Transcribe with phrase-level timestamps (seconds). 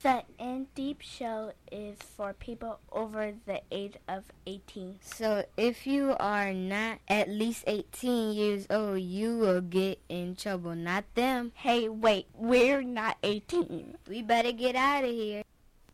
[0.00, 5.00] The In Deep Show is for people over the age of 18.
[5.02, 10.76] So if you are not at least 18 years old, you will get in trouble,
[10.76, 11.50] not them.
[11.56, 13.96] Hey, wait, we're not 18.
[14.08, 15.42] We better get out of here.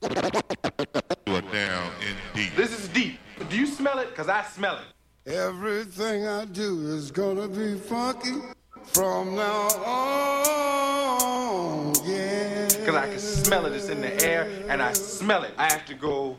[0.03, 2.55] You are down in deep.
[2.57, 3.19] This is deep.
[3.49, 4.11] Do you smell it?
[4.11, 5.33] Because I smell it.
[5.33, 8.35] Everything I do is gonna be funky
[8.83, 11.95] from now on.
[12.05, 12.74] Yeah.
[12.85, 13.73] Because I can smell it.
[13.73, 15.55] It's in the air, and I smell it.
[15.57, 16.37] I have to go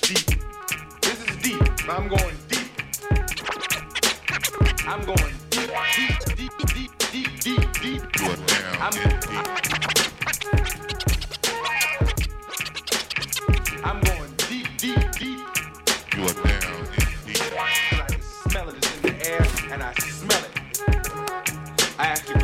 [0.00, 0.40] deep.
[1.02, 1.58] This is deep.
[1.58, 2.70] But I'm going deep.
[4.88, 8.02] I'm going deep, deep, deep, deep, deep, deep, deep.
[8.18, 9.46] You are down I'm, deep.
[13.84, 15.40] I'm going deep, deep, deep.
[16.16, 17.52] You are down in deep.
[17.52, 18.76] I can smell it.
[18.78, 20.52] It's in the air, and I smell it.
[21.98, 22.41] I have to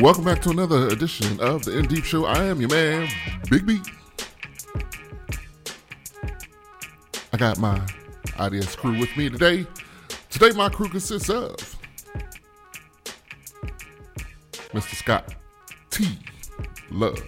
[0.00, 2.26] Welcome back to another edition of the In Deep Show.
[2.26, 3.08] I am your man,
[3.48, 3.80] Big B.
[7.32, 7.80] I got my
[8.38, 9.66] IDS crew with me today.
[10.28, 11.56] Today, my crew consists of
[14.74, 14.94] Mr.
[14.96, 15.34] Scott
[15.88, 16.18] T.
[16.90, 17.18] Love,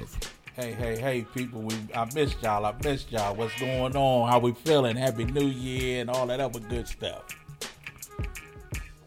[0.52, 1.62] Hey, hey, hey, people!
[1.62, 2.66] We I missed y'all.
[2.66, 3.34] I missed y'all.
[3.34, 4.28] What's going on?
[4.28, 4.94] How we feeling?
[4.94, 7.24] Happy New Year and all that other good stuff.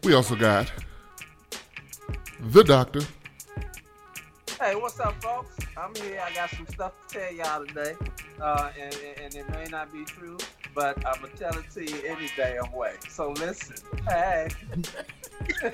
[0.02, 0.72] we also got
[2.40, 3.02] the Doctor,
[4.62, 5.56] Hey, what's up, folks?
[5.76, 6.22] I'm here.
[6.24, 7.96] I got some stuff to tell y'all today,
[8.40, 10.38] uh, and, and, and it may not be true,
[10.72, 12.94] but I'm gonna tell it to you any damn way.
[13.08, 13.74] So listen.
[14.08, 14.50] Hey.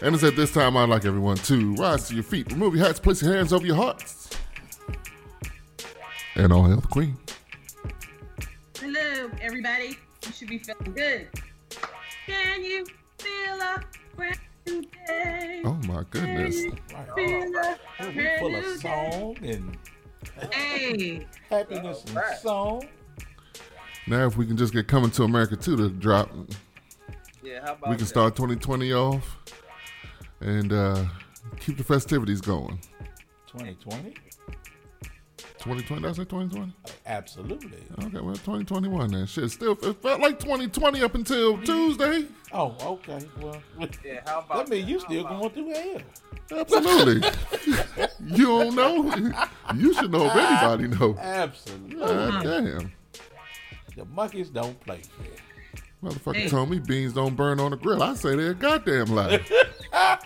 [0.00, 2.86] and it's at this time I'd like everyone to rise to your feet, remove your
[2.86, 4.30] hats, place your hands over your hearts,
[6.36, 7.16] and all hail the Queen.
[8.78, 9.98] Hello, everybody.
[10.24, 11.28] You should be feeling good.
[12.26, 12.86] Can you
[13.18, 13.82] feel a
[14.14, 14.38] brand
[14.70, 15.62] new?
[15.64, 16.64] Oh my goodness.
[16.94, 17.50] Right.
[18.00, 19.76] Feel We full of song and
[20.52, 22.38] Hey, happiness and Alright.
[22.38, 22.88] song.
[24.06, 26.30] Now, if we can just get Coming to America 2 to drop,
[27.42, 28.06] Yeah, how about we can that?
[28.06, 29.36] start 2020 off
[30.40, 31.04] and uh,
[31.58, 32.78] keep the festivities going.
[33.48, 34.14] 2020.
[35.62, 36.72] 2020, did I say 2020?
[37.06, 37.78] Absolutely.
[38.04, 39.26] Okay, well, 2021 then.
[39.26, 42.26] Shit, still, it felt like 2020 up until Tuesday.
[42.52, 43.20] Oh, okay.
[43.40, 43.62] Well,
[44.04, 46.00] Yeah, how about that mean you How still about- going through hell.
[46.60, 47.28] Absolutely.
[48.36, 49.04] you don't know?
[49.76, 51.16] You should know if anybody know.
[51.18, 51.96] Absolutely.
[52.00, 52.92] God damn.
[53.96, 55.26] The monkeys don't play fair.
[56.02, 56.48] Motherfucker Hey.
[56.48, 58.02] told me beans don't burn on the grill.
[58.02, 59.32] I say they're a goddamn lie.
[59.32, 59.38] you
[59.94, 60.20] had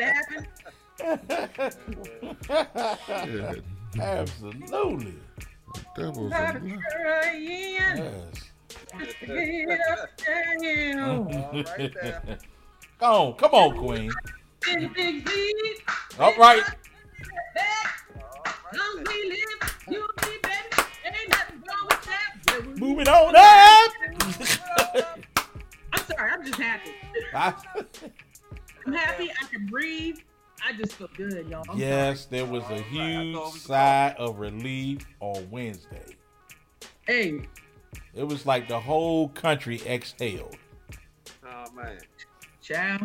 [0.00, 0.46] it happen?
[2.50, 3.64] Shit.
[4.00, 5.14] Absolutely.
[5.96, 6.78] Devil's a Happy lie.
[7.04, 8.50] Ryan, Yes.
[9.26, 11.32] get up down.
[11.32, 12.38] All right there.
[12.98, 14.10] Come on, come on, Queen.
[14.64, 15.82] Big, big, big.
[16.18, 16.62] All right.
[16.62, 16.72] All
[17.54, 19.14] right Long there.
[19.14, 20.86] we live, you'll be baby.
[21.06, 22.78] Ain't nothing wrong with that.
[22.78, 23.92] Moving on up.
[25.92, 26.90] I'm sorry, I'm just happy.
[27.34, 27.54] I-
[28.86, 29.30] I'm happy.
[29.30, 30.18] I can breathe.
[30.66, 31.64] I just feel good, y'all.
[31.68, 36.16] I'm yes, there was a huge thought we could sigh of relief on Wednesday.
[37.06, 37.46] Hey,
[38.14, 40.56] It was like the whole country exhaled.
[41.44, 41.98] Oh man.
[42.62, 43.02] child.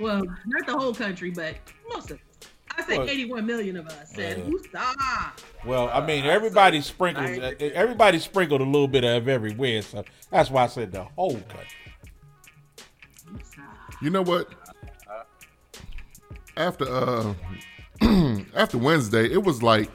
[0.00, 1.56] Well, not the whole country, but
[1.92, 2.48] most of us.
[2.76, 4.44] I say Well, 81 million of us said, yeah.
[4.44, 5.30] "Woosah!"
[5.64, 7.26] Well, I mean, Uh, everybody say sprinkled.
[7.26, 7.70] 90%.
[7.72, 11.78] Everybody sprinkled a little bit of everywhere, so that's why I said the whole country.
[14.02, 14.48] You know what?
[16.56, 17.34] After uh
[18.54, 19.90] after Wednesday, it was like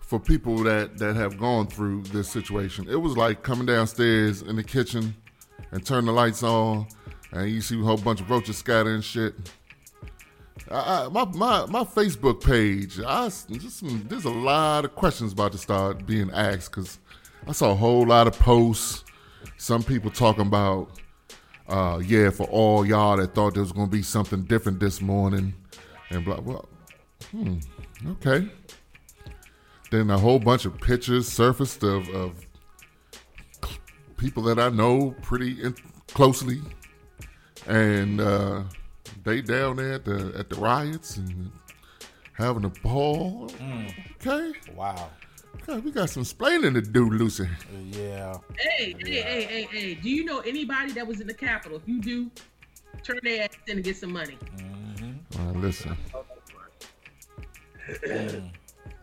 [0.00, 4.56] for people that that have gone through this situation, it was like coming downstairs in
[4.56, 5.14] the kitchen
[5.72, 6.86] and turn the lights on,
[7.32, 9.34] and you see a whole bunch of roaches scattering shit.
[10.70, 15.52] I, I, my, my my Facebook page, I just there's a lot of questions about
[15.52, 16.98] to start being asked because
[17.46, 19.04] I saw a whole lot of posts.
[19.58, 20.90] Some people talking about
[21.68, 25.00] uh, yeah, for all y'all that thought there was going to be something different this
[25.00, 25.54] morning,
[26.10, 26.40] and blah.
[26.40, 26.68] Well,
[27.30, 27.58] hmm,
[28.08, 28.48] okay.
[29.90, 32.46] Then a whole bunch of pictures surfaced of, of
[34.16, 35.74] people that I know pretty in,
[36.08, 36.60] closely,
[37.66, 38.62] and uh,
[39.24, 41.50] they down there at the at the riots and
[42.32, 43.48] having a ball.
[43.58, 43.92] Mm.
[44.20, 45.10] Okay, Wow.
[45.68, 47.48] Okay, we got some splaining to do, Lucy.
[47.92, 48.34] Yeah.
[48.58, 49.94] Hey, hey, hey, hey, hey.
[49.94, 51.76] Do you know anybody that was in the Capitol?
[51.78, 52.30] If you do,
[53.02, 54.38] turn their ass in and get some money.
[55.38, 55.96] Uh, listen,
[58.04, 58.50] Mm,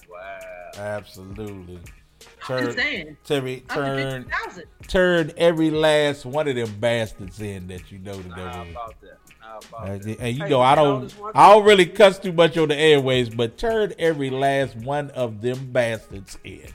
[0.09, 0.71] Wow.
[0.75, 1.77] absolutely.
[1.77, 3.17] I'm Turn, just saying.
[3.23, 4.63] Terry, I'm turn, 50,000.
[4.87, 8.31] turn every last one of them bastards in that you know that
[8.75, 9.17] How there
[9.55, 9.65] was.
[9.67, 10.19] about that?
[10.19, 13.29] How And, you know, I don't, I don't really cuss too much on the airways,
[13.29, 16.67] but turn every last one of them bastards in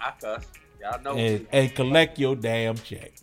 [0.00, 0.46] I cuss.
[0.80, 1.46] Y'all know and, me.
[1.52, 3.12] and collect your damn check.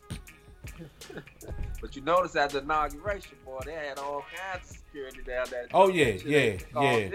[1.81, 5.65] But you notice at the inauguration, boy, they had all kinds of security down there.
[5.73, 6.95] Oh, yeah, yeah, yeah.
[6.95, 7.13] in.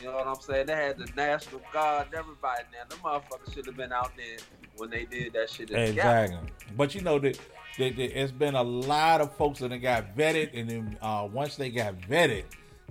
[0.00, 0.66] You know what I'm saying?
[0.66, 2.84] They had the National Guard and everybody in there.
[2.88, 4.38] The motherfuckers should have been out there
[4.76, 5.70] when they did that shit.
[5.70, 6.38] in the Exactly.
[6.76, 7.38] But you know that,
[7.78, 11.56] that, that it's been a lot of folks that got vetted, and then uh, once
[11.56, 12.44] they got vetted,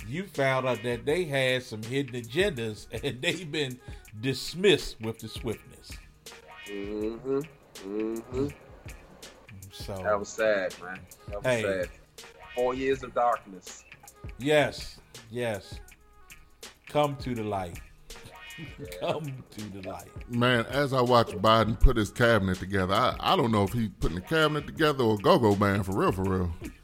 [0.07, 3.79] you found out that they had some hidden agendas, and they've been
[4.21, 5.91] dismissed with the swiftness.
[6.67, 7.39] Mm-hmm.
[7.87, 8.47] Mm-hmm.
[9.71, 10.99] So That was sad, man.
[11.29, 11.61] That was Hey.
[11.63, 11.89] sad.
[12.55, 13.83] Four years of darkness.
[14.37, 14.99] yes,
[15.31, 15.79] yes,
[16.87, 17.79] come to the light.
[18.99, 20.07] Come to the light.
[20.29, 23.89] man, as I watch Biden put his cabinet together, I, I don't know if he's
[23.99, 26.51] putting the cabinet together or go-go man for real, for real.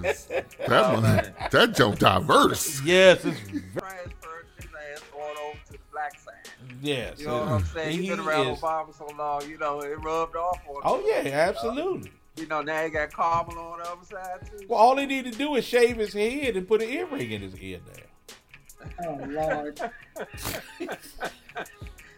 [0.00, 1.02] that oh, one,
[1.50, 2.82] that jump diverse.
[2.82, 6.34] Yes, it's ve- Transferred his ass going over to the black side.
[6.82, 7.20] yes.
[7.20, 7.92] You know what I'm saying?
[7.92, 10.98] He He's been around is- Obama so long, you know, it rubbed off on oh,
[10.98, 11.04] him.
[11.06, 12.10] Oh yeah, absolutely.
[12.36, 14.66] You know, now he got Kamala on the other side, too.
[14.68, 17.42] Well, all he need to do is shave his head and put an earring in
[17.42, 18.02] his ear now.
[19.04, 19.80] Oh Lord.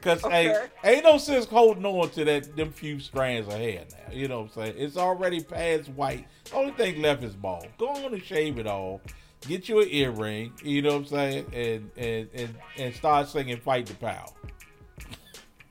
[0.01, 0.53] Cause Okay.
[0.83, 4.13] hey, ain't no sense holding on to that them few strands of hair now.
[4.13, 4.75] You know what I'm saying?
[4.77, 6.27] It's already past white.
[6.53, 7.69] Only thing left is bald.
[7.79, 9.01] Go on and shave it all.
[9.43, 10.53] Get you an earring.
[10.65, 11.47] You know what I'm saying?
[11.53, 14.27] And and and, and start singing "Fight the Power."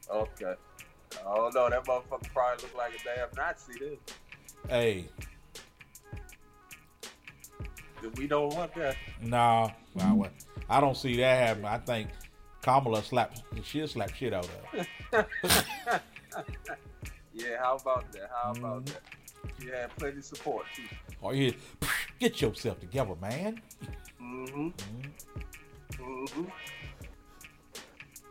[0.09, 0.55] Okay.
[1.25, 3.97] Oh, no, that motherfucker probably look like a damn Nazi, then.
[4.69, 5.07] Hey,
[8.15, 8.95] We don't want that.
[9.21, 9.69] nah,
[9.99, 10.29] I,
[10.69, 11.65] I don't see that happen.
[11.65, 12.09] I think
[12.61, 14.87] Kamala slap she'll slap shit out of.
[15.11, 16.01] her.
[17.33, 18.29] Yeah, how about that?
[18.43, 18.93] How about Mhm.
[18.93, 19.01] that?
[19.59, 20.83] She had plenty of support, too.
[21.21, 21.53] Or you
[22.19, 23.61] get yourself together, man.
[24.21, 24.67] Mm-hmm.
[25.93, 26.43] Mm-hmm.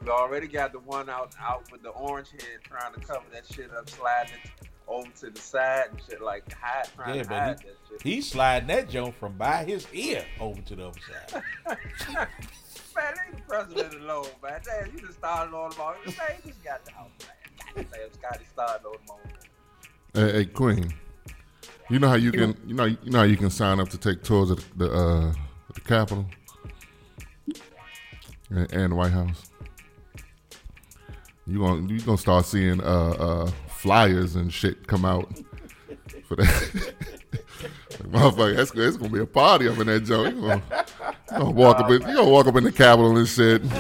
[0.03, 3.45] We already got the one out out with the orange head trying to cover that
[3.53, 7.29] shit up, sliding it over to the side and shit like hide, trying Yeah, to
[7.29, 8.03] but hide that shit.
[8.03, 11.43] He's sliding that joint from by his ear over to the other side.
[12.97, 14.61] Man, leave the president alone, man.
[14.65, 15.95] Damn, you just started on him all.
[16.05, 16.15] Man,
[16.45, 17.11] you just got the house,
[17.77, 17.87] man.
[17.93, 19.21] Damn, Scotty started on him all.
[20.13, 20.93] Hey, hey, Queen,
[21.89, 23.97] you know how you can, you know, you know how you can sign up to
[23.99, 25.33] take tours of the, the uh,
[25.73, 26.27] the Capitol
[28.51, 29.51] and, and the White House.
[31.47, 35.27] You gonna you gonna start seeing uh, uh, flyers and shit come out
[36.25, 36.93] for that.
[38.03, 40.37] Motherfucker, that's, it's gonna be a party up in that joint.
[40.37, 40.63] You gonna,
[41.33, 43.63] you gonna walk up in, you gonna walk up in the Capitol and shit.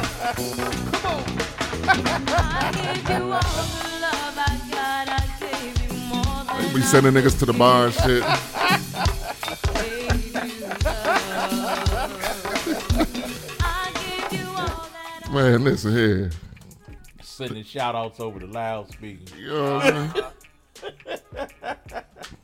[6.60, 8.22] They be sending niggas to the bar and shit.
[15.32, 16.30] Man, listen here.
[17.48, 19.36] Sending shout outs over the loudspeaker.
[19.36, 20.24] You know what I mean?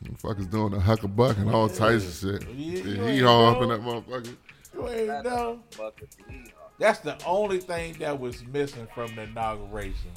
[0.03, 2.49] Motherfuckers doing the huck a buck and all types of shit.
[2.55, 4.35] Yeah, The hee haw up in that motherfucker.
[4.73, 5.59] You ain't know.
[5.77, 6.53] Bucket to eat.
[6.79, 10.11] That's the only thing that was missing from the inauguration.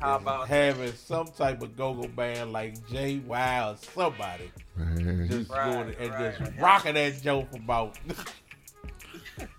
[0.00, 5.26] How is about having some type of go-go band like Jay Wild or somebody Man,
[5.28, 6.38] just Right, going and right.
[6.38, 7.98] just rocking that joke about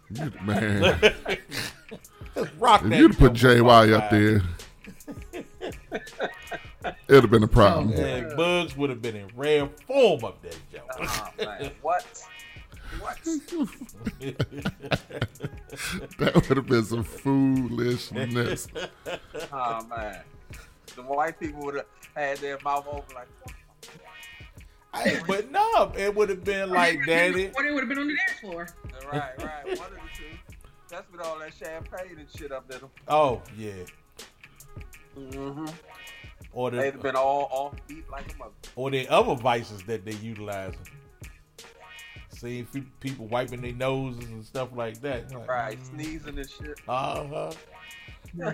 [0.46, 1.14] man.
[2.36, 4.42] just rock If you'd put joke JY about up there,
[7.08, 7.94] it'd have been a problem.
[7.94, 10.90] And Bugs would have been in rare form up there, joke.
[11.00, 11.72] Oh, man.
[11.82, 12.06] What?
[13.00, 13.18] What?
[16.20, 18.68] That would have been some foolishness.
[19.54, 20.22] Oh man.
[20.96, 21.86] The white people would have
[22.16, 23.28] had their mouth open like
[24.94, 27.50] Hey, but no, it would have been like Daddy.
[27.56, 28.68] Or they would have been on the dance floor.
[29.12, 30.31] right, right, one of the two.
[30.92, 32.90] That's with all that champagne and shit up in them.
[33.08, 33.72] Oh yeah,
[35.18, 35.66] Mm-hmm.
[36.54, 38.52] or They'd have been all off beat like a mother.
[38.76, 40.80] or the other vices that they utilizing.
[42.30, 42.66] Seeing
[43.00, 45.32] people wiping their noses and stuff like that.
[45.32, 46.80] Like, Right, sneezing and shit.
[46.88, 47.52] Uh huh.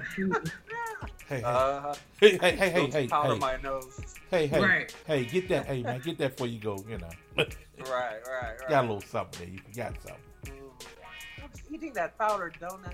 [1.29, 1.94] Hey, hey, Uh-huh.
[2.22, 4.00] hey, hey, hey, hey, Don't hey, powder hey, my nose.
[4.32, 4.96] hey, hey, Right.
[5.06, 6.84] hey, get that, hey man, get that before you go.
[6.89, 7.48] You know, Right,
[7.79, 8.70] right, right.
[8.70, 9.50] got a little something there.
[9.53, 10.22] You forgot something.
[11.72, 12.94] Eating that powdered donut?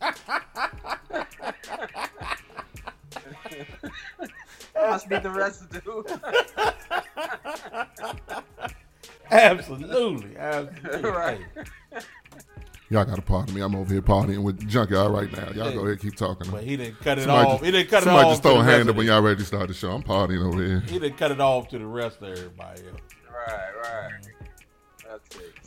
[4.74, 6.02] that must be the residue.
[9.30, 11.10] Absolutely, absolutely.
[11.10, 11.40] Right.
[11.92, 12.00] Hey,
[12.88, 13.60] Y'all got to pardon me.
[13.60, 15.50] I'm over here partying with Junkyard right now.
[15.50, 16.48] Y'all go ahead keep talking.
[16.52, 17.52] But he didn't cut it Somebody off.
[17.54, 18.32] just- he didn't cut it somebody off.
[18.32, 19.90] just throw a hand of up when y'all ready to start the show.
[19.90, 20.80] I'm partying over here.
[20.86, 23.00] He didn't cut it off to the rest of everybody else.
[23.28, 24.12] Right, right.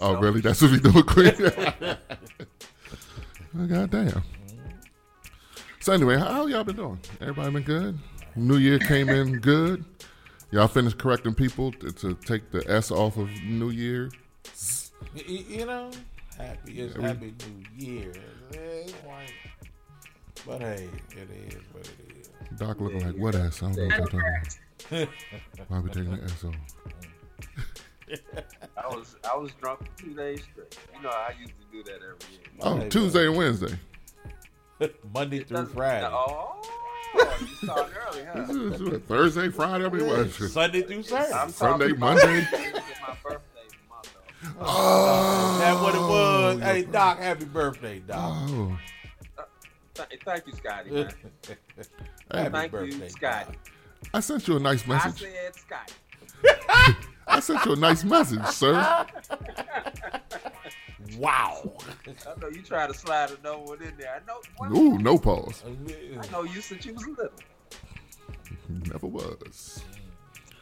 [0.01, 0.41] Oh, So- really?
[0.41, 1.33] That's what we doing, Queen?
[3.67, 4.23] God damn.
[5.79, 6.99] So anyway, how, y'all been doing?
[7.21, 7.97] Everybody been good?
[8.35, 9.83] New Year came in good.
[10.51, 14.09] Y'all finished correcting people to, to take the S off of New Year.
[15.15, 15.91] Y- y- You know,
[16.37, 17.33] happy it's Yeah, we- happy
[17.77, 18.13] New Year.
[20.45, 22.29] But hey, it is what it is.
[22.59, 23.61] Doc looking like what ass?
[23.61, 24.21] I don't know what y'all talking
[24.91, 25.09] about.
[25.67, 26.55] Why we taking the S off?
[28.77, 30.77] I was I was drunk for two days straight.
[30.95, 32.41] You know I used to do that every year.
[32.61, 33.77] Oh, Hey, Tuesday and Wednesday.
[35.13, 36.07] Monday through Friday.
[36.09, 36.55] Oh,
[37.41, 38.45] you started early, huh?
[38.47, 39.85] This is Thursday, Friday.
[39.85, 40.31] I mean, what?
[40.31, 41.33] Sunday through Saturday.
[41.33, 42.47] I'm Sunday, talking Monday.
[42.51, 43.39] This is my birthday
[43.89, 44.13] month,
[44.43, 44.49] though.
[44.59, 46.09] Oh, That's what it oh,
[46.55, 46.61] was.
[46.61, 48.17] Hey, Doc, happy birthday, Doc.
[48.19, 48.77] Oh,
[49.37, 49.43] uh,
[49.95, 50.91] Th- thank you, Scotty.
[50.91, 51.03] Man.
[52.31, 53.45] happy Thank you, birthday, Scotty.
[53.53, 53.55] Doc.
[54.13, 55.23] I sent you a nice message.
[55.23, 56.97] I said Scotty.
[57.29, 59.05] I sent you a nice message, sir.
[61.17, 61.74] Wow.
[62.07, 64.21] I know you try to slide another one in there.
[64.21, 64.41] I know.
[64.59, 65.63] Well, Ooh, no pause.
[65.65, 67.31] I know you since you was little.
[68.91, 69.83] Never was.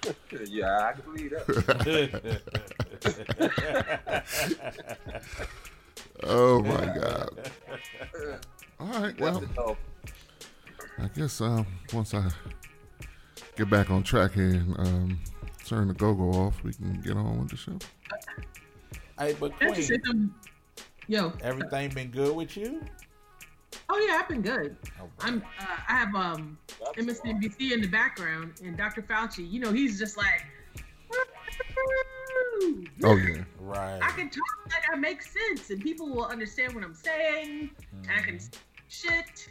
[0.45, 2.41] yeah, I can believe that.
[6.23, 7.51] Oh my God.
[8.79, 9.19] All right.
[9.19, 9.77] Well,
[10.97, 12.27] I guess um, once I
[13.55, 15.19] get back on track here um,
[15.67, 17.77] turn the go-go off, we can get on with the show.
[19.19, 20.33] hey, but Can't you say Queen.
[21.07, 21.33] Yo.
[21.41, 22.81] everything been good with you?
[23.89, 24.75] Oh yeah, I've been good.
[24.99, 25.09] Okay.
[25.21, 25.41] I'm.
[25.41, 29.01] Uh, I have um That's MSNBC in the background, and Dr.
[29.01, 29.49] Fauci.
[29.49, 30.45] You know, he's just like.
[33.03, 33.43] Oh yeah.
[33.59, 33.99] Right.
[34.01, 37.69] I can talk like I make sense, and people will understand what I'm saying.
[38.03, 38.49] And I can say
[38.89, 39.49] shit,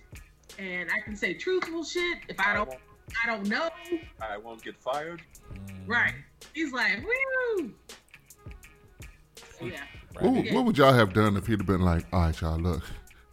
[0.58, 2.70] and I can say truthful shit if I don't.
[3.08, 3.68] Won't, I don't know.
[4.20, 5.22] I won't get fired.
[5.86, 6.14] Right?
[6.54, 7.02] He's like,
[7.58, 7.72] woo.
[9.58, 9.80] So, yeah.
[10.20, 10.52] What, Right.
[10.54, 12.82] what would y'all have done if he'd have been like, "All right, y'all, look,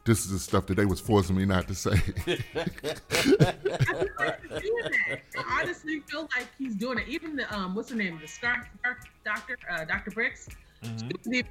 [0.03, 1.91] this is the stuff that they was forcing me not to say."
[2.55, 5.21] I feel like he's doing that.
[5.37, 7.07] I honestly feel like he's doing it.
[7.07, 8.19] Even the um, what's her name?
[8.21, 10.11] The scarf, scarf doctor, uh, Dr.
[10.11, 10.49] Birx.
[10.83, 11.45] Mhm.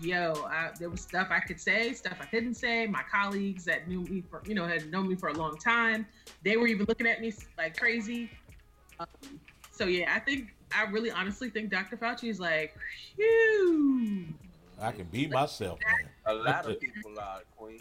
[0.00, 2.54] She was even like, Yo, I, there was stuff I could say, stuff I couldn't
[2.54, 2.86] say.
[2.86, 6.06] My colleagues that knew me for, you know, had known me for a long time,
[6.42, 8.30] they were even looking at me like crazy.
[9.00, 9.06] Um,
[9.70, 11.96] so yeah, I think I really honestly think Dr.
[11.96, 12.74] Fauci is like,
[13.16, 14.26] phew.
[14.80, 15.78] I can be myself.
[15.86, 16.10] Man.
[16.26, 17.80] A lot of people are Queen.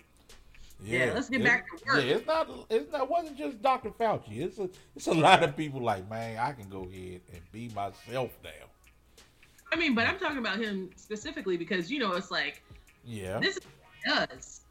[0.84, 2.04] Yeah, let's get back to work.
[2.04, 2.50] Yeah, it's not.
[2.70, 3.04] It's not.
[3.04, 3.92] It wasn't just Dr.
[3.92, 4.42] Fauci.
[4.42, 4.70] It's a.
[4.96, 8.50] It's a lot of people like, man, I can go ahead and be myself now.
[9.76, 12.64] I mean, but I'm talking about him specifically because you know it's like
[13.04, 13.40] Yeah.
[13.40, 14.62] this is what he does.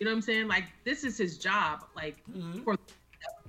[0.00, 0.48] You know what I'm saying?
[0.48, 1.84] Like this is his job.
[1.94, 2.64] Like Mhm.
[2.64, 2.78] for a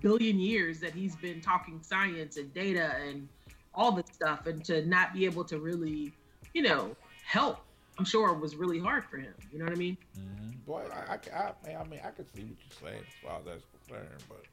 [0.02, 3.28] billion years that he's been talking science and data and
[3.74, 6.14] all this stuff, and to not be able to really,
[6.54, 7.66] you know, help,
[7.98, 9.34] I'm sure was really hard for him.
[9.52, 9.98] You know what I mean?
[10.16, 10.64] Mhm.
[10.66, 13.46] Boy, I, I, I, I mean, I can see what you're saying as far as
[13.46, 14.46] that's concerned, but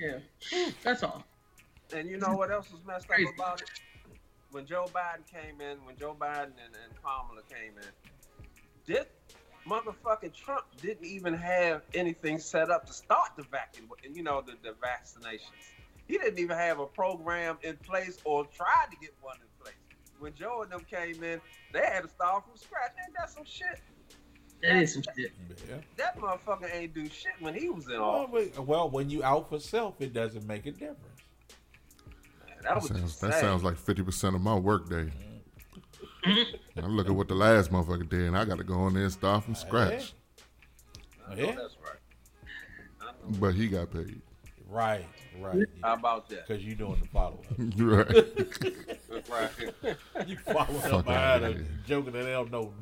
[0.00, 1.26] Yeah, that's all.
[1.92, 3.68] And you know what else was messed up about it?
[4.54, 8.44] When Joe Biden came in, when Joe Biden and, and Kamala came in,
[8.86, 9.04] this
[9.68, 14.52] motherfucking Trump didn't even have anything set up to start the vaccine, you know, the,
[14.62, 15.40] the vaccinations.
[16.06, 19.74] He didn't even have a program in place or tried to get one in place.
[20.20, 21.40] When Joe and them came in,
[21.72, 22.92] they had to start from scratch.
[23.04, 23.80] Ain't that some shit?
[24.62, 25.32] That is some shit.
[25.68, 25.78] yeah.
[25.96, 28.50] That motherfucker ain't do shit when he was in Well, office.
[28.54, 31.13] but- well, when you out for self, it doesn't make a difference.
[32.64, 35.10] Man, that That sounds, that sounds like fifty percent of my workday.
[36.26, 39.04] I look at what the last motherfucker did, and I got to go in there
[39.04, 40.14] and start from scratch.
[41.28, 41.54] I know Yeah.
[41.54, 43.38] that's right.
[43.40, 44.20] But he got paid.
[44.68, 45.04] Right,
[45.38, 45.66] right.
[45.82, 46.46] How about that?
[46.48, 47.56] Because you doing the follow up.
[49.30, 49.50] right.
[49.82, 49.96] right.
[50.26, 52.72] you following Fuck up behind outta him, joking that they don't know.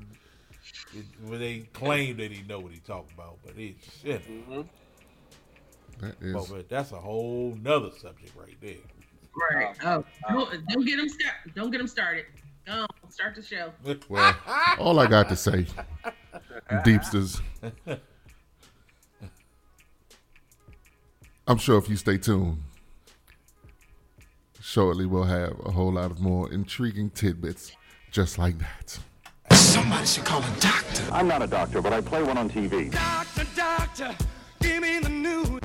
[0.95, 4.23] It, when they claim that he know what he talking about, but it's shit.
[4.23, 4.63] hmm
[6.01, 6.33] That is.
[6.35, 8.77] But, but that's a whole nother subject right there.
[9.35, 9.77] Right.
[9.85, 11.55] Oh, oh, oh, don't, don't get them started.
[11.55, 12.27] Don't get him started.
[12.67, 13.73] Go on, start the show.
[14.09, 14.37] Well,
[14.79, 15.67] all I got to say,
[16.71, 17.41] Deepsters.
[21.47, 22.63] I'm sure if you stay tuned,
[24.61, 27.73] shortly we'll have a whole lot of more intriguing tidbits
[28.13, 28.99] just like that.
[29.51, 31.03] Somebody Somebody should call a doctor.
[31.11, 32.93] I'm not a doctor, but I play one on TV.
[32.93, 34.17] Doctor, doctor,
[34.61, 35.61] give me the news.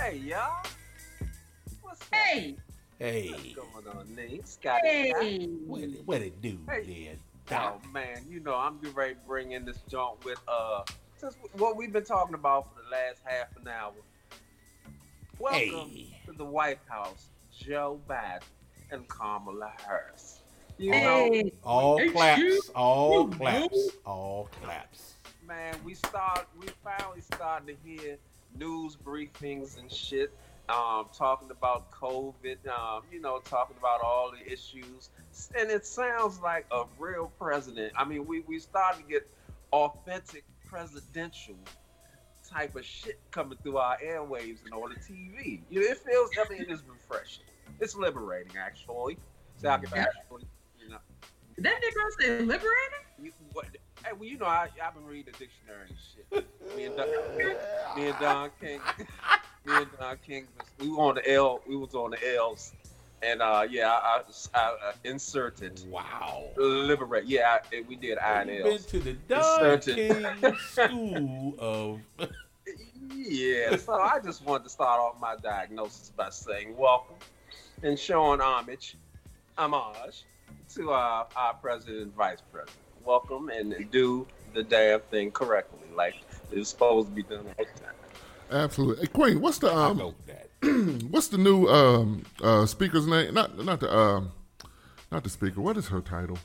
[0.00, 0.64] Hey, y'all.
[1.82, 2.56] What's Hey,
[2.98, 4.48] Hey, going on, Nate?
[4.48, 4.88] Scotty.
[4.88, 5.46] hey.
[5.66, 7.18] what it, what it do Hey.
[7.48, 7.60] then?
[7.60, 10.84] Oh man, you know I'm getting ready to bring in this joint with uh,
[11.20, 13.92] just what we've been talking about for the last half an hour.
[15.38, 16.16] Welcome Hey.
[16.26, 18.40] to the White House, Joe Biden
[18.90, 20.40] and Kamala Harris.
[20.78, 22.62] You know, Hey, All Hey, claps, shoot.
[22.74, 23.90] all Ooh, claps, ooh.
[24.06, 25.16] all claps.
[25.46, 28.16] man, we start, we finally starting to hear
[28.58, 30.32] news briefings and shit,
[30.68, 35.10] um, talking about COVID, um, you know, talking about all the issues,
[35.58, 37.92] and it sounds like a real president.
[37.96, 39.28] I mean, we we started to get
[39.72, 41.56] authentic presidential
[42.48, 45.60] type of shit coming through our airwaves and on the TV.
[45.70, 46.30] You know, it feels.
[46.38, 47.44] I mean, it's refreshing.
[47.80, 49.18] It's liberating, actually.
[49.56, 50.04] So I can Yeah.
[50.04, 50.44] actually,
[50.78, 50.98] you know.
[51.58, 53.04] That nigga say liberating?
[53.22, 53.66] You, what,
[54.04, 56.46] hey, well, you know, I, I've been reading the dictionary and shit.
[56.76, 57.08] Me and Don,
[57.96, 58.80] me and Don King,
[59.64, 60.46] me and Don King,
[60.78, 62.72] we were on the L, we was on the L's,
[63.22, 64.22] and uh, yeah, I,
[64.54, 66.44] I, I uh, inserted Wow.
[66.56, 67.24] liberate.
[67.26, 68.86] Yeah, I, we did I and You've been L's.
[68.86, 69.38] to the Don
[69.74, 69.96] Inserted.
[69.96, 72.00] King School of.
[73.12, 77.16] Yeah, so I just wanted to start off my diagnosis by saying welcome
[77.82, 78.96] and showing homage,
[79.58, 80.24] homage
[80.76, 82.76] to uh, our president and vice president.
[83.04, 86.14] Welcome and do the damn thing correctly, like
[86.52, 87.94] it's supposed to be done all the time.
[88.50, 89.06] Absolutely.
[89.06, 90.14] Hey, Queen, what's the um, know
[91.10, 93.32] what's the new um uh speaker's name?
[93.32, 94.32] Not not the um,
[95.10, 95.60] not the speaker.
[95.60, 96.38] What is her title?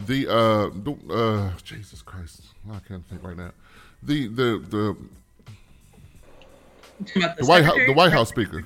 [0.00, 3.50] The uh, the, uh, Jesus Christ, I can't think right now.
[4.02, 4.96] The the the
[7.16, 8.64] About the White House the White House speaker,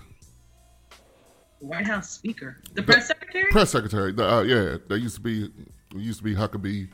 [1.61, 3.50] White House speaker, the press secretary.
[3.50, 4.12] press secretary.
[4.12, 5.50] The, uh, yeah, that used to be
[5.94, 6.88] used to be Huckabee.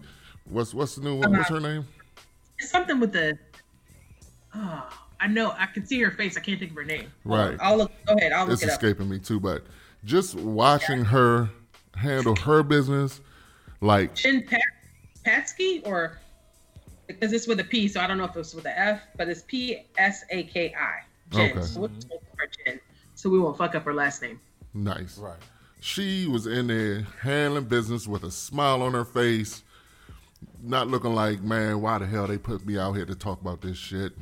[0.44, 1.36] What's what's the new one?
[1.36, 1.86] What's her name?
[2.58, 3.38] It's something with the.
[4.54, 4.88] Oh,
[5.20, 5.52] I know.
[5.58, 6.36] I can see her face.
[6.36, 7.12] I can't think of her name.
[7.24, 7.56] Right.
[7.60, 7.92] I'll look.
[8.06, 8.32] Go ahead.
[8.32, 8.72] I'll look It's it up.
[8.82, 9.64] escaping me too, but
[10.04, 11.50] just watching her
[11.94, 13.20] handle her business,
[13.80, 14.60] like Chin Pat,
[15.24, 16.18] Patsky or
[17.06, 19.28] because it's with a P, so I don't know if it's with a F, but
[19.28, 21.38] it's P S A K I.
[21.38, 21.60] Okay.
[21.62, 21.90] So, we'll
[22.36, 22.80] her Jen,
[23.14, 24.40] so we won't fuck up her last name.
[24.74, 25.18] nice.
[25.18, 25.36] Right.
[25.80, 29.62] She was in there handling business with a smile on her face,
[30.62, 33.60] not looking like, man, why the hell they put me out here to talk about
[33.60, 34.12] this shit?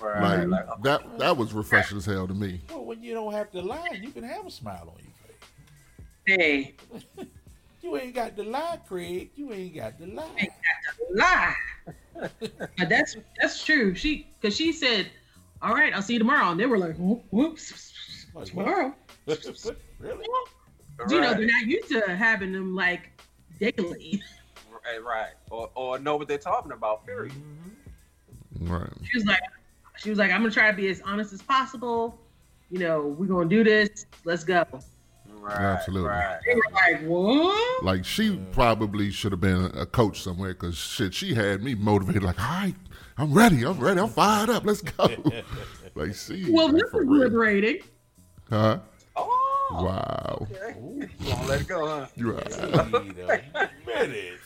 [0.00, 0.44] Right.
[0.44, 2.60] Like Like, that that was refreshing as hell to me.
[2.68, 6.74] Well, when you don't have to lie, you can have a smile on your face.
[7.16, 7.24] Hey,
[7.84, 9.30] You ain't got to lie, Craig.
[9.36, 10.48] You ain't got to lie.
[11.14, 11.54] lie.
[12.40, 13.94] but that's that's true.
[13.94, 15.10] She because she said,
[15.60, 17.92] "All right, I'll see you tomorrow," and they were like, "Whoops,
[18.46, 18.94] tomorrow."
[19.26, 20.26] really?
[21.08, 23.10] You know, they're not used to having them like
[23.60, 24.22] daily.
[24.70, 25.32] right, right.
[25.50, 27.04] Or, or know what they're talking about.
[27.06, 27.32] Period.
[27.32, 28.72] Mm-hmm.
[28.72, 28.90] Right.
[29.10, 29.40] She was like,
[29.96, 32.18] she was like, "I'm gonna try to be as honest as possible.
[32.70, 34.06] You know, we're gonna do this.
[34.24, 34.64] Let's go."
[35.28, 35.56] Right.
[35.56, 36.08] Absolutely.
[36.08, 36.38] Right.
[36.46, 41.12] They were like, "What?" Like she probably should have been a coach somewhere because shit,
[41.12, 42.22] she had me motivated.
[42.22, 42.74] Like, all right,
[43.18, 43.64] I'm ready.
[43.64, 44.00] I'm ready.
[44.00, 44.64] I'm fired up.
[44.64, 45.08] Let's go.
[45.94, 47.78] like, see, Well, like, this is liberating.
[48.48, 48.78] huh?
[49.70, 49.84] Oh.
[49.84, 50.38] Wow.
[50.50, 50.76] Okay.
[50.90, 52.06] You gonna let it go, huh?
[52.16, 52.58] You right.
[53.26, 53.42] Wait
[53.86, 54.38] minute.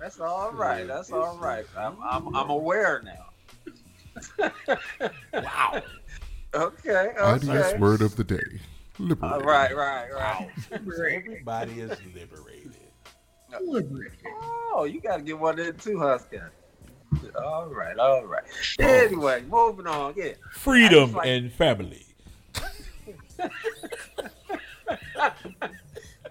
[0.00, 0.86] That's all right.
[0.86, 1.66] That's all right.
[1.76, 4.48] I'm, I'm, I'm aware now.
[5.34, 5.82] Wow.
[6.54, 7.10] Okay.
[7.14, 7.78] IDS Okay.
[7.78, 8.38] word of the day.
[8.98, 9.46] All Liberating.
[9.46, 9.76] right.
[9.76, 10.10] Right.
[10.14, 10.48] Right.
[10.72, 12.72] Everybody is liberated.
[13.60, 14.16] Liberating.
[14.72, 16.50] Oh, you got to get one in too, huh, Scott?
[17.44, 17.98] All right.
[17.98, 18.44] All right.
[18.80, 18.82] Oh.
[18.82, 20.14] Anyway, moving on.
[20.16, 20.32] Yeah.
[20.52, 22.06] Freedom like- and family.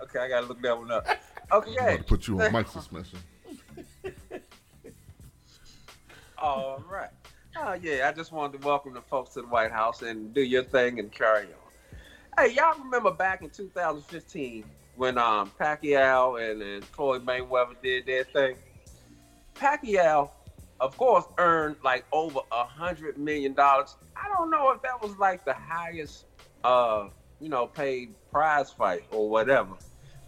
[0.02, 1.08] Okay, I gotta look that one up.
[1.52, 2.00] Okay.
[2.06, 3.20] put you on mic suspension.
[6.38, 7.10] All right.
[7.58, 10.42] Oh yeah, I just wanted to welcome the folks to the White House and do
[10.42, 11.68] your thing and carry on.
[12.38, 14.64] Hey, y'all remember back in 2015
[14.96, 18.56] when um Pacquiao and, and Floyd Mayweather did their thing?
[19.56, 20.30] Pacquiao,
[20.80, 23.96] of course, earned like over a hundred million dollars.
[24.16, 26.26] I don't know if that was like the highest,
[26.64, 27.08] uh,
[27.40, 29.76] you know, paid prize fight or whatever.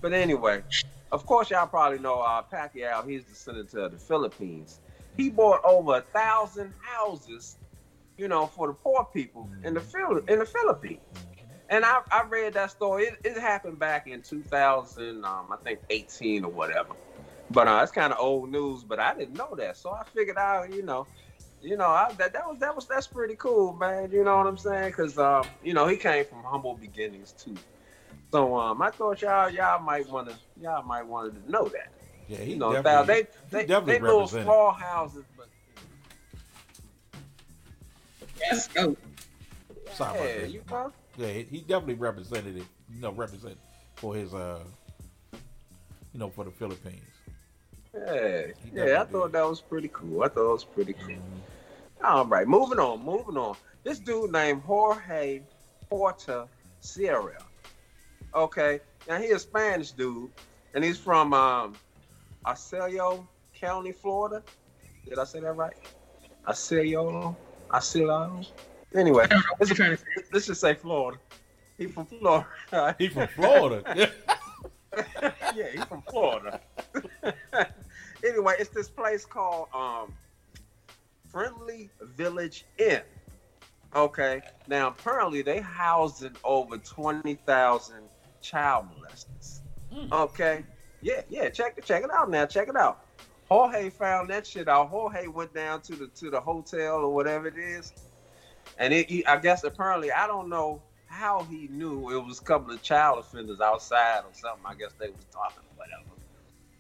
[0.01, 0.63] But anyway,
[1.11, 3.07] of course, y'all probably know uh, Pacquiao.
[3.09, 4.79] He's the senator of the Philippines.
[5.17, 7.57] He bought over a thousand houses,
[8.17, 10.99] you know, for the poor people in the Phil- in the Philippines.
[11.69, 13.03] And I, I read that story.
[13.03, 16.95] It, it happened back in 2000, um, I think 18 or whatever.
[17.51, 18.83] But uh, it's kind of old news.
[18.83, 21.07] But I didn't know that, so I figured out, you know,
[21.61, 24.11] you know, I, that that was that was that's pretty cool, man.
[24.11, 24.91] You know what I'm saying?
[24.91, 27.55] Because um, you know, he came from humble beginnings too.
[28.31, 31.91] So um, I thought y'all y'all might wanna y'all might wanted to know that.
[32.27, 34.45] Yeah, he You know, definitely, now, they he they, definitely they little represented.
[34.45, 35.47] small houses, but
[38.39, 38.95] Yes, go.
[39.93, 40.49] Sorry yeah, that.
[40.51, 40.91] you know.
[41.17, 42.63] Yeah, he he definitely represented it.
[42.93, 43.57] You know, represent
[43.95, 44.59] for his uh,
[46.13, 47.01] you know, for the Philippines.
[47.93, 48.41] Yeah,
[48.73, 50.23] yeah, I thought that was pretty cool.
[50.23, 51.15] I thought it was pretty cool.
[52.03, 53.55] All right, moving on, moving on.
[53.83, 55.41] This dude named Jorge
[55.89, 56.47] Porta
[56.79, 57.43] Sierra.
[58.33, 60.29] Okay, now he a Spanish dude,
[60.73, 61.73] and he's from um,
[62.45, 64.43] Arcelo County, Florida.
[65.07, 65.73] Did I say that right?
[66.47, 67.35] Arcelo,
[67.69, 68.45] Arcelo.
[68.95, 70.23] Anyway, I don't know what let's, you're trying to say.
[70.31, 71.19] let's just say Florida.
[71.77, 72.95] He from Florida.
[72.99, 74.11] He from Florida.
[75.55, 76.59] yeah, he's from Florida.
[78.25, 80.13] anyway, it's this place called um,
[81.27, 83.01] Friendly Village Inn.
[83.95, 88.03] Okay, now apparently they housing over twenty thousand
[88.41, 89.61] child molesters.
[90.11, 90.63] Okay,
[91.01, 91.49] yeah, yeah.
[91.49, 92.45] Check it, check it out now.
[92.45, 93.05] Check it out.
[93.49, 94.89] Jorge found that shit out.
[94.89, 97.93] Jorge went down to the to the hotel or whatever it is,
[98.77, 102.43] and it, he, I guess apparently I don't know how he knew it was a
[102.43, 104.63] couple of child offenders outside or something.
[104.65, 106.03] I guess they was talking or whatever.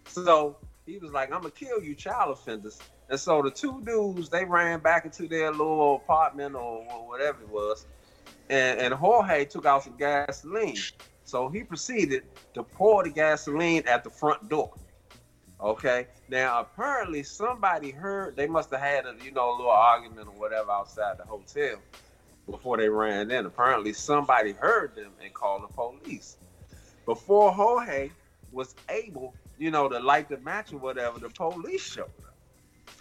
[0.05, 4.29] So he was like, "I'm gonna kill you, child offenders." And so the two dudes
[4.29, 7.87] they ran back into their little apartment or, or whatever it was,
[8.49, 10.77] and, and Jorge took out some gasoline.
[11.23, 14.73] So he proceeded to pour the gasoline at the front door.
[15.59, 16.07] Okay.
[16.29, 20.39] Now apparently somebody heard they must have had a you know a little argument or
[20.39, 21.77] whatever outside the hotel
[22.51, 23.45] before they ran in.
[23.45, 26.37] Apparently somebody heard them and called the police.
[27.05, 28.11] Before Jorge
[28.51, 32.35] was able, you know, to light the match or whatever, the police showed up.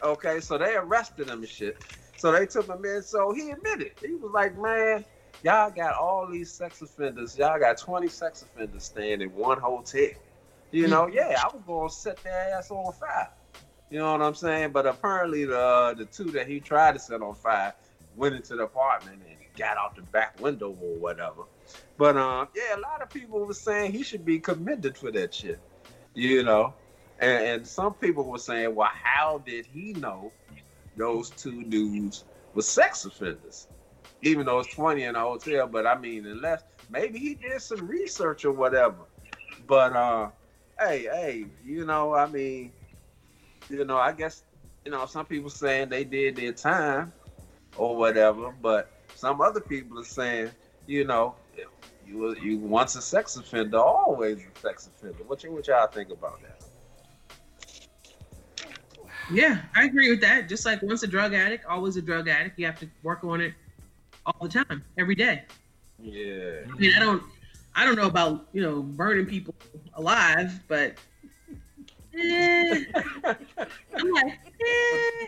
[0.02, 1.82] Okay, so they arrested him and shit.
[2.16, 3.02] So they took him in.
[3.02, 3.92] So he admitted.
[4.00, 5.04] He was like, man,
[5.42, 7.38] y'all got all these sex offenders.
[7.38, 10.08] Y'all got 20 sex offenders staying in one hotel.
[10.70, 11.14] You know, hmm.
[11.14, 13.30] yeah, I was going to set their ass on fire.
[13.90, 14.72] You know what I'm saying?
[14.72, 17.72] But apparently the uh, the two that he tried to set on fire
[18.16, 19.22] went into the apartment
[19.59, 21.42] got out the back window or whatever.
[21.97, 25.35] But um, yeah, a lot of people were saying he should be commended for that
[25.35, 25.59] shit.
[26.14, 26.75] You know,
[27.18, 30.33] and, and some people were saying, well, how did he know
[30.97, 33.66] those two dudes were sex offenders?
[34.23, 37.87] Even though it's 20 in a hotel, but I mean, unless maybe he did some
[37.87, 39.05] research or whatever.
[39.66, 40.31] But uh,
[40.81, 42.73] hey, hey, you know, I mean,
[43.68, 44.42] you know, I guess,
[44.85, 47.12] you know, some people saying they did their time
[47.77, 50.48] or whatever, but some other people are saying,
[50.87, 51.35] you know,
[52.07, 55.24] you was you once a sex offender, always a sex offender.
[55.26, 56.64] What you what y'all think about that?
[59.33, 60.48] Yeah, I agree with that.
[60.48, 62.61] Just like once a drug addict, always a drug addict.
[62.61, 63.54] You have to work on it
[64.24, 65.42] all the time, every day.
[66.00, 66.61] Yeah.
[66.72, 67.22] I mean, I don't,
[67.74, 69.52] I don't know about you know burning people
[69.94, 70.94] alive, but
[72.16, 75.26] eh, I'm like, eh.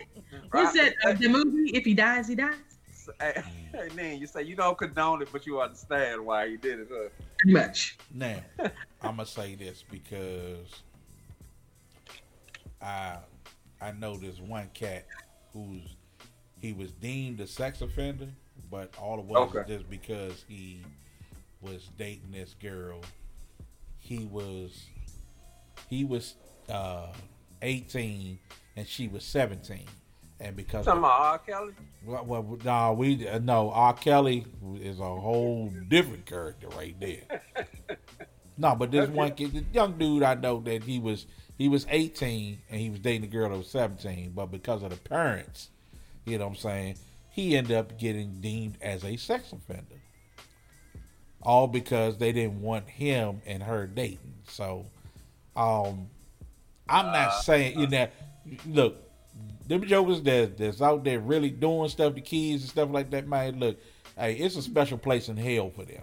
[0.53, 0.95] what's that?
[1.05, 1.73] Uh, the movie?
[1.75, 2.70] If he dies, he dies.
[3.21, 6.81] Hey, hey, Lynn, you say you don't condone it, but you understand why he did
[6.81, 6.89] it.
[6.91, 7.09] Huh?
[7.39, 7.99] Pretty much.
[8.13, 8.37] Now,
[9.03, 10.83] I'm gonna say this because
[12.81, 13.17] I
[13.81, 15.07] I know this one cat
[15.53, 15.97] who's
[16.61, 18.29] he was deemed a sex offender,
[18.71, 19.69] but all it was Okay.
[19.77, 20.85] just because he
[21.61, 23.01] was dating this girl.
[23.99, 24.85] He was
[25.89, 26.35] he was
[26.69, 27.09] uh
[27.63, 28.39] 18
[28.77, 29.85] and she was 17,
[30.41, 31.39] and because Talking about R.
[31.39, 31.73] Kelly.
[32.05, 33.71] well, well, no, we uh, no.
[33.71, 33.93] R.
[33.93, 34.47] Kelly
[34.81, 37.43] is a whole different character right there.
[38.59, 41.27] no, but this one kid, the young dude, I know that he was
[41.59, 44.91] he was 18 and he was dating a girl that was 17, but because of
[44.91, 45.69] the parents,
[46.25, 46.97] you know what I'm saying,
[47.29, 50.01] he ended up getting deemed as a sex offender.
[51.43, 54.37] All because they didn't want him and her dating.
[54.49, 54.87] So,
[55.55, 56.09] um,
[56.89, 58.09] I'm not saying you know,
[58.67, 59.10] look,
[59.71, 63.29] them jokers that that's out there really doing stuff to kids and stuff like that,
[63.29, 63.61] man.
[63.61, 63.79] Look,
[64.19, 66.03] hey, it's a special place in hell for them.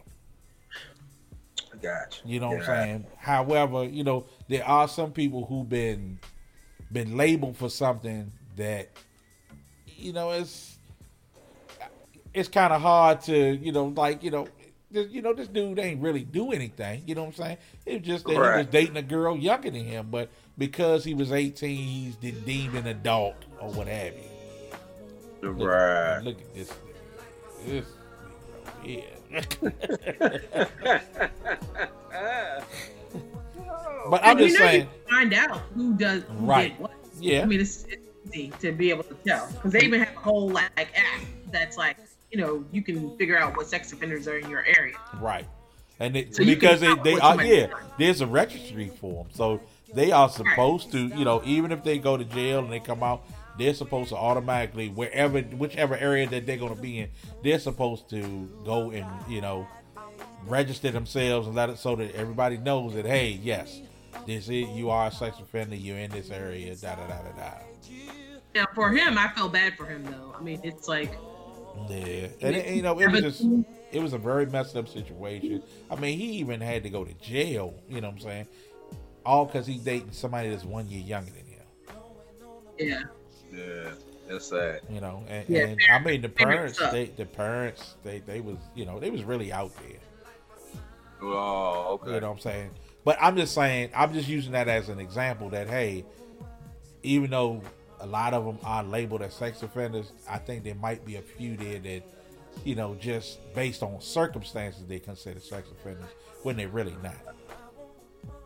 [1.81, 2.21] Gotcha.
[2.25, 3.05] You know what I'm saying?
[3.17, 6.17] However, you know, there are some people who've been
[6.93, 8.87] been labeled for something that
[9.97, 10.77] you know it's
[12.33, 14.47] it's kind of hard to you know like you know
[14.91, 17.03] this, you know this dude ain't really do anything.
[17.05, 17.57] You know what I'm saying?
[17.85, 18.71] It's just that he was Right.
[18.71, 23.35] dating a girl younger than him, but because he was 18, he's deemed an adult
[23.59, 24.21] or what have you.
[25.41, 26.19] Look, Right.
[26.19, 26.73] Look at this.
[27.65, 27.85] This.
[28.85, 29.01] Yeah.
[34.09, 36.69] But I'm And you just know saying, can find out who does who Right.
[36.71, 36.91] did what.
[37.19, 37.41] Yeah.
[37.41, 40.19] I mean, it's, it's easy to be able to tell because they even have a
[40.19, 41.21] whole like app
[41.51, 41.97] that's like
[42.31, 44.95] you know you can figure out what sex offenders are in your area.
[45.19, 45.47] right?
[45.99, 49.61] and it, So because they, they are yeah, there's a registry for them, so
[49.93, 53.01] they are supposed to, you know, even if they go to jail and they come
[53.01, 53.23] out,
[53.57, 57.09] they're supposed to automatically wherever, whichever area that they're going to be in,
[57.43, 59.67] they're supposed to go and you know
[60.45, 63.81] register themselves and let it so that everybody knows that hey, yes,
[64.25, 67.31] this is you are a sex offender, you're in this area, da da da da
[67.35, 67.51] da.
[68.53, 70.35] Now for him, I feel bad for him though.
[70.37, 71.11] I mean, it's like
[71.89, 73.45] Yeah, and it, you know, it was just
[73.91, 75.63] it was a very messed up situation.
[75.89, 77.73] I mean, he even had to go to jail.
[77.89, 78.47] You know what I'm saying?
[79.25, 81.63] All because he's dating somebody that's one year younger than him.
[82.77, 83.01] yeah.
[83.51, 83.91] Yeah,
[84.29, 84.81] that's sad.
[84.89, 88.41] You know, and, Yeah, and I mean the parents parents, they the parents, they they
[88.41, 89.99] was you know they was really out there.
[91.21, 92.13] Oh, okay.
[92.13, 92.71] You know what I'm saying?
[93.03, 96.05] But I'm just saying, I'm just using that as an example that hey,
[97.03, 97.61] even though
[97.99, 101.21] a lot of them are labeled as sex offenders, I think there might be a
[101.21, 102.03] few there that,
[102.63, 106.09] you know, just based on circumstances they consider sex offenders
[106.43, 107.15] when they're really not.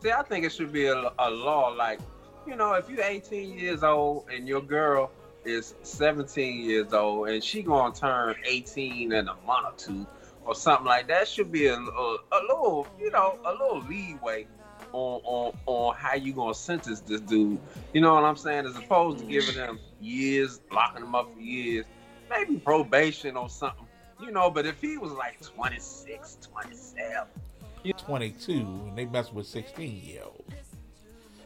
[0.02, 2.00] See, I think it should be a, a law like,
[2.48, 5.12] you know, if you're 18 years old and your girl
[5.46, 10.08] is 17 years old and she gonna turn 18 in a month or two
[10.46, 14.48] or something like that, should be a, a, a little, you know, a little leeway
[14.93, 17.60] on, on on how you gonna sentence this dude.
[17.93, 18.65] You know what I'm saying?
[18.65, 19.75] As opposed to giving mm-hmm.
[19.75, 21.86] them years, locking them up for years,
[22.30, 23.88] maybe probation or something.
[24.21, 27.27] You know, but if he was like 26, 27,
[27.84, 30.61] He's 22 and they mess with 16 year olds.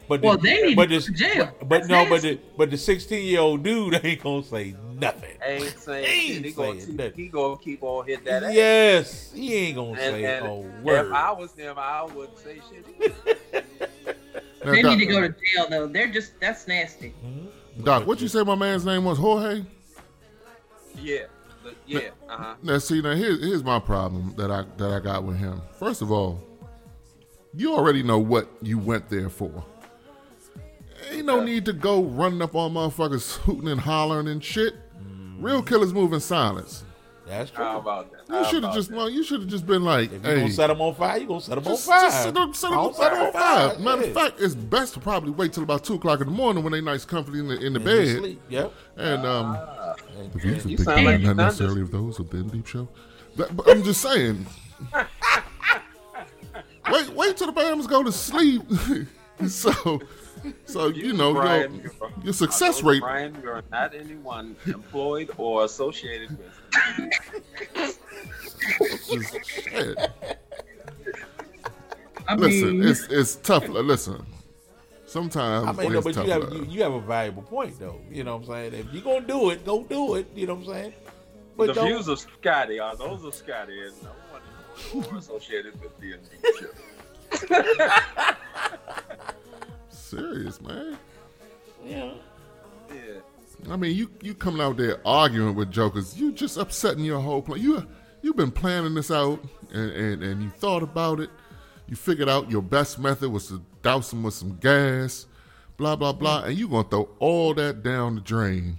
[0.07, 1.45] But Well, they need but to go this- to jail.
[1.59, 4.75] But, but That's no, but the but the 16 year old dude ain't gonna say
[4.99, 5.37] nothing.
[5.45, 7.13] ain't saying He ain't He gonna, saying nothing.
[7.15, 8.53] he gonna keep on hitting that ass.
[8.53, 11.07] Yes, he ain't gonna And, say and a word.
[11.07, 13.65] if I was him, I wouldn't say shit.
[14.63, 15.87] They need to go to jail though.
[15.87, 17.13] They're just that's nasty.
[17.83, 19.17] Doc, what you say my man's name was?
[19.17, 19.63] Jorge?
[21.01, 21.23] yeah,
[21.85, 22.55] yeah, uh huh.
[22.63, 25.61] Now, see, now here's, here's my problem that I that I got with him.
[25.77, 26.41] First of all,
[27.53, 29.63] you already know what you went there for.
[31.11, 34.75] Ain't no need to go running up on motherfuckers hooting and hollering and shit.
[35.39, 36.83] Real killers move in silence.
[37.27, 37.63] That's true.
[37.65, 38.21] How about that?
[38.29, 38.95] You should have about just that?
[38.97, 41.17] well, you should have just been like, If you hey, gonna set them on fire,
[41.17, 42.09] you gonna set them just, on fire.
[42.09, 43.79] just set them, set them, set them on fire.
[43.79, 44.07] Matter yeah.
[44.09, 46.71] of fact, it's best to probably wait till about two o'clock in the morning when
[46.71, 48.07] they nice comfy in the in the And bed.
[48.07, 48.41] you sleep.
[48.49, 48.73] Yep.
[48.97, 49.57] And um,
[50.19, 52.47] And- the views and- of Big like not done necessarily of those of the In
[52.49, 52.87] Deep Show.
[53.35, 54.45] But, but I'm just saying.
[56.91, 58.61] wait, wait till the Bams go to sleep.
[59.47, 59.99] so,
[60.65, 63.01] so you know Brian, your, your success I rate.
[63.01, 67.99] Brian, you're not anyone employed or associated with.
[69.09, 69.97] Is, shit.
[72.27, 73.67] I Listen, mean, it's it's tough.
[73.67, 74.25] Listen,
[75.05, 76.25] sometimes I mean, no, it's but tough.
[76.25, 78.01] you have you, you have a valuable point though.
[78.11, 78.73] You know what I'm saying?
[78.73, 80.27] If you're gonna do it, go do it.
[80.35, 80.93] You know what I'm saying?
[81.55, 84.09] But the don't- views of Scotty are those of Scotty and no
[84.99, 86.29] one associated with the ND
[86.59, 86.67] show.
[90.09, 90.97] Serious, man.
[91.83, 92.11] Yeah.
[92.89, 92.95] Yeah.
[93.71, 97.41] I mean, you you coming out there arguing with jokers, you just upsetting your whole
[97.41, 97.59] plan.
[97.61, 97.87] You
[98.21, 101.29] you've been planning this out, and, and and you thought about it.
[101.87, 105.25] You figured out your best method was to douse them with some gas,
[105.77, 106.47] blah blah blah, mm.
[106.49, 108.77] and you gonna throw all that down the drain.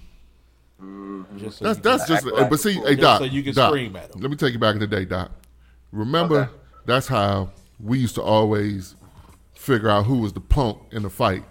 [0.80, 1.38] Mm-hmm.
[1.38, 2.26] Just so That's that's just.
[2.26, 2.86] act like but see, a fool.
[2.86, 4.20] hey Doc, so you can Doc, scream at 'em.
[4.20, 5.32] Let me take you back in the day, Doc.
[5.90, 6.52] Remember, Okay.
[6.84, 8.94] that's how we used to always
[9.66, 11.44] figure out who was the punk in the fight.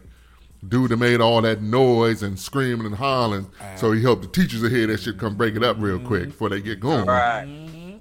[0.67, 4.61] Dude that made all that noise and screaming and hollering, so he helped the teachers
[4.61, 6.07] to hear that shit come break it up real Mm-hmm.
[6.07, 7.05] quick before they get going.
[7.05, 7.99] Right.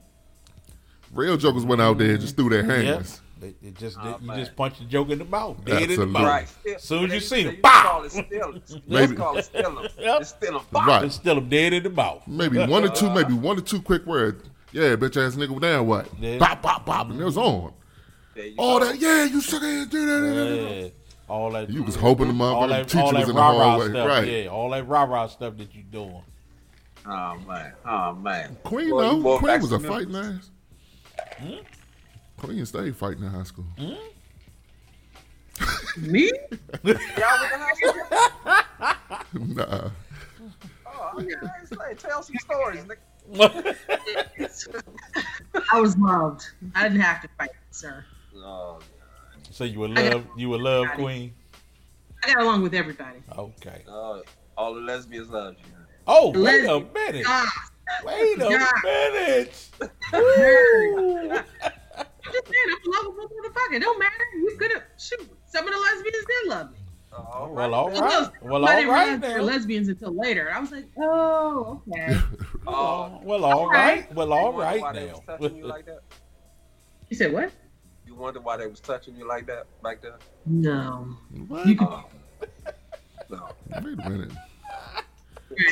[1.12, 3.20] Real jokers went out there and just threw their hands.
[3.38, 4.38] They, it just Oh, you man.
[4.38, 6.22] just punch the joke in the mouth, dead in the mouth.
[6.24, 6.48] Right.
[6.48, 8.62] Still, Soon as you see they him, used to call it stealing.
[8.88, 9.07] Maybe.
[9.09, 9.88] They call it stealing.
[9.98, 10.62] It's stealing.
[10.72, 11.03] Right.
[11.03, 12.22] Just still them dead in the mouth.
[12.27, 14.42] Maybe one or two, maybe one or two quick words.
[14.72, 16.09] Yeah, bitch ass nigga, now what?
[16.18, 16.38] Yeah.
[16.38, 17.72] Bop, bop, bop, and it was on.
[18.35, 18.85] There All go.
[18.87, 20.83] that, yeah, you suck ass, do that.
[20.85, 20.88] Yeah.
[21.29, 23.40] All that You was hoping the all motherfucking that, teacher all was that in the
[23.40, 23.88] rah-rah hallway.
[23.90, 24.29] stuff, Right.
[24.29, 26.23] yeah, all that rah rah stuff that you doing.
[27.07, 27.73] Oh man.
[27.87, 28.57] Oh man.
[28.64, 29.38] Queen, Boy, you though.
[29.38, 30.51] Queen was a to fighting Memphis.
[31.18, 31.37] ass.
[31.38, 31.55] Hmm?
[32.38, 33.64] Queen stayed fighting in high school.
[33.79, 33.94] Hmm?
[36.11, 36.31] me?
[36.83, 37.75] Y'all with the high
[39.33, 39.44] school?
[39.55, 39.90] nah.
[40.87, 41.35] Oh, okay.
[41.66, 42.85] Say, tell some stories.
[45.73, 46.44] I was loved.
[46.75, 48.05] I didn't have to fight, sir.
[48.37, 48.81] Oh,
[49.51, 51.35] so you would love you would love Queen.
[52.23, 53.23] I got along with everybody.
[53.37, 53.83] Okay.
[53.88, 54.23] oh,
[54.57, 55.73] all the lesbians love you.
[56.07, 57.25] Oh, wait a minute.
[57.27, 57.51] Ah,
[58.05, 58.70] Wait a Yeah.
[58.83, 59.68] minute.
[60.12, 61.44] nerd.
[62.27, 63.77] I'm just saying, I'm a lovable motherfucker.
[63.77, 64.12] It don't matter.
[64.37, 65.31] You could have shoot.
[65.47, 66.79] Some of the lesbians did love me.
[67.12, 68.31] Oh, Well, all Well, right.
[68.42, 69.44] Well, I all didn't right realize they were now.
[69.44, 70.51] lesbians until later.
[70.53, 72.18] I was like, oh, okay.
[72.66, 74.12] Oh, Well, all right.
[74.14, 74.83] Well, all right.
[74.83, 75.23] right why now.
[75.38, 76.01] was you like that?
[77.11, 77.53] You said what?
[78.14, 80.12] You wonder why they was touching you like that back then?
[80.46, 81.16] No.
[81.48, 81.66] What?
[81.66, 82.05] You could, Oh.
[83.31, 83.48] no.
[83.83, 84.33] Wait a minute.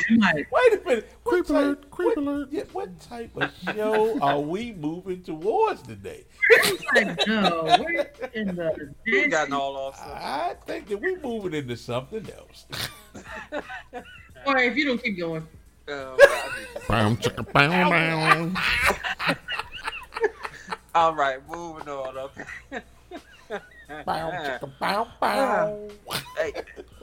[0.09, 1.09] I'm like, Wait a minute.
[1.23, 2.47] What Creep type, alert, creep what, alert.
[2.51, 6.25] Yeah, what type of show are we moving towards today?
[6.95, 9.99] like, no, we're in the We gotten all off.
[10.01, 12.65] I think that we're moving into something else.
[14.45, 15.47] Or if you don't keep going.
[15.87, 16.15] Um,
[16.87, 19.35] but chicka, bow, bow.
[20.95, 22.17] All right, moving on.
[22.17, 22.43] Okay.
[24.05, 25.89] bow, chicka, bow, bow.
[26.37, 26.53] hey,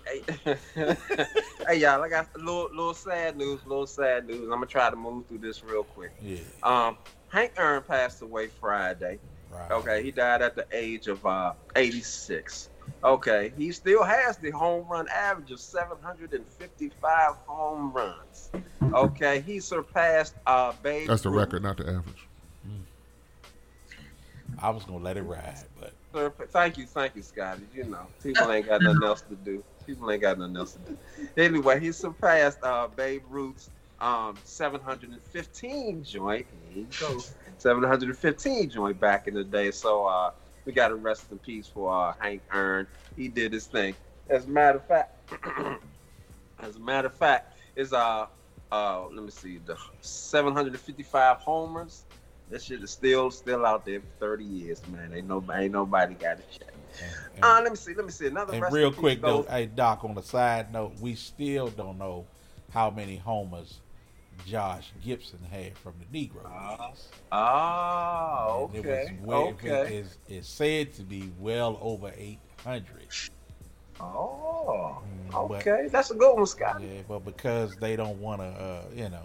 [0.06, 0.56] hey,
[1.66, 2.02] hey, y'all!
[2.02, 3.60] I got a little, little sad news.
[3.66, 4.42] Little sad news.
[4.44, 6.12] I'm gonna try to move through this real quick.
[6.22, 6.98] Yeah, Um,
[7.28, 9.18] Hank Aaron passed away Friday.
[9.50, 9.70] right.
[9.72, 12.70] Okay, he died at the age of uh, 86.
[13.04, 18.50] Okay, he still has the home run average of 755 home runs.
[18.92, 21.08] Okay, he surpassed uh, Babe.
[21.08, 21.38] That's the Ruth.
[21.40, 22.26] record, not the average.
[24.62, 27.62] I was gonna let it ride, but Sir, Thank you, thank you, Scotty.
[27.72, 29.62] You know, people ain't got nothing else to do.
[29.86, 30.98] People ain't got nothing else to do.
[31.36, 33.70] Anyway, he surpassed uh, Babe Ruth's
[34.00, 36.46] um, 715 joint.
[36.72, 37.18] Here you go.
[37.58, 39.70] 715 joint back in the day.
[39.70, 40.32] So uh,
[40.64, 42.88] we got to rest in peace for uh, Hank Aaron.
[43.16, 43.94] He did his thing.
[44.28, 45.32] As a matter of fact,
[46.60, 48.26] as a matter of fact, is uh
[48.72, 52.04] uh let me see the 755 homers.
[52.50, 55.12] That shit is still still out there for 30 years, man.
[55.14, 56.72] Ain't no ain't nobody got it checked.
[57.36, 58.54] and, Uh, let me see, let me see another.
[58.54, 62.26] and real quick though, hey Doc, on the side note, we still don't know
[62.72, 63.78] how many homers
[64.46, 67.08] Josh Gibson had from the Negro Ah, Leagues.
[67.30, 69.96] Oh, And okay, It was well, okay.
[69.98, 72.84] It's, it's said to be well over 800.
[74.00, 75.88] Oh, Mm, but- okay.
[75.88, 76.80] That's a good one, Scott.
[76.80, 79.24] Yeah, but because they don't want to, uh, you know,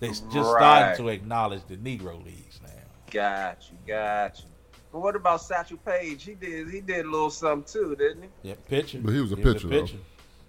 [0.00, 0.60] they s- just Right.
[0.94, 2.70] starting to acknowledge the Negro Leagues now.
[3.10, 4.44] Got you, got you.
[4.92, 6.24] But what about Satchel Paige?
[6.24, 8.48] He did he did a little something too, didn't he?
[8.50, 9.02] Yeah, pitching.
[9.02, 9.86] But he was a pitcher, though.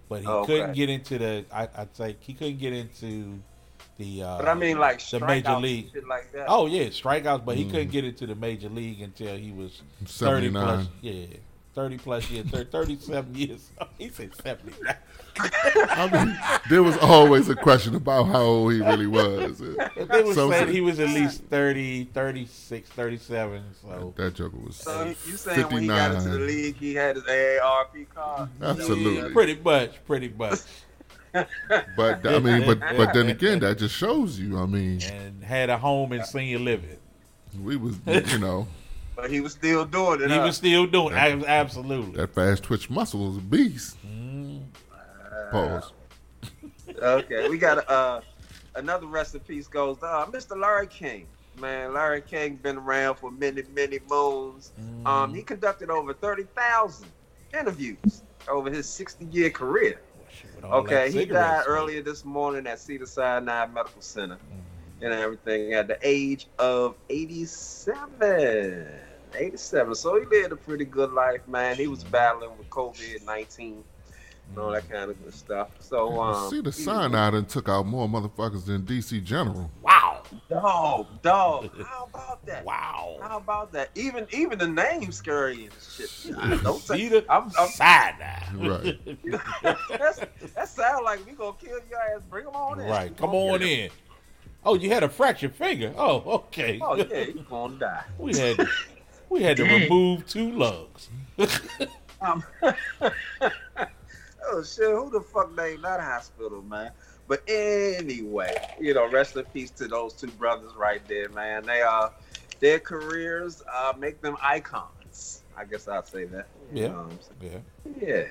[0.10, 0.74] But he Oh, couldn't okay.
[0.74, 1.46] get into the.
[1.52, 3.40] I, I'd say he couldn't get into
[3.98, 4.24] the.
[4.24, 5.92] Uh, But I mean, like the major league.
[5.92, 6.46] shit like that.
[6.48, 7.72] Oh yeah, strikeouts, but he Mm.
[7.72, 10.88] couldn't get into the major league until he was thirty plus.
[11.02, 11.26] Yeah,
[11.78, 13.70] thirty plus years, thir- thirty-seven years.
[14.00, 14.96] he said seventy-nine.
[15.40, 16.38] I mean,
[16.68, 19.60] there was always a question about how old he really was.
[19.96, 23.64] They were So- saying he was at least 30, 36, 37.
[23.82, 27.18] So That joker was So you saying when he got into the league, he had
[27.18, 28.50] his AARP card?
[28.62, 29.18] Absolutely.
[29.18, 30.60] Yeah, pretty much, pretty much.
[31.96, 34.58] But I mean, but but then again, that just shows you.
[34.58, 36.98] I mean, and had a home in senior living.
[37.62, 38.66] we was you know
[39.18, 40.30] But he was still doing it.
[40.30, 40.46] He huh?
[40.46, 41.18] was still doing it.
[41.18, 42.18] Ab- absolutely.
[42.18, 43.98] that fast twitch muscle was a beast.
[44.06, 44.62] Mm.
[45.50, 45.92] Pause.
[47.02, 48.22] okay, we got uh,
[48.76, 50.56] another rest in peace goes to uh, Mr.
[50.56, 51.26] Larry King.
[51.60, 54.72] Man, Larry King has been around for many, many moons.
[55.04, 57.08] Um, he conducted over thirty thousand
[57.60, 60.00] interviews over his sixty-year career.
[60.56, 61.76] With all Okay, he died smoke.
[61.76, 64.38] earlier this morning at Cedar Sinai Medical Center
[65.02, 68.88] and everything at the age of 87.
[69.38, 69.96] 87.
[69.96, 71.76] So he lived a pretty good life, man.
[71.76, 73.84] He was battling with COVID 19
[74.50, 75.70] and all that kind of good stuff.
[75.80, 79.70] So, um, See, the sign out and took out more motherfuckers than DC General.
[79.82, 80.24] Wow.
[80.50, 81.70] Dog, dog.
[81.86, 82.66] How about that?
[82.66, 83.18] Wow.
[83.22, 83.90] How about that?
[83.96, 86.10] Even even the name scary and shit.
[86.64, 88.40] Don't say, Cedar I'm, I'm, Sinai.
[88.56, 89.00] Right.
[89.90, 90.20] that's,
[90.56, 92.22] that sounds like we gonna kill your ass.
[92.30, 92.88] Bring them on in.
[92.88, 93.16] Right.
[93.16, 93.80] Come on get 'em.
[93.86, 93.90] in.
[94.66, 95.94] Oh, you had a fractured finger.
[95.98, 96.80] Oh, okay.
[96.82, 98.04] Oh yeah, you gonna die.
[98.20, 98.58] we had
[99.30, 99.82] we had to Dang.
[99.84, 101.10] remove two lugs.
[102.22, 102.74] Um, oh
[104.64, 106.92] shit, who the fuck named that hospital, man?
[107.28, 111.66] But anyway, you know, rest in peace to those two brothers right there, man.
[111.66, 112.12] They are
[112.60, 115.44] their careers uh, make them icons.
[115.56, 116.48] I guess I'd say that.
[116.74, 116.88] You Yeah.
[116.90, 117.42] know what I'm?
[117.42, 117.60] Yeah.
[118.02, 118.26] Yeah,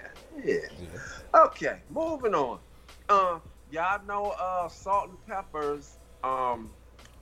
[0.44, 0.54] yeah.
[0.80, 1.40] yeah.
[1.46, 2.58] Okay, moving on.
[3.08, 6.70] Um, y'all know uh Salt and Pepper's um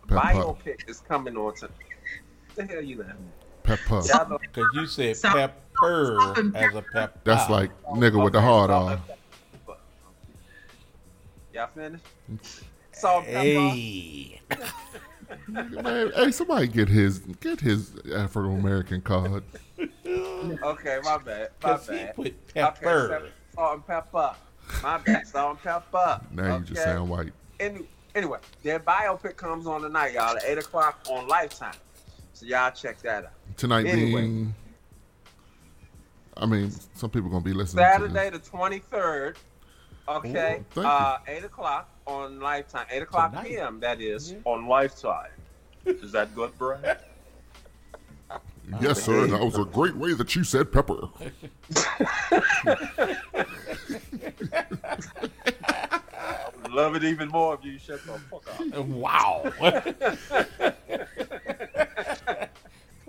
[0.08, 0.18] Pepper.
[0.18, 1.68] biopic is coming on to
[2.56, 3.43] the hell you laughing at?
[3.64, 4.00] Pepper.
[4.40, 7.18] Because you said Salt- pepper salt as a pepper.
[7.24, 9.00] That's like nigga with the hard on.
[11.52, 12.04] Y'all finished?
[12.92, 13.40] Salt and pepper.
[13.42, 14.40] Hey.
[15.82, 19.42] Man, hey, somebody get his get his Afro American card.
[20.06, 21.50] Okay, my bad.
[21.62, 22.14] My Because he bad.
[22.16, 23.08] put pepper.
[23.22, 24.34] so- salt and pepper.
[24.82, 25.26] My bad.
[25.26, 26.20] Salt and pepper.
[26.32, 26.90] Now you just Okay?
[26.90, 27.32] sound white.
[27.58, 27.80] Any,
[28.14, 31.74] anyway, their biopic comes on tonight, y'all, at 8 o'clock on Lifetime.
[32.32, 33.32] So y'all check that out.
[33.56, 34.20] Tonight Anyway.
[34.22, 34.54] being,
[36.36, 37.84] I mean, some people are gonna be listening.
[37.84, 39.36] Saturday the 23rd,
[40.08, 42.86] okay, Ooh, uh, 8 o'clock on Lifetime.
[42.90, 43.46] 8 o'clock Tonight.
[43.48, 45.30] p.m., that is, on Lifetime.
[45.86, 46.98] Is that good, Brad?
[48.80, 49.26] Yes, sir.
[49.26, 50.94] That was a great way that you said pepper.
[56.70, 58.86] Love it even more if you shut the fuck up.
[58.86, 59.52] Wow.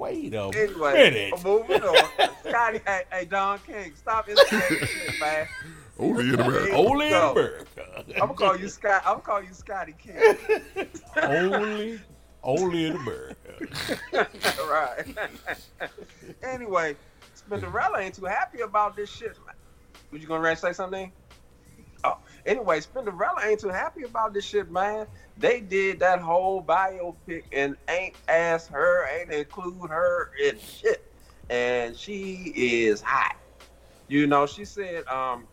[0.06, 1.44] Wait a Anyway, minute.
[1.44, 2.10] moving on.
[2.48, 5.48] Scotty, hey, hey, Don King, stop instigating shit, man.
[5.98, 6.74] Only in America.
[6.76, 8.04] Only in So, America.
[8.16, 9.02] I'm gonna call you Scott.
[9.06, 10.88] I'm gonna call you Scotty King.
[11.24, 12.00] only,
[12.44, 13.36] only in America.
[14.70, 15.06] right.
[16.44, 16.96] anyway,
[17.36, 19.36] Spinderella ain't too happy about this shit.
[19.46, 19.56] Man.
[20.12, 21.12] Was you gonna ready to say something?
[22.06, 25.08] Oh, anyway, Spinderella ain't too happy about this shit, man.
[25.38, 31.04] They did that whole biopic and ain't asked her, ain't include her in shit,
[31.50, 33.36] and she is hot.
[34.08, 35.48] You know, she said, um,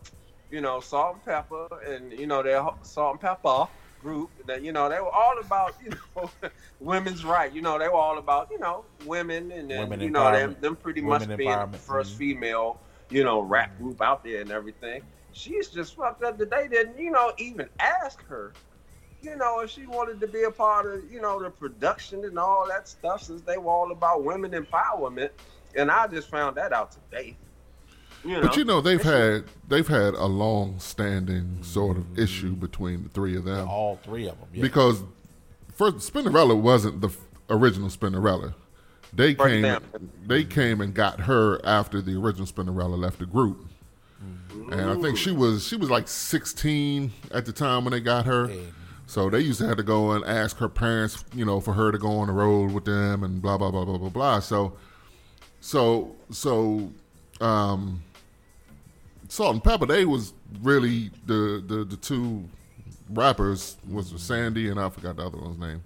[0.51, 3.67] you know, Salt and Pepper, and you know, their Salt and Pepper
[4.03, 6.29] group that you know they were all about you know
[6.79, 7.51] women's right.
[7.53, 10.55] You know, they were all about you know women and then, Women you know them,
[10.61, 11.79] them pretty Women much being the empowerment.
[11.79, 12.17] first Mhm.
[12.17, 12.79] female
[13.09, 15.01] you know rap group out there and everything.
[15.33, 18.53] She's just fucked up that they didn't you know even ask her.
[19.21, 22.37] You know, if she wanted to be a part of, you know, the production and
[22.37, 25.29] all that stuff, since they were all about women empowerment,
[25.77, 27.37] and I just found that out today.
[28.25, 32.51] You know, But you know they've had they've had a long standing sort of issue
[32.53, 33.67] between the three of them.
[33.67, 34.49] All three of them.
[34.53, 34.61] Yeah.
[34.61, 35.03] Because
[35.73, 37.09] first Spinderella wasn't the
[37.49, 38.53] original Spinderella.
[39.11, 39.83] They Break came down.
[40.25, 43.67] they came and got her after the original Spinderella left the group.
[44.71, 48.25] And I think she was she was like 16 at the time when they got
[48.25, 48.49] her.
[49.05, 51.91] So they used to have to go and ask her parents, you know, for her
[51.91, 54.39] to go on the road with them and blah blah blah blah blah blah.
[54.39, 54.73] So
[55.59, 56.91] so so
[57.41, 58.03] um
[59.27, 62.43] Salt and Pepper, they was really the the, the two
[63.09, 65.83] rappers was Sandy and I forgot the other one's name,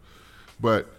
[0.60, 0.90] but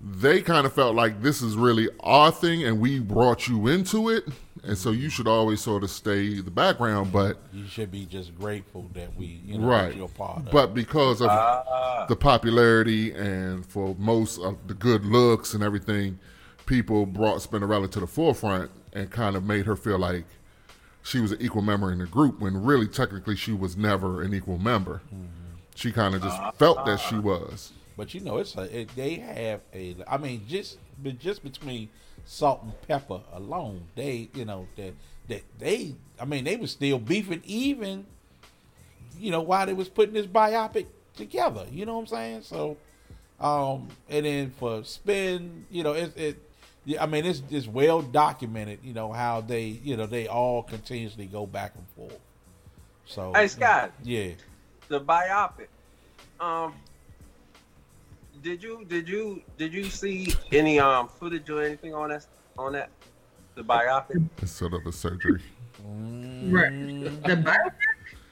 [0.00, 4.10] they kind of felt like this is really our thing and we brought you into
[4.10, 4.24] it,
[4.66, 7.12] and so you should always sort of stay the background.
[7.12, 10.50] But you should be just grateful that we, you know, right, that you're part of.
[10.50, 12.06] but because of Ah.
[12.08, 16.18] the popularity and for most of the good looks and everything,
[16.66, 20.24] people brought Spinderella to the forefront and kind of made her feel like
[21.02, 24.32] she was an equal member in the group when really technically she was never an
[24.32, 25.02] equal member.
[25.74, 27.72] She kind of just felt that she was.
[27.96, 29.96] But you know, it's a, it, they have a.
[30.08, 31.88] I mean, just but just between
[32.24, 34.94] salt and pepper alone, they you know that
[35.28, 35.94] that they.
[36.20, 38.06] I mean, they were still beefing even.
[39.18, 41.66] You know, while they was putting this biopic together.
[41.70, 42.42] You know what I'm saying?
[42.42, 42.76] So,
[43.40, 46.36] um, and then for spin, you know, it it.
[47.00, 48.80] I mean, it's it's well documented.
[48.82, 52.20] You know how they, you know, they all continuously go back and forth.
[53.06, 53.92] So, Hey, Scott.
[54.02, 54.30] Yeah.
[54.88, 55.68] the biopic.
[56.40, 56.74] Um,
[58.44, 62.26] did you did you did you see any um footage or anything on that
[62.58, 62.90] on that
[63.56, 64.28] the biopic?
[64.42, 65.42] It's sort of a surgery.
[65.82, 66.70] Right.
[67.24, 67.72] The biopic?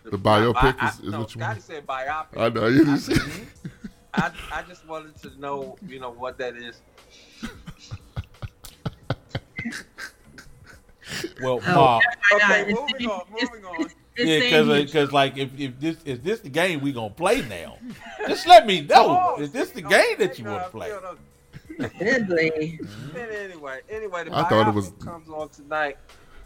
[0.04, 1.62] The biopic I- I- is, is no, what you Scotty want.
[1.62, 2.36] said biopic.
[2.36, 3.10] I know you just.
[4.14, 6.82] I, I just wanted to know, you know, what that is.
[11.42, 12.04] Well, Oh, Mark.
[12.34, 13.86] Okay, moving on, moving on.
[14.16, 17.10] It's Yeah, saying here- because like if, if this is this the game we gonna
[17.10, 17.78] play now,
[18.28, 19.34] just let me know.
[19.36, 20.88] Oh, is this the game that you want to play?
[20.90, 21.16] feel.
[22.00, 22.78] Anyway,
[23.88, 25.96] anyway, the I thought it was- comes on tonight,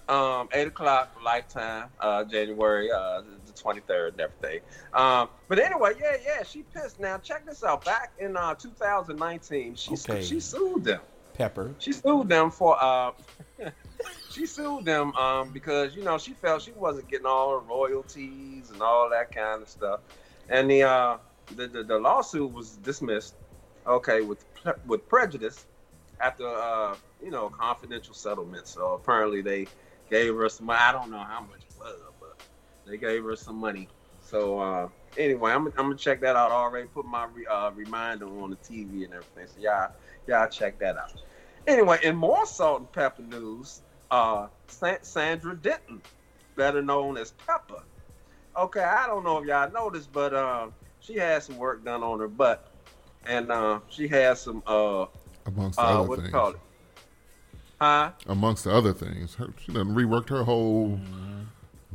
[0.09, 4.61] um, eight o'clock, Lifetime, uh, January uh, the twenty third, and everything.
[4.95, 7.01] Um, but anyway, yeah, yeah, she pissed.
[7.01, 7.85] Now check this out.
[7.85, 10.23] Back in uh, 2019, she Okay.
[10.23, 11.01] she sued them.
[11.35, 11.75] Pepper.
[11.79, 13.11] She sued them for uh,
[14.29, 18.71] she sued them um because you know she felt she wasn't getting all her royalties
[18.71, 20.01] and all that kind of stuff,
[20.49, 21.19] and the uh
[21.51, 23.37] the the, the lawsuit was dismissed,
[23.87, 24.45] okay, with
[24.87, 25.67] with prejudice
[26.21, 28.69] after uh you know confidential settlement.
[28.69, 29.71] So apparently they
[30.11, 30.71] gave her some.
[30.71, 32.39] I don't know how much it was, but
[32.87, 33.91] they gave her some money.
[34.21, 36.51] So uh anyway, I'm, I'm gonna check that out.
[36.53, 39.47] I already put my re, uh, reminder on the TV and everything.
[39.49, 39.91] So y'all
[40.27, 41.13] y'all check that out.
[41.67, 46.01] Anyway, in more salt and pepper news, uh, Sa- Sandra Denton,
[46.55, 47.83] better known as Pepper.
[48.57, 50.69] Okay, I don't know if y'all noticed, but uh,
[51.01, 52.71] she had some work done on her butt,
[53.27, 55.07] and uh, she had some uh,
[55.47, 56.33] Amongst uh, other what you things.
[56.33, 56.61] call it?
[57.81, 58.11] Huh?
[58.27, 60.99] Amongst the other things, her, she done reworked her whole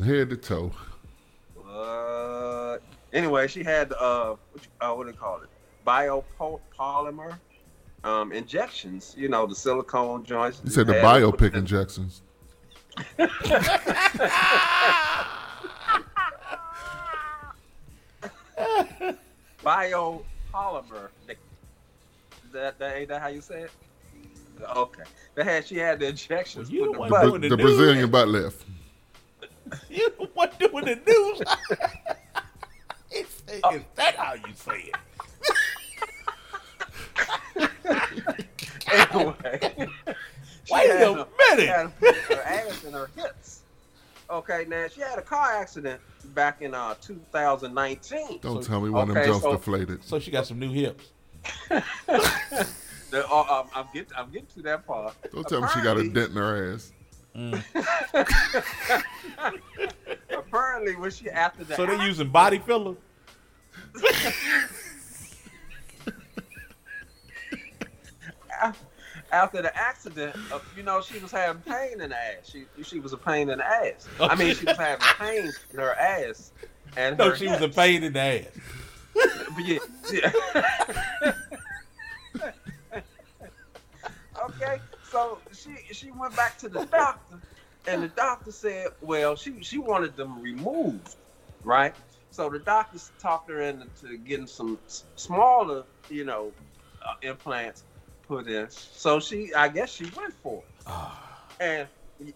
[0.04, 0.72] head to toe.
[1.68, 2.78] Uh,
[3.12, 5.50] anyway, she had uh, what, you, uh, what do they call it?
[5.86, 7.40] Biopolymer
[8.04, 9.14] um, injections.
[9.18, 10.62] You know, the silicone joints.
[10.64, 12.22] You said the had her put biopic injections.
[19.64, 21.10] biopolymer.
[22.54, 23.72] That, that ain't that how you say it?
[24.76, 25.04] Okay.
[25.36, 26.70] They had she had the injections.
[26.70, 27.78] Well, you put the one butt- doing The, the the news.
[27.78, 28.66] Brazilian butt lift.
[29.90, 31.42] You the one doing the news.
[33.14, 33.44] It's-
[33.74, 34.96] Is that how you say it?
[38.92, 39.88] Anyway.
[40.72, 41.68] Wait had a her- minute.
[41.68, 41.92] had
[42.30, 43.62] her ass and her hips.
[44.30, 46.00] Okay, now she had a car accident
[46.34, 48.40] back in uh 2019.
[48.42, 50.04] Don't So- tell me one of okay, them jumps so- deflated.
[50.04, 51.10] So she got some new hips.
[53.12, 55.14] The, uh, um, I'm getting I'm getting to that part.
[55.34, 56.94] Don't tell me she got a dent in her ass.
[60.32, 62.96] Apparently, when she after that, So they ac- using body filler.
[69.32, 72.50] after the accident, uh, you know, she was having pain in the ass.
[72.52, 74.08] She she was a pain in the ass.
[74.20, 76.52] I mean, she was having pain in her ass,
[76.98, 78.46] and No, her she was a pain in the ass.
[79.14, 79.80] But yeah,
[80.12, 81.34] yeah.
[84.44, 87.40] okay, so she she went back to the doctor,
[87.88, 91.16] and the doctor said, well, she she wanted them removed,
[91.64, 91.96] right?
[92.32, 94.80] So the doctor talked her into getting some
[95.18, 96.54] smaller, you know,
[97.06, 97.84] uh, implants
[98.32, 98.70] put in.
[98.70, 100.84] So she, I guess she went for it.
[100.88, 101.46] Ah.
[101.60, 101.86] And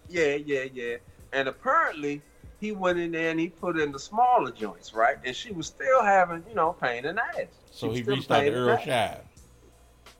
[0.09, 0.97] yeah, yeah, yeah.
[1.31, 2.21] And apparently
[2.59, 5.15] he went in there and he put in the smaller joints, right?
[5.23, 7.47] And she was still having, you know, pain in the ass.
[7.71, 8.81] So he reached out to Earl ass.
[8.81, 9.21] Scheib.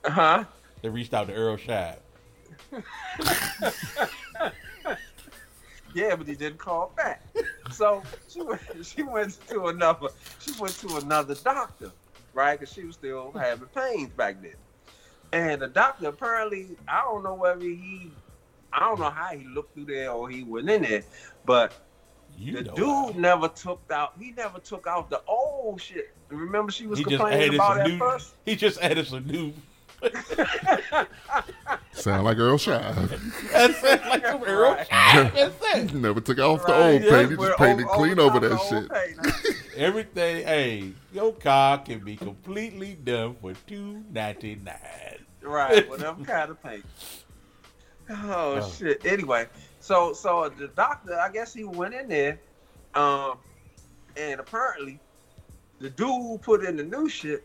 [0.06, 0.44] Huh?
[0.82, 2.00] They reached out to Earl Shad.
[5.94, 7.22] Yeah, but he didn't call back.
[7.72, 10.10] So she went, she went to another
[10.40, 11.92] she went to another doctor,
[12.34, 12.60] right?
[12.60, 14.56] Because she was still having pains back then.
[15.36, 18.10] And the doctor apparently, I don't know whether he,
[18.72, 21.04] I don't know how he looked through there or he went in there,
[21.46, 21.74] but
[22.38, 22.74] You the know
[23.12, 24.14] dude never took out.
[24.18, 26.14] He never took out the old shit.
[26.30, 27.98] Remember, she was He complaining about some it new.
[28.00, 28.34] first.
[28.46, 29.52] He just added some new.
[31.94, 33.52] Sound like Earl Scheib.
[33.52, 34.88] That's it, like some Earl Right.
[34.88, 35.34] Shive.
[35.34, 35.94] That's it.
[35.94, 37.32] Never took off the old yeah, paint.
[37.32, 39.66] He just painted over- clean over over that shit.
[39.78, 45.25] Everything, hey, your car can be completely done for two ninety nine.
[45.46, 46.84] Right, whatever kind of paint.
[48.10, 48.72] Oh, Oh.
[48.78, 49.06] shit.
[49.06, 49.48] Anyway,
[49.80, 52.40] so so the doctor, I guess he went in there,
[52.94, 53.38] um,
[54.18, 55.00] and apparently
[55.80, 57.44] the dude put in the new shit,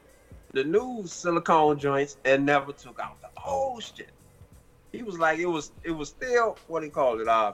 [0.53, 4.11] the new silicone joints, and never took out the old shit.
[4.92, 7.53] He was like, it was it was still what he called it, uh,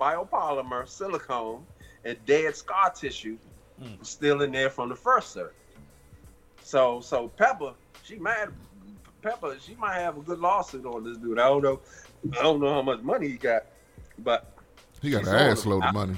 [0.00, 1.64] biopolymer silicone
[2.04, 3.38] and dead scar tissue
[3.80, 3.98] Mm.
[3.98, 5.52] was still in there from the first surgery.
[6.62, 7.72] So so Pepper,
[8.04, 8.52] she mad.
[9.22, 11.38] Pepper, she might have a good lawsuit on this dude.
[11.38, 11.80] I don't know.
[12.38, 13.64] I don't know how much money he got,
[14.18, 14.52] but
[15.00, 16.16] He got an ass load of money.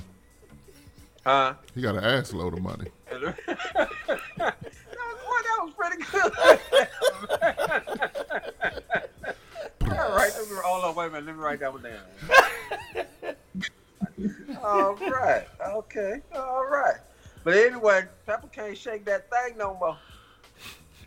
[1.25, 1.55] huh?
[1.75, 2.91] He got an ass load of money.
[3.11, 3.35] Boy,
[4.39, 4.57] that
[5.61, 6.33] was pretty good.
[9.99, 11.27] All right, let me, hold on, wait a minute.
[11.27, 12.01] Let me write that one down.
[14.65, 16.97] all right, okay, all right.
[17.45, 19.97] But anyway, Pepper can't shake that thing no more.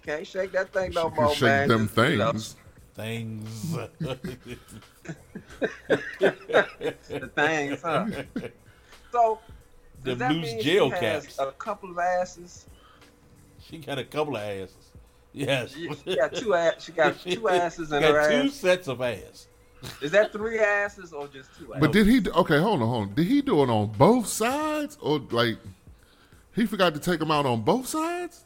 [0.08, 1.68] Can't shake that thing no She more, can shake man.
[1.68, 2.56] them Just, you know, things.
[2.96, 3.78] Things.
[5.90, 8.06] the things, huh?
[9.12, 9.40] So,
[10.04, 11.40] Them does that loose mean jail she has caps.
[11.40, 12.68] a couple of asses?
[13.60, 14.92] she got a couple of asses.
[15.34, 15.74] Yes.
[15.74, 16.86] She she got two ass.
[16.86, 18.54] She got two asses in got her two ass.
[18.54, 19.48] sets of ass.
[20.02, 21.82] Is that three asses or just two asses?
[21.82, 22.22] But did he?
[22.30, 23.14] Okay, hold on, hold on.
[23.14, 25.58] Did he do it on both sides, or like
[26.56, 28.46] he forgot to take them out on both sides?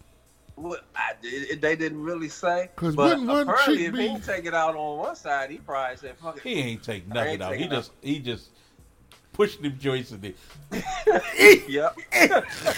[0.55, 2.69] Well, I, it, they didn't really say.
[2.75, 5.15] 'Cause but wouldn't one apparently, chick if be- he can take it out on one
[5.15, 7.53] side, he probably said, "Fuck it." He ain't take nothing ain't out.
[7.53, 8.49] He taking just he just
[9.33, 10.81] pushed them joints in there.
[11.67, 11.97] Yep.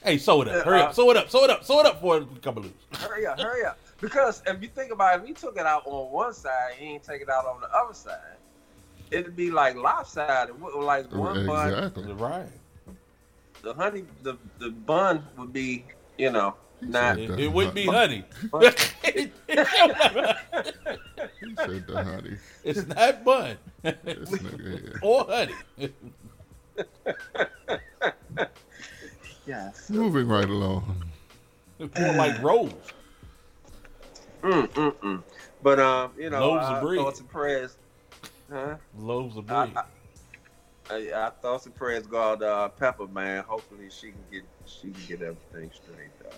[0.00, 0.64] Hey, sew it up.
[0.64, 0.94] Hurry Uh, up.
[0.94, 1.28] Sew it up.
[1.28, 1.64] Sew it up.
[1.64, 2.72] Sew it up for a couple of loose.
[3.02, 3.76] hurry up, hurry up.
[4.00, 6.86] Because if you think about it, if he took it out on one side, he
[6.94, 8.36] ain't take it out on the other side.
[9.10, 11.74] It'd be like lopsided, w- like one bun.
[11.74, 12.12] Exactly.
[12.12, 12.46] Right.
[13.62, 15.84] The honey, the the bun would be,
[16.16, 17.18] you know, not.
[17.18, 18.24] It, it wouldn't be honey.
[21.40, 22.36] He said the honey.
[22.64, 25.92] it's not bun This nigga or honey.
[29.46, 29.88] Yes.
[29.90, 31.04] Moving right along.
[31.78, 32.74] More like rolls.
[34.42, 35.22] Mm, mm, mm.
[35.62, 36.98] But um, you know, Loaves of bread.
[36.98, 37.76] thoughts and prayers.
[38.52, 38.76] Huh?
[38.96, 39.72] Loaves of bread.
[39.76, 39.82] I,
[40.90, 43.44] I, I thoughts and prayers go out uh, Pepper, man.
[43.44, 46.10] Hopefully she can get she can get everything straight.
[46.24, 46.34] Uh,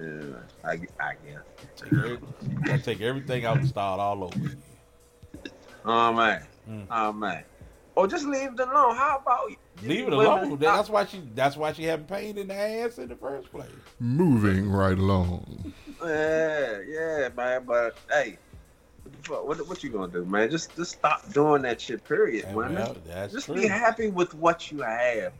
[0.00, 0.22] yeah,
[0.64, 1.42] I, I guess.
[1.76, 2.18] Take every-
[2.64, 4.50] gotta take everything out and start all over.
[5.84, 6.86] Oh man, Mm.
[6.90, 7.44] oh man.
[7.94, 8.96] Or just leave it alone.
[8.96, 9.56] How about you?
[9.86, 10.58] Leave it women- alone.
[10.58, 11.22] That's why she.
[11.34, 13.68] That's why she having pain in the ass in the first place.
[14.00, 15.72] Moving right along.
[16.02, 17.64] Yeah, yeah, man.
[17.66, 18.38] But hey,
[19.24, 19.46] fuck?
[19.46, 20.50] What, what you gonna do, man?
[20.50, 22.02] Just just stop doing that shit.
[22.04, 22.74] Period, Yeah, man.
[22.74, 23.56] well, that's just true.
[23.56, 25.32] be happy with what you have.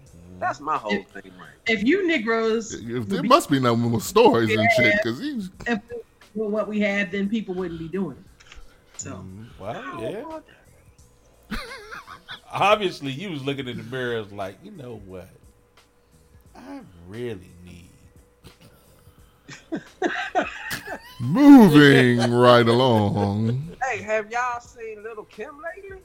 [0.43, 1.51] That's my whole thing, right?
[1.66, 5.80] If you Negroes, There must be no more stories and shit because he's if
[6.34, 8.24] with what we had, then people wouldn't be doing it.
[8.97, 9.45] So mm-hmm.
[9.62, 10.43] Well,
[11.51, 11.57] yeah.
[12.53, 15.28] Obviously, you was looking in the mirror and was like, you know what?
[16.57, 17.90] I really need.
[21.20, 23.76] moving right along.
[23.82, 25.99] Hey, have y'all seen Little Kim lately?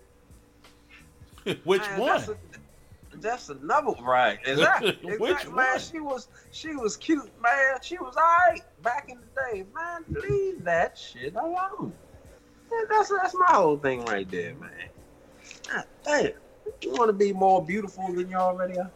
[1.63, 2.23] Which Man, one?
[3.21, 4.39] That's, another right.
[4.45, 5.67] Is that Which exactly, man?
[5.73, 5.79] one?
[5.79, 7.77] She was she was cute, man.
[7.81, 10.05] She was alright back in the day, man.
[10.23, 11.93] Leave that shit alone.
[12.89, 14.71] That's that's my whole thing right there, man.
[15.71, 16.31] God damn,
[16.81, 18.91] you want to be more beautiful than you already are?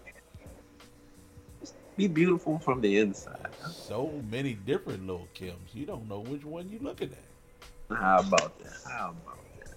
[1.59, 3.49] Just be beautiful from the inside.
[3.71, 5.73] So many different little Kims.
[5.73, 7.97] You don't know which one you're looking at.
[7.97, 8.77] How about that?
[8.85, 9.73] How about that?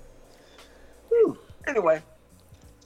[1.09, 1.39] Whew.
[1.67, 2.03] Anyway,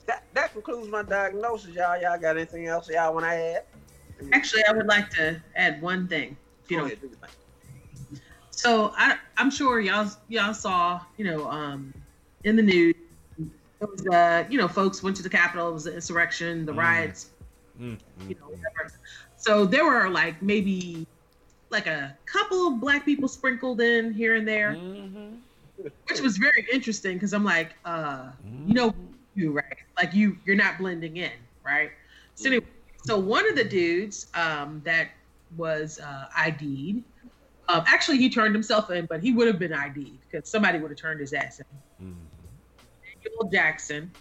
[0.09, 1.99] that that concludes my diagnosis, y'all.
[2.01, 3.65] Y'all got anything else y'all want to add?
[4.33, 6.37] actually, I would like to add one thing.
[6.63, 7.11] If you Go don't ahead, do.
[8.51, 11.93] So I, I'm sure y'all y'all saw, you know, um,
[12.43, 12.95] in the news,
[13.81, 15.69] it was, uh, you know, folks went to the Capitol.
[15.69, 16.75] It was the insurrection, the Mm.
[16.75, 17.31] riots,
[17.79, 18.91] Mm, you know, whatever.
[19.37, 21.07] So there were like maybe
[21.69, 25.35] like a couple of black people sprinkled in here and there, Mm-hmm.
[26.09, 28.31] which was very interesting because I'm like, uh,
[28.65, 28.93] you know,
[29.35, 31.31] you right, like you you're not blending in,
[31.63, 31.91] right?
[32.35, 32.65] So anyway,
[33.03, 35.09] so one of the dudes um, that
[35.57, 37.03] was uh, ID'd.
[37.67, 40.89] Um, actually, he turned himself in, but he would have been ID'd because somebody would
[40.89, 42.15] have turned his ass in.
[43.23, 44.11] Daniel Jackson.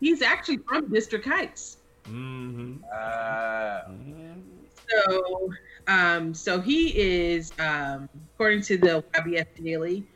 [0.00, 1.78] He's actually from District Heights.
[2.04, 2.84] Mm-hmm.
[2.92, 3.80] Uh,
[4.88, 5.50] So,
[5.88, 10.06] um, so he is, um, according to the YBF Daily,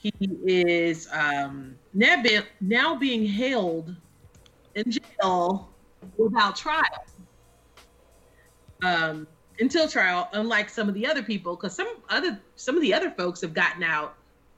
[0.00, 0.12] he
[0.46, 3.94] is um, now, be- now being held
[4.74, 5.68] in jail
[6.16, 7.04] without trial.
[8.82, 9.26] Um,
[9.58, 13.10] until trial, unlike some of the other people, because some other some of the other
[13.10, 14.14] folks have gotten out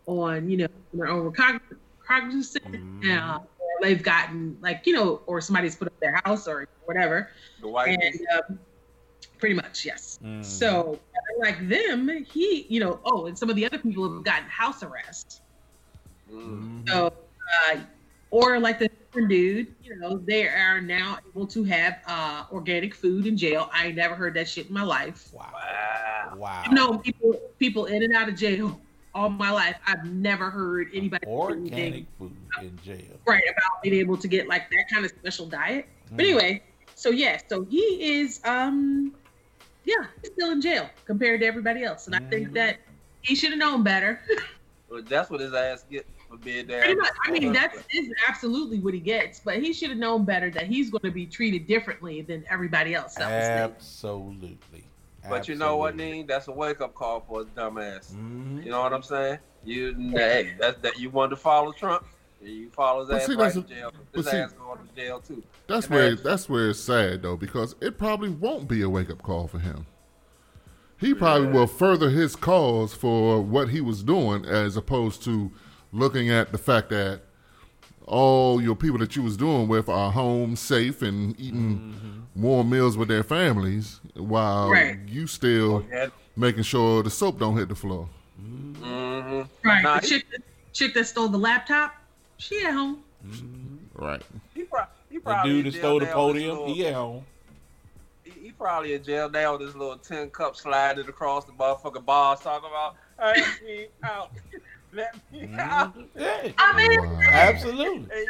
[0.06, 1.60] on you know their own recogn-
[2.06, 3.04] cognizance.
[3.04, 7.30] Uh, or they've gotten like you know, or somebody's put up their house or whatever.
[7.60, 8.58] the white And um,
[9.42, 10.20] pretty much, yes.
[10.42, 11.00] So,
[11.40, 14.84] like them, he, you know, oh, and some of the other people have gotten house
[14.84, 15.42] arrest.
[16.32, 16.88] Mm.
[16.88, 17.12] So,
[17.72, 17.80] uh,
[18.30, 22.94] or like the different dude, you know, they are now able to have uh, organic
[22.94, 23.68] food in jail.
[23.72, 25.30] I never heard that shit in my life.
[25.34, 25.50] Wow.
[26.36, 26.62] Wow.
[26.64, 28.80] I've known people people in and out of jail
[29.12, 29.74] all my life.
[29.88, 33.18] I've never heard anybody say anything Organic food in jail.
[33.26, 35.86] right about being able to get like that kind of special diet.
[36.12, 36.28] But Mm.
[36.28, 36.62] anyway,
[36.94, 39.12] so yeah, so he is um
[39.84, 42.06] yeah, he's still in jail compared to everybody else.
[42.06, 42.30] And I Mm-hmm.
[42.30, 42.78] think that
[43.22, 44.20] he should have known better.
[44.88, 46.82] Well, that's what his ass get for being there.
[46.84, 47.10] Pretty much.
[47.26, 50.66] I mean, that's is absolutely what he gets, but he should have known better that
[50.66, 53.14] he's going to be treated differently than everybody else.
[53.14, 53.64] That was there.
[53.64, 54.84] Absolutely.
[55.28, 56.16] But you know what, Absolutely.
[56.18, 56.26] Neen?
[56.26, 58.16] That's a wake up call for his dumb ass.
[58.18, 58.64] Mhm.
[58.64, 59.38] You know what I'm saying?
[59.64, 60.98] You, hey, that's that.
[60.98, 62.04] You wanted to follow Trump,
[62.44, 63.92] you follow his But ass see, right that's to a- jail.
[64.12, 65.42] but His see- ass going to jail too.
[65.66, 68.88] That's And where that's- that's where it's sad though, because it probably won't be a
[68.88, 69.86] wake up call for him.
[70.98, 75.50] He probably will further his cause for what he was doing, as opposed to
[75.92, 77.22] looking at the fact that
[78.06, 82.96] all your people that you was doing with are home, safe, and eating warm meals
[82.96, 84.98] with their families, while Right.
[85.08, 86.08] you still Yeah.
[86.36, 88.08] making sure the soap don't hit the floor.
[88.40, 89.42] Mm-hmm.
[89.68, 89.82] Right.
[89.82, 90.26] Nah, the chick,
[90.72, 91.94] chick that stole the laptop,
[92.42, 93.02] she at home.
[93.94, 94.22] Right.
[94.54, 96.94] He, pro- he The dude that stole the now with his podium, little- he at
[96.94, 97.24] home.
[98.24, 102.04] He, he probably in jail now with his little tin cup sliding across the motherfucking
[102.04, 102.96] bars, talking about,
[103.36, 104.30] "Let me out,
[104.92, 107.20] let me out." Yeah, I mean, Wow.
[107.30, 108.08] absolutely.
[108.14, 108.26] Hey,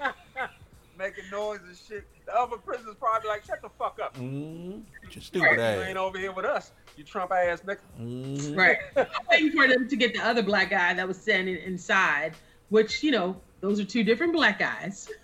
[0.00, 0.12] yeah.
[0.98, 2.06] Making noise and shit.
[2.26, 4.16] The other prisoners probably like, shut the fuck up.
[4.16, 6.70] Mm, just You stupid ass you ain't over here with us.
[6.96, 7.78] You Trump ass nigga.
[8.00, 8.76] Mm, Right.
[8.96, 12.34] I'm waiting for them to get the other black guy that was standing inside,
[12.68, 15.08] which, you know, those are two different black guys.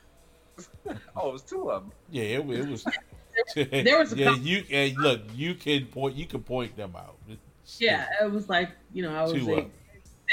[1.17, 1.93] Oh, it was two of them.
[2.11, 2.85] Yeah, it, it was.
[3.55, 6.95] There was a yeah, couple- you and look, you can point, you can point them
[6.95, 7.17] out.
[7.29, 9.71] It's- Yeah, it was like, you know, I was like,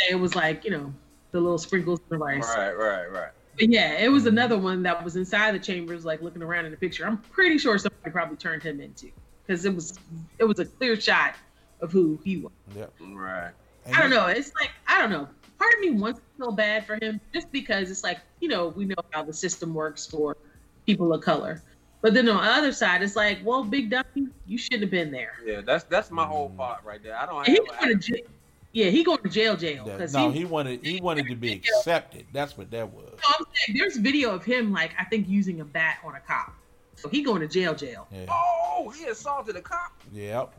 [0.09, 0.93] it was like, you know,
[1.31, 2.43] the little sprinkles of rice.
[2.55, 3.31] Right, right, right.
[3.57, 4.29] But yeah, it was mm-hmm.
[4.29, 7.05] another one that was inside the chambers, like looking around in the picture.
[7.05, 9.11] I'm pretty sure somebody probably turned him into
[9.45, 9.97] because it was
[10.37, 11.35] it was a clear shot
[11.81, 12.51] of who he was.
[12.75, 12.93] Yep.
[13.13, 13.51] Right.
[13.93, 14.27] I don't know.
[14.27, 15.27] It's like I don't know.
[15.59, 18.69] Part of me wants to feel bad for him just because it's like you know
[18.69, 20.37] we know how the system works for
[20.85, 21.61] people of color.
[22.01, 25.11] But then on the other side, it's like, well, Big Dummy, you shouldn't have been
[25.11, 25.33] there.
[25.43, 27.17] Yeah, that's that's my whole part right there.
[27.17, 27.63] I don't And he have.
[27.67, 28.25] was going to jail.
[28.73, 29.83] Yeah, he going to jail, jail.
[29.85, 32.25] That- Because no, he, he wanted he wanted to be accepted.
[32.33, 33.05] That's what that was.
[33.23, 36.19] No, I'm saying there's video of him like I think using a bat on a
[36.19, 36.53] cop.
[36.95, 38.07] So he going to jail, jail.
[38.11, 38.25] Yeah.
[38.29, 39.91] Oh, he assaulted a cop.
[40.13, 40.53] Yep.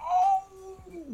[0.00, 0.42] Oh,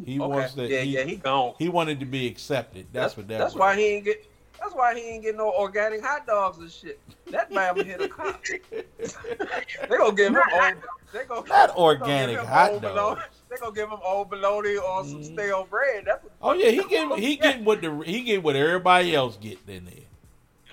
[0.05, 0.29] He okay.
[0.29, 0.66] wants to.
[0.66, 1.55] Yeah, he, yeah, he gone.
[1.59, 2.87] He wanted to be accepted.
[2.93, 3.61] That's, what that That's was.
[3.61, 4.24] why he ain't get.
[4.61, 6.99] That's why he ain't get no organic hot dogs and shit.
[7.31, 8.43] That man hit a cop.
[8.99, 10.74] they gonna give him old.
[11.12, 13.22] They gonna Not they gonna organic give him hot old dogs.
[13.49, 15.35] They gonna give him old bologna or some mm-hmm.
[15.35, 16.05] stale bread.
[16.07, 16.33] That's what.
[16.43, 19.85] Oh yeah, he get he get what the he get what everybody else get in
[19.85, 19.95] there.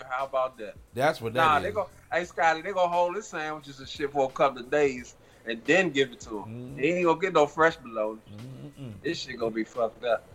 [0.10, 0.76] How about that?
[0.94, 1.76] That's what Nah, that they is.
[1.76, 1.90] go.
[2.12, 5.16] Hey Scotty, they gonna hold his sandwiches and shit for a couple of days
[5.48, 6.46] and then give it to him.
[6.46, 6.80] Mm-hmm.
[6.80, 8.20] He ain't gonna get no fresh bologna.
[9.04, 10.28] This shit gonna be fucked up.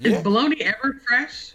[0.00, 1.54] Is bologna ever fresh?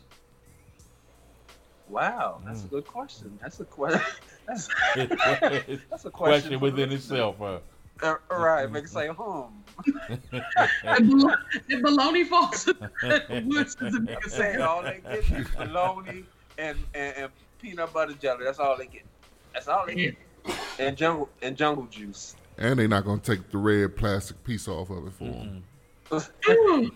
[1.90, 3.38] Wow, that's a good question.
[3.42, 4.02] That's a question.
[4.50, 7.60] That's, that's a question, Question within itself, huh?
[8.02, 9.64] Uh, right, make it say hum.
[10.84, 11.24] And
[11.84, 16.24] bologna falls in the woods is a nigga saying all they get is bologna
[16.58, 17.32] and, and, and
[17.62, 18.44] peanut butter jelly.
[18.44, 19.04] That's all they get.
[19.54, 20.16] That's all they get.
[20.80, 22.36] And jungle and jungle juice.
[22.60, 25.64] And they're not gonna take the red plastic piece off of it for him.
[26.10, 26.92] Mm,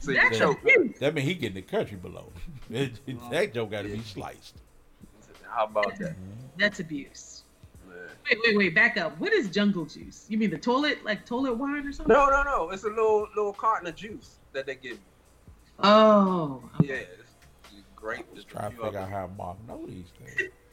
[0.00, 0.60] So you that's choke.
[0.62, 0.98] abuse.
[0.98, 2.32] That mean he getting the country below.
[2.70, 4.56] that joke got to be sliced.
[5.48, 6.16] How about that?
[6.58, 7.44] That's abuse.
[7.88, 8.74] Wait, wait, wait.
[8.74, 9.18] Back up.
[9.20, 10.26] What is jungle juice?
[10.28, 12.12] You mean the toilet, like toilet wine or something?
[12.12, 12.70] No, no, no.
[12.70, 14.98] It's a little little carton of juice that they give you.
[15.78, 18.34] Oh, Yeah, it's great.
[18.34, 20.50] Just Try to figure out how Mark know these things.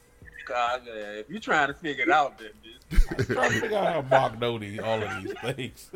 [0.46, 3.26] God, yeah, if you're trying to figure it out, then bitch.
[3.34, 5.90] Try to figure out how Mark know these all of these things.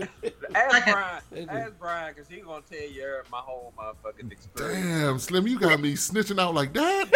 [0.55, 0.85] ask
[1.33, 1.49] Brian.
[1.49, 4.85] Ask Brian, cause he's gonna tell you my whole motherfucking experience.
[4.87, 7.11] Damn, Slim, you got me snitching out like that.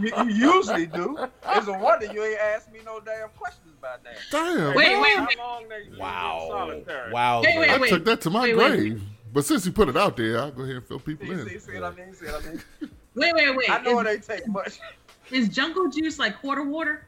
[0.00, 1.18] You, you usually do.
[1.50, 4.16] It's a wonder you ain't asked me no damn questions about that.
[4.30, 4.74] Damn.
[4.74, 5.38] Wait, wait, How wait.
[5.38, 6.80] long they Wow.
[7.12, 7.42] Wow.
[7.42, 7.90] Wait, wait, I wait.
[7.90, 9.02] took that to my Wait, wait, grave.
[9.32, 11.54] But since you put it out there, I'll go ahead and fill people See, see,
[11.54, 11.60] in.
[11.60, 12.14] see what I mean?
[12.14, 12.60] See what I mean?
[13.14, 13.70] Wait, wait, wait.
[13.70, 14.78] I know is, it ain't take much.
[15.30, 17.06] Is jungle juice like quarter water?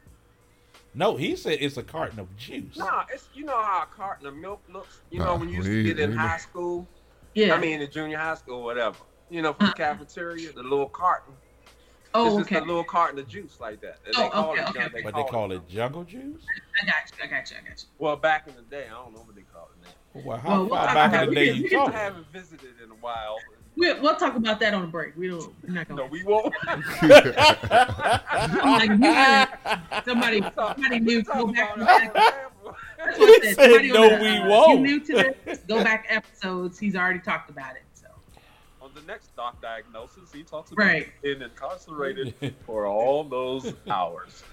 [0.93, 2.75] No, he said it's a carton of juice.
[2.77, 5.01] Nah, it's you know how a carton of milk looks.
[5.11, 6.87] You know Nah, when you used to get in we- high school.
[7.35, 7.53] Yeah.
[7.53, 8.97] I mean in junior high school, whatever.
[9.29, 9.75] You know, from the uh-uh.
[9.75, 11.33] cafeteria, the little carton.
[12.15, 12.63] oh, it's just okay.
[12.63, 13.99] a little carton of juice like that.
[14.05, 15.03] And Oh, they call okay, it, okay, junk- okay.
[15.03, 16.41] But they call it jungle juice.
[16.81, 17.23] I got you.
[17.23, 17.57] I got you.
[17.63, 17.87] I got you.
[17.99, 20.21] Well, back in the day, I don't know what they called it now.
[20.25, 22.27] Well, how Well, we'll far talk back about in the day you can- I haven't
[22.31, 23.37] visited in a while.
[23.77, 25.15] We'll, we'll talk about that on the break.
[25.15, 25.53] We don't.
[25.63, 26.53] We're not No, we won't.
[26.65, 26.77] like,
[28.89, 29.47] you said,
[30.03, 31.21] somebody, somebody new.
[31.23, 31.75] Go back.
[31.77, 32.51] about and back.
[32.97, 33.71] That's what I He said.
[33.71, 35.59] said, "No, on the- we uh, won't." You new to this?
[35.67, 36.79] Go back episodes.
[36.79, 37.83] He's already talked about it.
[37.93, 38.07] So
[38.81, 41.07] On the next doc diagnosis, he talks about Right.
[41.21, 42.33] being incarcerated
[42.65, 44.43] for all those hours.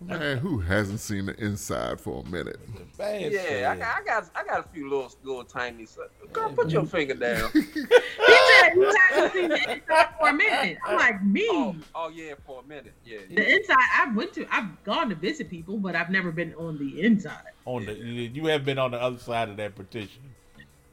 [0.00, 2.58] Man, who hasn't seen the inside for a minute?
[2.96, 5.86] Bad Yeah, I got, I got, I got a few little, little tiny.
[5.86, 6.08] stuff.
[6.32, 7.50] Girl, put your finger down.
[7.52, 10.78] he said you haven't seen the inside for a minute.
[10.84, 11.46] I'm oh, like me.
[11.48, 12.94] Oh, oh yeah, for a minute.
[13.04, 13.36] Yeah, yeah.
[13.36, 14.46] The inside, I went to.
[14.50, 17.42] I've gone to visit people, but I've never been on the inside.
[17.64, 20.22] on the you have been on the other side of that partition.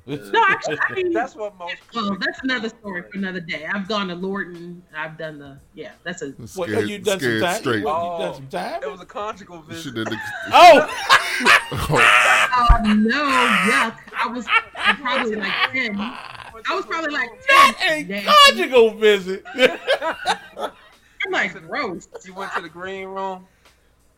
[0.07, 1.75] No, actually, I mean, That's what most.
[1.95, 3.65] Oh, well, that's another story for another day.
[3.65, 4.83] I've gone to Lorton.
[4.95, 5.93] I've done the yeah.
[6.03, 7.55] That's a What, Scared, you done some scared time?
[7.59, 7.79] straight.
[7.79, 8.83] You, you Oh, done some time?
[8.83, 9.95] It was a conjugal She visit.
[9.95, 10.17] did the,
[10.53, 10.87] Oh,
[11.71, 13.23] oh, oh no
[13.71, 13.97] yuck.
[14.15, 14.45] I was
[14.77, 15.95] I'm probably like ten.
[15.99, 18.05] I was probably like not ten.
[18.05, 18.29] a Nasty.
[18.55, 19.43] conjugal visit.
[19.55, 23.47] I'm like gross, You went to the green room.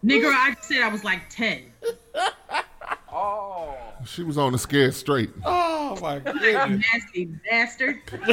[0.04, 0.26] nigga.
[0.34, 1.72] I said I was like ten.
[3.12, 5.30] Oh, she was on the scared straight.
[5.46, 6.86] oh my You goodness.
[6.94, 8.02] nasty bastard.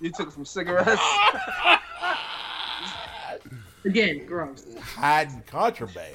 [0.00, 1.00] you took some cigarettes.
[3.84, 4.64] Again, gross.
[4.80, 6.14] Hiding contraband.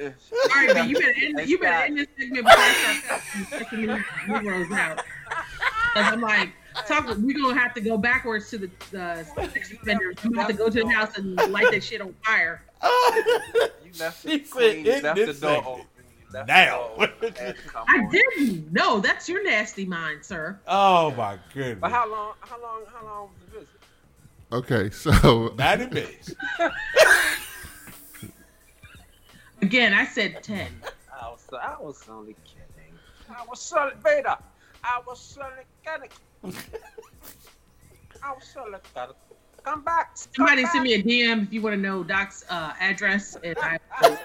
[0.00, 0.08] All
[0.54, 0.88] right, man.
[0.88, 1.48] You better end.
[1.48, 3.90] You better end this segment before I start cussing these
[4.72, 4.96] out.
[5.94, 6.50] Cause I'm like,
[6.86, 7.06] talk.
[7.18, 10.16] We're gonna have to go backwards to the the sex offenders.
[10.24, 12.62] We have to go to the house and light that shit on fire.
[13.84, 14.76] You left She it said.
[14.86, 15.86] You in left this the door open.
[16.46, 16.90] Now.
[16.96, 17.34] the door open.
[17.40, 18.72] And come I didn't.
[18.72, 20.58] No, that's your nasty mind, sir.
[20.68, 21.78] Oh my goodness.
[21.80, 22.34] But how long?
[22.40, 22.82] How long?
[22.92, 23.68] How long was the visit?
[24.52, 26.34] Okay, so 90 minutes.
[29.62, 30.68] Again, I said ten.
[31.20, 32.94] I was, I was only kidding.
[33.28, 34.36] I was only Vader.
[34.82, 36.10] I was only kidding.
[38.22, 39.14] I was only kidding.
[39.62, 40.16] Come back.
[40.16, 40.72] Come Somebody back.
[40.72, 44.16] send me a DM if you want to know Doc's uh, address, and I will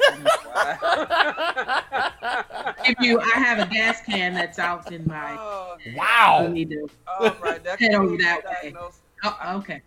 [2.87, 3.19] um, you.
[3.19, 5.35] I have a gas can that's out in my.
[5.37, 6.47] Oh, I Wow.
[6.47, 6.89] need to.
[7.07, 8.71] all right, that Head over that way.
[8.71, 9.01] diagnosis.
[9.23, 9.81] Oh, okay.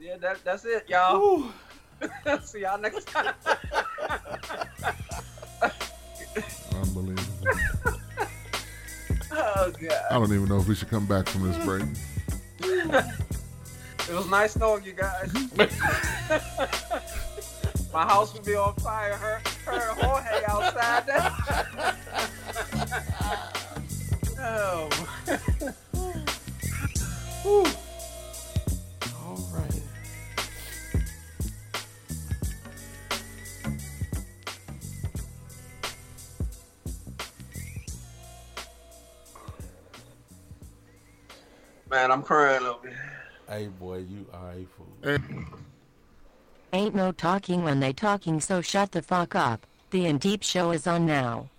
[0.00, 1.44] Yeah, that, that's it, y'all.
[2.42, 3.34] See y'all next time.
[6.74, 7.48] Unbelievable.
[9.34, 9.92] Oh god.
[10.10, 11.84] I don't even know if we should come back from this break.
[14.08, 15.32] It was nice knowing you guys.
[17.94, 19.14] My house would be on fire.
[19.14, 21.08] Her, her Jorge outside
[24.40, 24.88] oh.
[29.24, 29.71] All right.
[41.92, 43.12] Man, I'm crying over here.
[43.46, 45.18] Hey, boy, you are a fool.
[46.72, 49.66] Ain't no talking when they talking, so shut the fuck up.
[49.90, 51.50] The In Deep show is on now.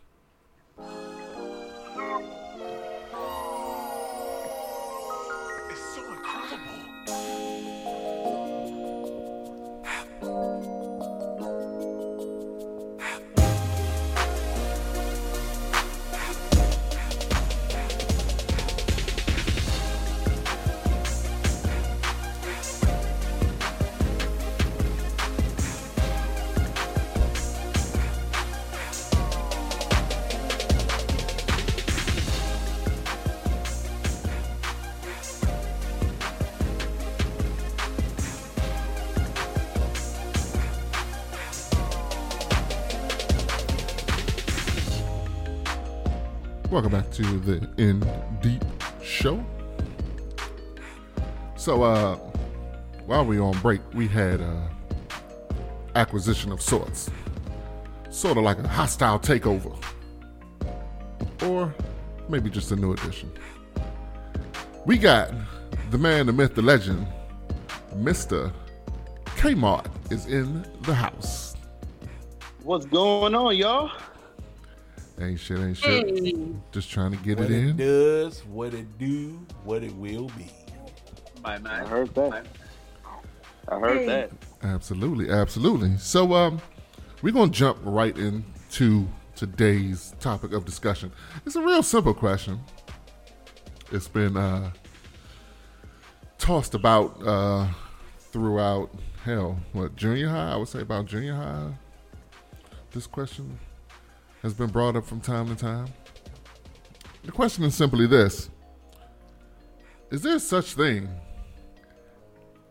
[47.46, 48.00] The In
[48.42, 48.64] Deep
[49.02, 49.44] Show.
[51.56, 52.16] So, uh,
[53.06, 54.68] while we on break, we had uh,
[55.96, 57.10] acquisition of sorts,
[58.10, 59.76] sort of like a hostile takeover,
[61.44, 61.74] or
[62.30, 63.32] maybe just a new addition.
[64.86, 65.32] We got
[65.92, 67.08] the man, the myth, the legend,
[67.96, 68.52] Mister
[69.26, 71.56] Kmart is in the house.
[72.64, 73.92] What's going on, y'all?
[75.20, 76.08] Ain't shit, ain't shit.
[76.26, 76.46] Hey.
[76.72, 77.78] Just trying to get What it it in.
[77.78, 80.52] does, what it do, what it will be.
[81.44, 81.84] My man.
[81.84, 82.46] I heard that.
[83.68, 84.06] I heard Hey.
[84.08, 84.32] that.
[84.64, 85.98] Absolutely, absolutely.
[85.98, 86.62] So, um,
[87.22, 91.12] we're gonna jump right into today's topic of discussion.
[91.46, 92.60] It's a real simple question.
[93.92, 94.72] It's been uh,
[96.40, 97.68] tossed about uh,
[98.32, 98.90] throughout
[99.24, 100.54] hell, what junior high?
[100.54, 101.72] I would say about junior high.
[102.92, 103.60] This question
[104.44, 105.88] has been brought up from time to time.
[107.24, 108.50] The question is simply this:
[110.12, 111.10] Is there such thing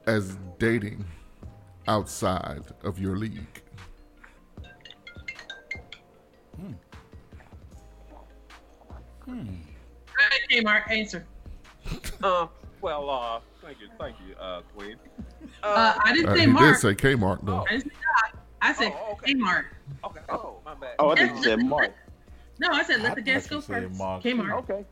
[0.07, 1.05] as dating
[1.89, 3.63] outside of your league?
[9.27, 11.25] Go ahead, Kmart, answer.
[12.23, 12.47] Uh,
[12.81, 14.95] well, uh, thank you, thank you, uh, Queen.
[15.61, 16.81] Uh, I didn't Uh, say he Mark.
[16.81, 17.65] did say Kmart though.
[17.69, 17.91] I, didn't say
[18.33, 18.42] Doc.
[18.63, 19.35] I said Oh, okay.
[19.35, 19.65] Kmart.
[20.05, 20.21] Okay.
[20.29, 20.95] Oh, my bad.
[20.99, 21.93] Oh, I think you said Mark.
[22.59, 23.99] No, I said let I the guests go first.
[23.99, 24.23] Mark.
[24.23, 24.59] Kmart.
[24.61, 24.85] Okay.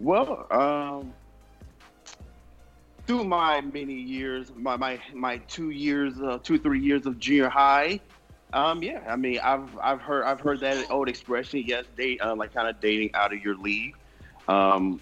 [0.00, 1.12] Well, um,
[3.06, 7.50] through my many years, my my my two years, uh, two three years of junior
[7.50, 8.00] high,
[8.54, 11.62] um, yeah, I mean, I've I've heard I've heard that old expression.
[11.66, 13.94] Yes, date uh, like kind of dating out of your league.
[14.48, 15.00] Um,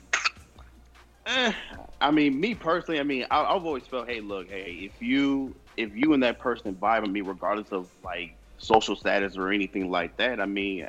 [1.26, 1.52] eh,
[2.00, 5.54] I mean, me personally, I mean, I, I've always felt, hey, look, hey, if you
[5.76, 9.90] if you and that person vibe with me, regardless of like social status or anything
[9.90, 10.88] like that, I mean,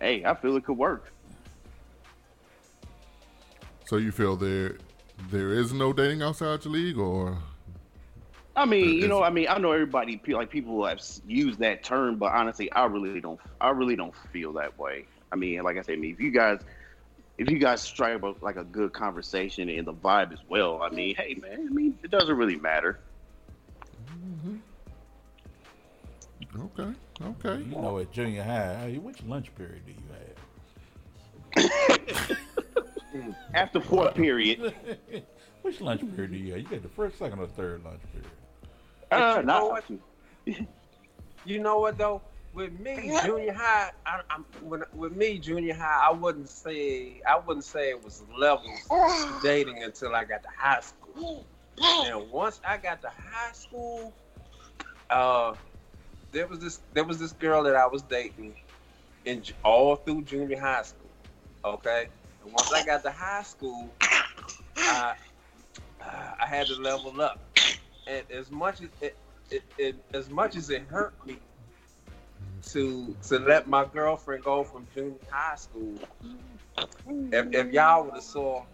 [0.00, 1.12] hey, I feel it could work.
[3.86, 4.76] So you feel there
[5.30, 7.36] there is no dating outside your league, or
[8.54, 12.16] I mean, you know, I mean, I know everybody like people have used that term,
[12.16, 13.40] but honestly, I really don't.
[13.60, 15.06] I really don't feel that way.
[15.30, 16.60] I mean, like I said, I mean, if you guys,
[17.38, 20.90] if you guys strike up like a good conversation and the vibe as well, I
[20.90, 22.98] mean, hey man, I mean, it doesn't really matter.
[26.58, 26.92] Okay,
[27.22, 27.62] okay.
[27.62, 29.98] You know, at junior high, hey, which lunch period do you
[31.56, 32.38] have?
[33.54, 34.74] After fourth period,
[35.62, 36.62] which lunch period do you have?
[36.62, 38.30] You got the first, second, or third lunch period?
[39.12, 39.84] uh, you know not what?
[41.44, 42.22] You know what though?
[42.54, 47.38] With me, junior high, I, I'm, when, with me, junior high, I wouldn't say I
[47.38, 48.86] wouldn't say it was levels
[49.42, 51.46] dating until I got to high school.
[51.80, 54.12] And once I got to high school,
[55.10, 55.54] uh,
[56.32, 58.54] there was this there was this girl that I was dating
[59.24, 61.10] in all through junior high school.
[61.64, 62.08] Okay,
[62.44, 63.90] and once I got to high school,
[64.76, 65.14] I
[66.00, 67.40] I had to level up.
[68.06, 69.16] And as much as it,
[69.50, 71.38] it, it as much as it hurt me
[72.70, 75.98] to to let my girlfriend go from junior high school,
[77.06, 78.64] if, if y'all would have saw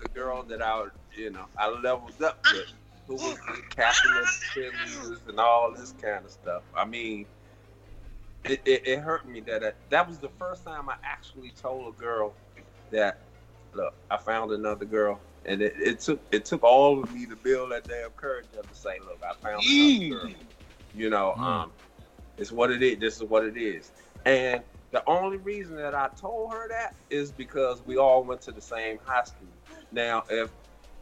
[0.00, 2.72] the girl that I you know I leveled up with,
[3.06, 6.62] who was the captain of cheerleaders and all this kind of stuff.
[6.76, 7.26] I mean,
[8.44, 11.94] it, it, it hurt me that I, that was the first time I actually told
[11.94, 12.34] a girl
[12.90, 13.20] that
[13.74, 17.36] look, I found another girl, and it, it took it took all of me to
[17.36, 20.30] build that damn courage up to say, look, I found another girl.
[20.94, 21.72] You know, um,
[22.38, 22.98] it's what it is.
[22.98, 23.92] This is what it is.
[24.24, 24.62] And
[24.92, 28.60] the only reason that I told her that is because we all went to the
[28.60, 29.48] same high school.
[29.90, 30.50] Now, if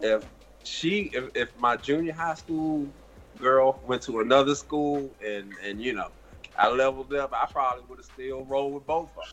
[0.03, 0.25] if
[0.65, 2.93] she if, if my junior high school
[3.39, 6.11] girl went to another school and and you know
[6.57, 9.25] I leveled up, I probably would have still rolled with both of them.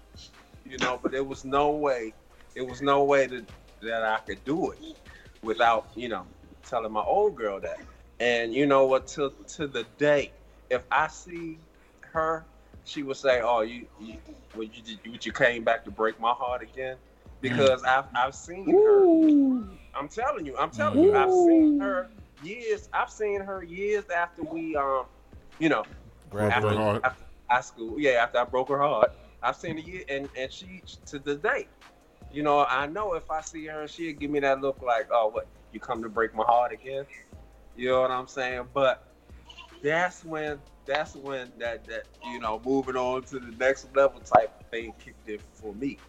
[0.71, 2.13] You know, but there was no way,
[2.55, 3.45] it was no way that
[3.81, 4.79] that I could do it
[5.41, 6.27] without you know
[6.65, 7.79] telling my old girl that.
[8.19, 9.07] And you know what?
[9.09, 10.33] To to the day,
[10.69, 11.59] if I see
[12.01, 12.45] her,
[12.83, 14.17] she would say, "Oh, you, you,
[14.53, 16.99] well, you, you, you came back to break my heart again," mm.
[17.41, 19.07] because I've I've seen her.
[19.95, 22.09] I'm telling you, I'm telling you, I've seen her
[22.41, 22.89] years.
[22.93, 25.05] I've seen her years after we, um,
[25.59, 25.85] you know,
[26.29, 27.03] Broke her after, heart.
[27.03, 27.99] after high school.
[27.99, 29.11] Yeah, after I broke her heart,
[29.41, 31.67] I've seen her year, and and she to the day,
[32.31, 35.27] you know, I know if I see her, she'll give me that look like, "Oh,
[35.29, 35.47] what?
[35.71, 37.05] You come to break my heart again?"
[37.75, 38.67] You know what I'm saying?
[38.73, 39.03] But
[39.81, 44.53] that's when that's when that that you know moving on to the next level type
[44.59, 45.99] of thing kicked in for me.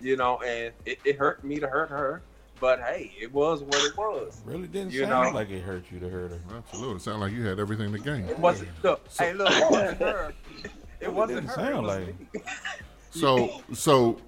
[0.00, 2.24] You know, and it, it hurt me to hurt her,
[2.62, 4.40] but hey, it was what it was.
[4.44, 5.34] Really didn't You sound know?
[5.40, 6.38] like it hurt you to hurt her.
[6.56, 7.00] Absolutely.
[7.00, 8.24] Sound like you had everything to gain.
[8.26, 10.32] It wasn't look, hey look, it wasn't her.
[11.00, 11.70] It wasn't didn't her.
[11.70, 12.46] It sound was like.
[13.10, 14.20] So so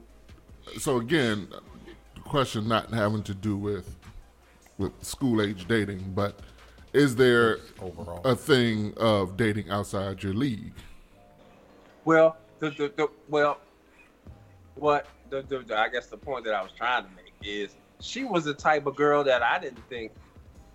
[0.78, 1.46] so again,
[2.16, 3.94] the question not having to do with
[4.78, 6.40] with school age dating, but
[6.92, 8.20] is there Overall.
[8.24, 10.72] a thing of dating outside your league?
[12.04, 13.60] Well, the, the, the well,
[14.74, 17.76] what the, the, the I guess the point that I was trying to make is
[18.04, 20.12] she was the type of girl that I didn't think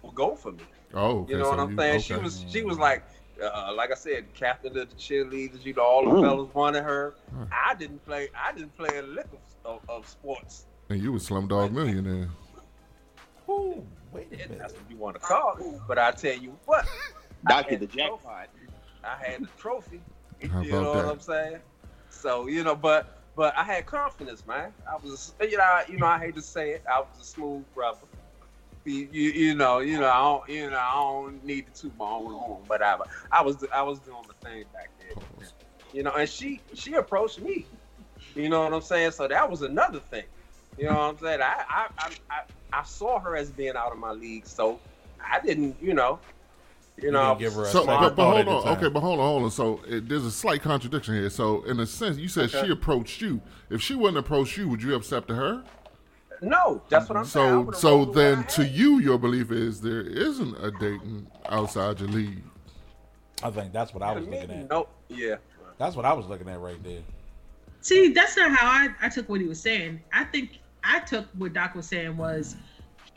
[0.02, 0.64] would go for me.
[0.94, 2.02] Oh, okay, you know so what I'm you- saying?
[2.02, 3.04] She was she was like
[3.42, 5.64] uh, like I said, captain of the cheerleaders.
[5.66, 7.14] You know, all the fellas wanted her.
[7.52, 8.30] I didn't play.
[8.36, 9.28] I didn't play a lick
[9.66, 10.66] of, of, of sports.
[10.90, 12.30] And you was Slumdog Millionaire.
[13.50, 14.60] Ooh, wait a If minute.
[14.60, 15.80] that's what you want to call it.
[15.88, 16.86] But I tell you what,
[17.46, 18.50] I Doctor had the the jackpot.
[19.04, 20.02] I had the trophy.
[20.52, 21.14] How you know about what?
[21.14, 21.58] I'm saying?
[22.10, 24.74] So you know, but but I had confidence, man.
[24.86, 27.24] I was, you know, I, you know, I hate to say it, I was a
[27.24, 28.06] smooth brother.
[28.84, 31.96] You, you, you know, you know, I don't, you know, I don't need to toot
[31.96, 32.98] my own horn, but I,
[33.32, 35.16] I was, I was doing the thing back then.
[35.94, 37.70] You know, and she, she approached me.
[38.36, 39.12] You know what I'm saying?
[39.12, 40.26] So that was another thing.
[40.76, 41.42] You know what I'm saying?
[41.42, 42.40] I, I, I, I,
[42.74, 44.82] I saw her as being out of my league, so
[45.26, 46.20] I didn't, you know,
[47.02, 48.78] you know, didn't give her a So, but, but hold on.
[48.78, 49.52] Okay, but hold on, hold on.
[49.52, 51.30] So it, there's a slight contradiction here.
[51.30, 52.66] So in a sense, you said Okay.
[52.66, 53.42] she approached you.
[53.70, 55.64] If she wouldn't approach you, would you have accepted her?
[56.42, 57.68] no, that's what I'm saying.
[57.70, 60.56] I So so rolled with what I then, to you, your belief is there isn't
[60.64, 62.44] a dating outside your league.
[63.44, 64.70] I think that's what I was looking at.
[64.70, 65.36] no, yeah.
[65.78, 67.02] That's what I was looking at right there.
[67.82, 70.02] See, that's not how I, I took what he was saying.
[70.14, 72.56] I think I took what Doc was saying was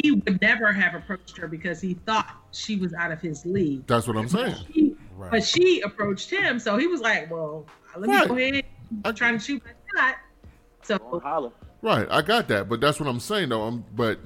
[0.03, 3.87] he would never have approached her because he thought she was out of his league.
[3.87, 4.57] That's what I'm saying.
[4.71, 5.31] He- Right.
[5.31, 8.65] But she approached him, so he was like, "Well, let me go ahead.
[9.05, 10.17] I'm trying to shoot my shot."
[10.83, 11.53] So Holla.
[11.83, 13.69] Right, I got that, but that's what I'm saying though.
[13.69, 14.19] i but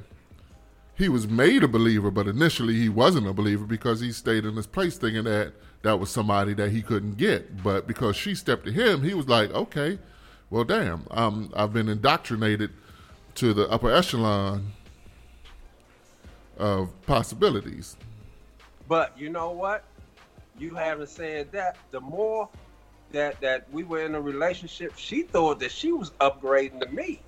[0.95, 4.57] he was made a believer, but initially he wasn't a believer because he stayed in
[4.57, 5.53] his place thinking that
[5.83, 7.63] that was somebody that he couldn't get.
[7.63, 9.99] But because she stepped to him, he was like, okay,
[10.49, 12.71] well, damn, um, I've been indoctrinated
[13.35, 14.73] to the upper echelon
[16.59, 17.97] of possibilities.
[18.89, 19.85] But you know what?
[20.59, 21.77] You haven't said that.
[21.91, 22.49] The more
[23.13, 27.21] that that we were in a relationship, she thought that she was upgrading to me.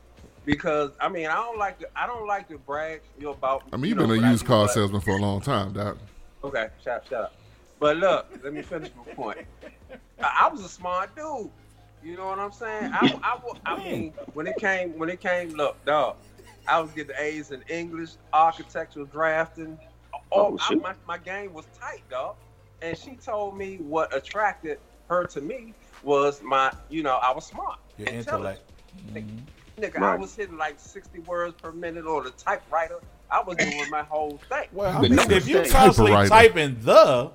[0.45, 3.65] Because I mean, I don't like to I don't like to brag you about.
[3.73, 5.73] I mean, you you've been a I used car but- salesman for a long time,
[5.73, 5.99] Doc.
[6.45, 7.35] Okay, shut shut up.
[7.81, 9.39] But look, let me finish my point.
[10.23, 11.51] I, I was a smart dude.
[12.03, 12.93] You know what I'm saying?
[12.95, 16.17] I, I, wa- I mean, when it came, when it came, look, dog,
[16.69, 19.79] I was getting A's in English, architectural drafting.
[20.31, 22.37] Oh, I, my, my game was tight, dog.
[22.83, 27.47] And she told me what attracted her to me was my, you know, I was
[27.47, 27.79] smart.
[27.97, 28.61] Your intelligent.
[29.15, 29.41] intellect.
[29.79, 33.01] Nigga, I was hitting like 60 words per minute on the typewriter.
[33.31, 34.69] I was doing my whole thing.
[34.73, 35.71] Well, I mean, if you thing.
[35.71, 36.49] constantly Typewriter.
[36.49, 37.31] typing the,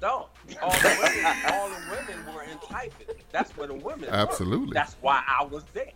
[0.00, 0.28] No,
[0.62, 3.06] all the women, all the women were in typing.
[3.32, 4.08] That's where the women.
[4.10, 4.14] were.
[4.16, 4.74] Absolutely.
[4.74, 5.92] That's why I was there.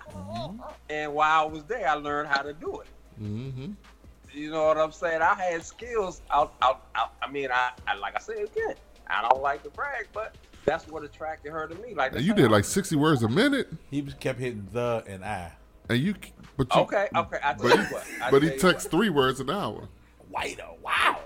[0.91, 2.87] And while I was there, I learned how to do it.
[3.19, 3.73] hmm
[4.33, 5.23] You know what I'm saying?
[5.23, 6.21] I had skills.
[6.31, 7.13] Out, out, out.
[7.23, 8.75] I mean, I, I, like I said again,
[9.09, 10.35] I don't like to brag, but
[10.65, 11.95] that's what attracted her to me.
[11.95, 15.53] Like And you did like 60 words a minute, he kept hitting the and I.
[15.89, 16.15] and you,
[16.57, 17.39] but you, Okay, okay.
[17.43, 18.05] I tell but, you what.
[18.23, 19.89] I but he tell you texts three words an hour.
[20.31, 21.19] Whiter, wow.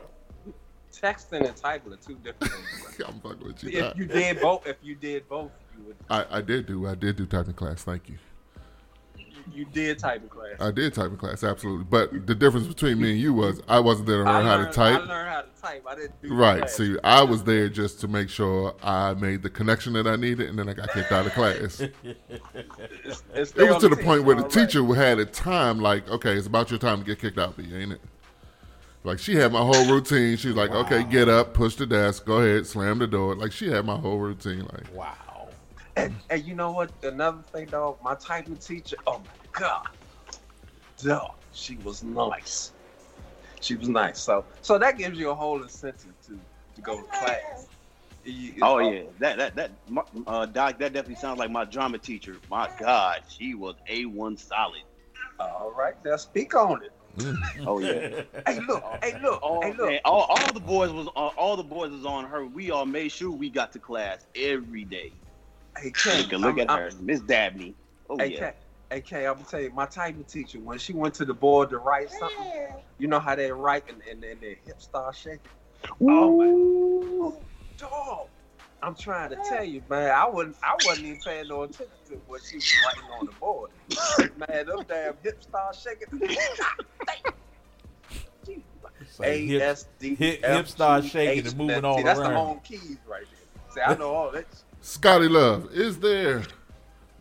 [1.01, 3.01] Texting and typing are two different things.
[3.09, 3.71] I'm fucking with you.
[3.71, 5.97] if you did both, if you did both, you would.
[6.11, 6.87] I, I did do.
[6.87, 7.83] I did do typing class.
[7.85, 8.17] Thank you.
[9.51, 10.57] You did typing class.
[10.61, 11.85] I did typing class, absolutely.
[11.85, 14.57] But the difference between me and you was I wasn't there to I learn how
[14.59, 15.01] to type.
[15.01, 15.85] I learned how to type.
[15.89, 16.59] I didn't do Right.
[16.59, 16.75] class.
[16.75, 20.51] See, I was there just to make sure I made the connection that I needed,
[20.51, 21.81] and then I got kicked out of class.
[22.31, 24.67] It's- it's It was to the the point where the all right.
[24.69, 27.57] teacher had a time like, okay, it's about your time to get kicked out, of
[27.57, 28.01] B, ain't it?
[29.09, 30.37] Like she had my whole routine.
[30.37, 33.35] She's was like, okay, get up, push the desk, go ahead, slam the door.
[33.35, 34.61] Like she had my whole routine.
[34.61, 35.49] Like, wow.
[35.97, 36.93] And, and you know what?
[37.03, 37.97] Another thing, dog.
[38.03, 38.99] My typing teacher.
[39.07, 39.89] Oh my god,
[40.99, 41.31] dog.
[41.53, 42.73] She was nice.
[43.61, 44.21] She was nice.
[44.21, 46.39] So, so that gives you a whole incentive to
[46.75, 47.69] to go to class.
[48.25, 49.73] You- Oh yeah, that that that
[50.27, 52.43] uh, Doc, that definitely sounds like my drama teacher.
[52.51, 54.83] My God, she was a one solid.
[55.41, 56.93] All right, now speak on it.
[57.19, 57.67] Mm.
[57.67, 58.23] Oh yeah.
[58.47, 59.89] hey look, hey look, all, hey oh, look.
[59.91, 62.47] man, all, all the boys was on, all the boys was on her.
[62.47, 65.13] We all made sure we got to class every day.
[65.77, 67.75] Hey, Ken, Look, look I'm- at I'm- her, Miss Dabney.
[68.11, 68.39] Oh hey, yeah.
[68.51, 68.57] Kay,
[68.91, 71.71] hey, Kay, I'm gonna tell you, my typing teacher, when she went to the board
[71.71, 75.41] to write something, you know how they write and, and, and their hips start shaking.
[76.01, 77.39] Oh my
[77.77, 78.29] dog.
[78.83, 80.11] I'm trying to tell you, man.
[80.11, 83.33] I wasn't I wasn't even paying no attention to what she was writing on the
[83.33, 83.71] board.
[84.49, 86.21] man, them damn hips start shaking.
[89.11, 91.85] Say hip- A S D hip- start shaking and moving F.
[91.85, 92.35] all See, that's the around.
[92.35, 93.75] home keys right there.
[93.75, 94.47] See, I know all that.
[94.81, 96.43] Scotty Love, is there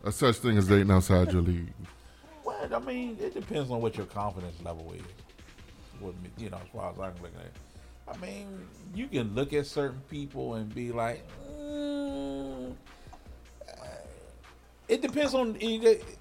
[0.04, 1.74] a such thing as dating outside your league?
[2.44, 5.02] Well, I mean, it depends on what your confidence level is.
[6.00, 7.52] What you know, as far as I'm looking at.
[8.14, 11.28] I mean, you can look at certain people and be like,
[11.68, 12.76] mm,
[14.88, 15.54] it depends on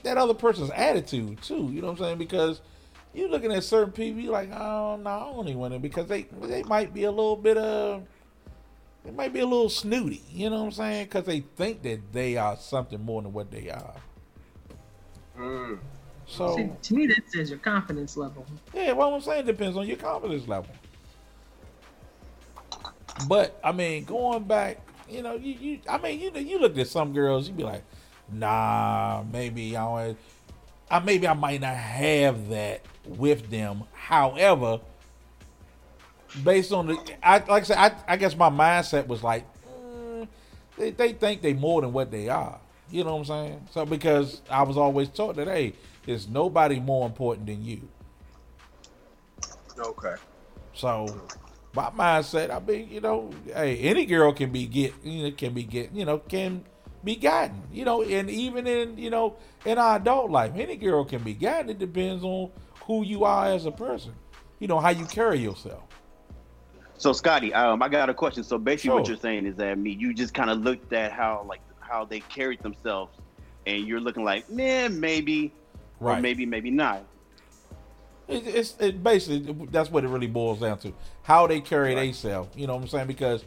[0.02, 1.70] that other person's attitude too.
[1.72, 2.18] You know what I'm saying?
[2.18, 2.60] Because
[3.14, 6.06] you're looking at certain people, you like, oh no, I don't even want it because
[6.08, 8.04] they they might be a little bit of.
[9.04, 11.04] They might be a little snooty, you know what I'm saying?
[11.06, 13.94] Because they think that they are something more than what they are.
[16.26, 18.44] So See, to me, that says your confidence level.
[18.74, 20.74] yeah, what I'm saying depends on your confidence level.
[23.28, 26.76] But I mean, going back, you know, you, you I mean, you know, you look
[26.78, 27.84] at some girls, you'd be like,
[28.30, 30.16] nah, maybe I
[30.90, 33.84] I maybe I might not have that with them.
[33.92, 34.80] However,
[36.44, 40.28] based on the, I like I said, I, I guess my mindset was like, mm,
[40.76, 42.58] they, they think they more than what they are.
[42.90, 43.68] You know what I'm saying?
[43.72, 45.72] So because I was always taught that, hey,
[46.04, 47.88] there's nobody more important than you.
[49.78, 50.14] Okay.
[50.74, 51.20] So
[51.76, 55.52] my mindset, I mean, you know, hey, any girl can be get, you know, can
[55.52, 56.64] be get, you know, can
[57.04, 61.04] be gotten, you know, and even in, you know, in our adult life, any girl
[61.04, 61.68] can be gotten.
[61.70, 62.50] It depends on
[62.84, 64.14] who you are as a person,
[64.58, 65.84] you know, how you carry yourself.
[66.96, 68.42] So Scotty, um, I got a question.
[68.42, 71.12] So basically, what you're saying is that I mean, you just kind of looked at
[71.12, 73.18] how like how they carried themselves,
[73.66, 75.52] and you're looking like, man, maybe,
[76.00, 76.22] or Right.
[76.22, 77.06] maybe, maybe not.
[78.28, 82.56] It, it's it basically that's what it really boils down to how they carry themselves.
[82.56, 83.06] You know what I'm saying?
[83.06, 83.44] Because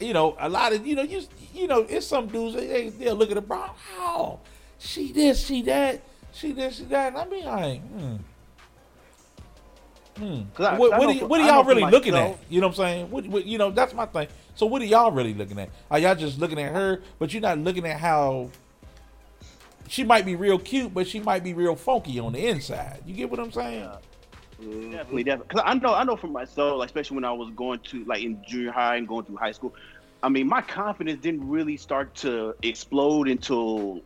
[0.00, 1.22] you know a lot of you know you
[1.54, 3.64] you know it's some dudes they they- they'll look at the bro
[3.96, 4.40] how
[4.78, 6.02] she this she that
[6.32, 7.08] she this she that.
[7.08, 8.16] And I mean like hmm.
[10.16, 10.42] Hmm.
[10.58, 12.38] I- what I what, know are, for- what are y'all really looking at?
[12.48, 13.10] You know what I'm saying?
[13.10, 14.26] What, what, you know, that's my thing.
[14.56, 15.70] So what are y'all really looking at?
[15.90, 18.50] Are y'all just looking at her, but you're not looking at how
[19.86, 23.00] she might be real cute, but she might be real funky on the inside.
[23.06, 23.88] You get what I'm saying?
[24.58, 25.46] Definitely, definitely.
[25.48, 28.22] Because I know, I know for myself, like especially when I was going to like
[28.22, 29.74] in junior high and going through high school.
[30.22, 34.02] I mean, my confidence didn't really start to explode until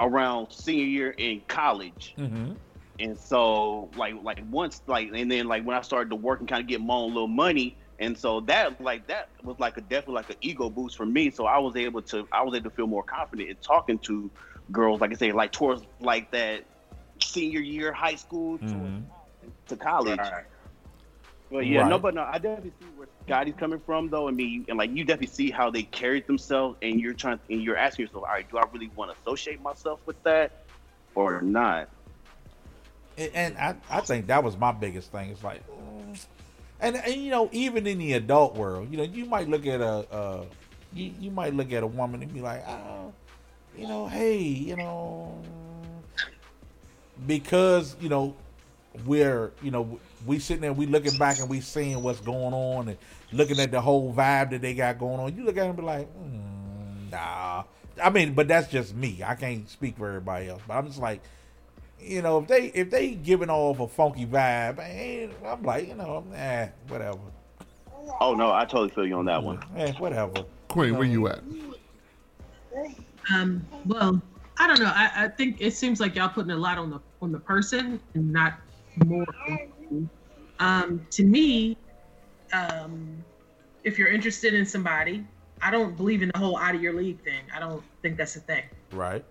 [0.00, 2.14] around senior year in college.
[2.18, 2.54] Mm-hmm.
[2.98, 6.48] And so, like, like once, like, and then like when I started to work and
[6.48, 9.80] kind of get my own little money, and so that, like, that was like a
[9.80, 11.30] definitely like an ego boost for me.
[11.30, 14.30] So I was able to, I was able to feel more confident in talking to
[14.72, 16.64] girls, like I say, like towards like that
[17.20, 19.00] senior year high school Mm-hmm.
[19.68, 20.20] To college.
[21.50, 24.26] But yeah, no, but no, I definitely see where Scotty's coming from, though.
[24.26, 27.62] I mean, and like you definitely see how they carried themselves, and you're trying, and
[27.62, 30.64] you're asking yourself, all right, do I really want to associate myself with that,
[31.14, 31.90] or not?
[33.16, 35.30] and, and I, I think that was my biggest thing.
[35.30, 36.26] It's like, mm.
[36.80, 39.80] and and you know, even in the adult world, you know, you might look at
[39.80, 40.44] a, uh,
[40.92, 43.12] you you might look at a woman and be like, oh,
[43.76, 45.38] you know, hey, you know,
[47.26, 48.34] because you know,
[49.06, 52.88] we're you know we sitting there, we looking back and we seeing what's going on
[52.88, 52.98] and
[53.32, 55.36] looking at the whole vibe that they got going on.
[55.36, 57.64] You look at them and be like, mm, nah.
[58.02, 59.22] I mean, but that's just me.
[59.24, 60.62] I can't speak for everybody else.
[60.66, 61.20] But I'm just like,
[62.00, 65.94] you know, if they if they giving off a funky vibe, eh, I'm like, you
[65.94, 67.18] know, nah, whatever.
[68.20, 69.62] Oh no, I totally feel you on that one.
[69.76, 70.44] Eh, whatever.
[70.68, 71.40] Queen, where you at?
[73.32, 74.20] Um, well,
[74.58, 74.92] I don't know.
[74.94, 78.00] I, I think it seems like y'all putting a lot on the on the person
[78.14, 78.54] and not
[79.04, 79.26] more.
[80.58, 81.76] Um, to me,
[82.52, 83.24] um,
[83.84, 85.24] if you're interested in somebody,
[85.60, 87.42] I don't believe in the whole out of your league thing.
[87.54, 88.64] I don't think that's a thing.
[88.92, 89.24] Right.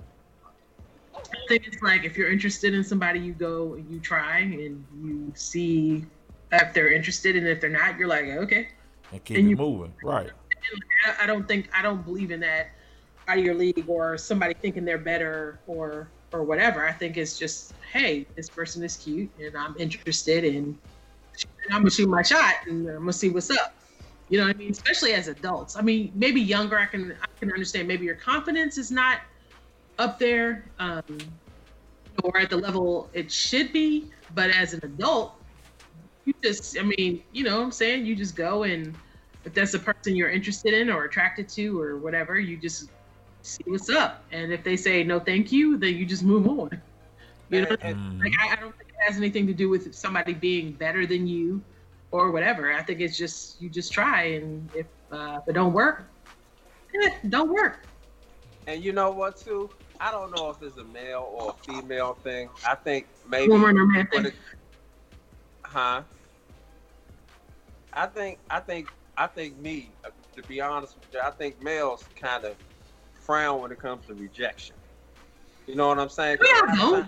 [1.15, 4.83] I think it's like if you're interested in somebody, you go and you try and
[5.03, 6.05] you see
[6.51, 8.69] if they're interested, and if they're not, you're like, okay.
[9.11, 9.93] And keep And you- moving.
[10.03, 10.29] Right.
[11.05, 12.69] I- I don't think I don't believe in that
[13.27, 16.85] out of your league or somebody thinking they're better or or whatever.
[16.85, 20.55] I think it's just, hey, this person is cute and I'm interested in.
[20.55, 20.77] And
[21.71, 23.75] I'm gonna shoot my shot and I'm gonna see what's up.
[24.29, 24.71] You know what I mean?
[24.71, 25.75] Especially as adults.
[25.75, 26.79] I mean, maybe younger.
[26.79, 27.87] I can I can understand.
[27.87, 29.19] Maybe your confidence is not
[29.99, 31.03] up there um,
[32.23, 34.09] or at the level it should be.
[34.33, 35.33] But as an adult,
[36.25, 38.05] you just I mean, you know what I'm saying?
[38.05, 38.95] You just go and
[39.43, 42.89] if that's the person you're interested in or attracted to or whatever, you just
[43.41, 44.23] see what's up.
[44.31, 46.81] And if they say no thank you, then you just move on.
[47.51, 47.83] You know, like
[48.39, 51.61] I, I don't think it has anything to do with somebody being better than you
[52.11, 52.71] or whatever.
[52.71, 56.09] I think it's just you just try and if uh, if it don't work,
[57.03, 57.85] eh, don't work.
[58.67, 59.69] And you know what, too?
[59.99, 62.49] I don't know if it's a male or a female thing.
[62.65, 63.51] I think maybe.
[63.51, 64.31] Woman or man thing.
[65.65, 66.03] huh?
[67.91, 68.39] I think.
[68.49, 68.87] I think.
[69.17, 69.91] I think me.
[70.05, 72.55] uh, To be honest with you, I think males kind of
[73.25, 74.75] frown when it comes to rejection.
[75.67, 76.37] You know what I'm saying?
[76.41, 77.05] No, y'all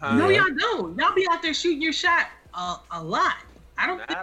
[0.00, 0.10] don't.
[0.10, 0.16] Huh?
[0.16, 0.98] No, y'all don't.
[0.98, 3.36] Y'all be out there shooting your shot a, a lot.
[3.76, 3.98] I don't.
[4.06, 4.18] Think,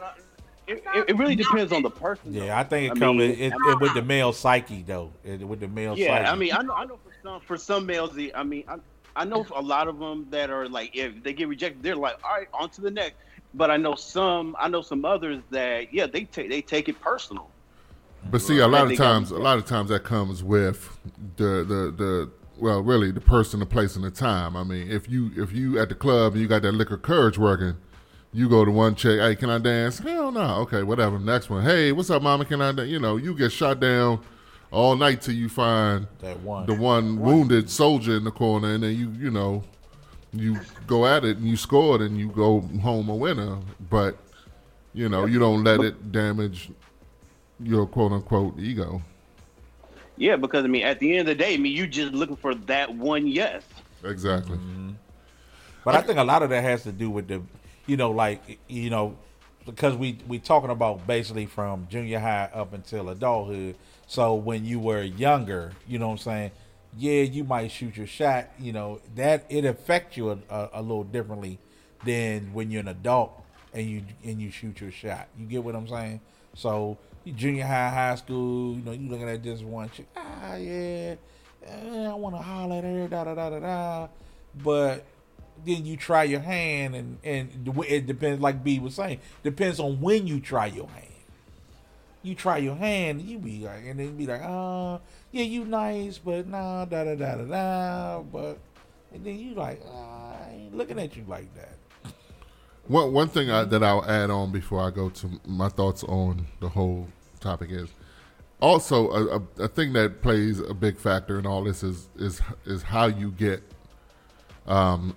[0.67, 2.33] It, it, it really depends on the person.
[2.33, 5.11] Yeah, I think it comes mean- it, it, with the male psyche though.
[5.23, 6.25] It, with the male Yeah, psyche.
[6.27, 8.77] I mean, I know, I know for some for some males, the, I mean, I,
[9.15, 12.17] I know a lot of them that are like, if they get rejected, they're like,
[12.23, 13.15] all right, on to the next.
[13.53, 16.99] But I know some, I know some others that, yeah, they take they take it
[16.99, 17.49] personal.
[18.31, 20.89] But see, a lot And of times, a lot of times that comes with
[21.37, 24.55] the the the well, really the person, the place, and the time.
[24.55, 27.37] I mean, if you if you at the club and you got that liquor courage
[27.37, 27.75] working,
[28.33, 29.99] you go to one chick, hey, can I dance?
[29.99, 30.55] Hell no.
[30.61, 31.19] Okay, whatever.
[31.19, 32.45] Next one, hey, what's up, mama?
[32.45, 32.71] Can I?
[32.71, 32.89] dance?
[32.89, 34.21] You know, you get shot down
[34.71, 38.83] all night till you find that one, the one wounded soldier in the corner, and
[38.83, 39.63] then you you know
[40.33, 43.59] you go at it and you score it and you go home a winner.
[43.89, 44.17] But
[44.93, 46.71] you know, you don't let it damage
[47.59, 49.01] your quote unquote ego.
[50.17, 52.37] Yeah, because I mean, at the end of the day, I mean, you just looking
[52.37, 53.63] for that one yes.
[54.03, 54.57] Exactly.
[54.57, 54.91] Mm-hmm.
[55.83, 57.41] But I think a lot of that has to do with the,
[57.85, 59.17] you know, like you know,
[59.65, 63.75] because we we talking about basically from junior high up until adulthood.
[64.07, 66.51] So when you were younger, you know what I'm saying?
[66.97, 68.49] Yeah, you might shoot your shot.
[68.59, 71.59] You know that it affects you a, a, a little differently
[72.03, 73.43] than when you're an adult
[73.73, 75.27] and you and you shoot your shot.
[75.37, 76.21] You get what I'm saying?
[76.55, 80.07] So you junior high, high school, you know, you looking at this one chick.
[80.15, 81.15] Ah, yeah,
[81.65, 84.07] eh, I want to holler at her, da da da da da.
[84.63, 85.05] But
[85.65, 88.41] then you try your hand, and and it depends.
[88.41, 91.07] Like B was saying, depends on when you try your hand.
[92.23, 94.99] You try your hand, you be like, and then be like, oh,
[95.31, 98.21] yeah, you nice, but nah, da da da da da.
[98.21, 98.57] But
[99.13, 101.74] and then you like, ah, I ain't looking at you like that.
[102.87, 106.47] One one thing I, that I'll add on before I go to my thoughts on
[106.59, 107.07] the whole
[107.39, 107.89] topic is
[108.61, 112.41] also a, a, a thing that plays a big factor in all this is is
[112.65, 113.63] is how you get
[114.67, 115.15] um,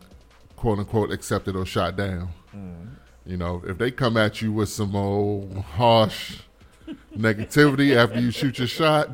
[0.57, 2.31] quote unquote accepted or shot down.
[3.27, 6.39] You know, if they come at you with some old harsh
[7.17, 9.11] negativity after you shoot your shot,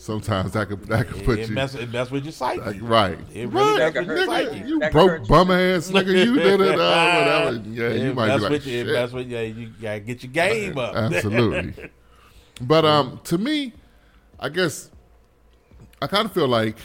[0.00, 2.60] sometimes that could that could put it you mess, it mess with your psyche.
[2.60, 3.18] like, right.
[3.34, 3.94] It really right.
[3.94, 4.58] mess with your psyche.
[4.68, 6.24] you broke bum ass nigga.
[6.24, 6.80] You did it.
[6.80, 7.68] Uh, whatever.
[7.68, 8.92] Yeah, It you might be like, with you, it shit.
[8.94, 9.38] mess with you.
[9.38, 10.94] You gotta get your game up.
[10.96, 11.90] Absolutely.
[12.62, 13.72] But um, to me,
[14.38, 14.90] I guess
[16.02, 16.76] I kind of feel like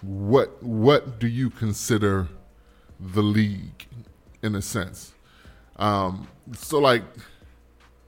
[0.00, 2.28] what what do you consider
[3.00, 3.88] the league
[4.44, 5.12] in a sense?
[5.74, 7.02] Um, so like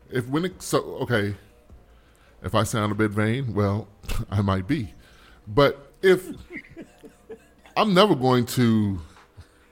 [0.09, 1.35] if when it so okay,
[2.43, 3.89] if I sound a bit vain, well,
[4.31, 4.93] I might be,
[5.47, 6.29] but if
[7.77, 9.01] I'm never going to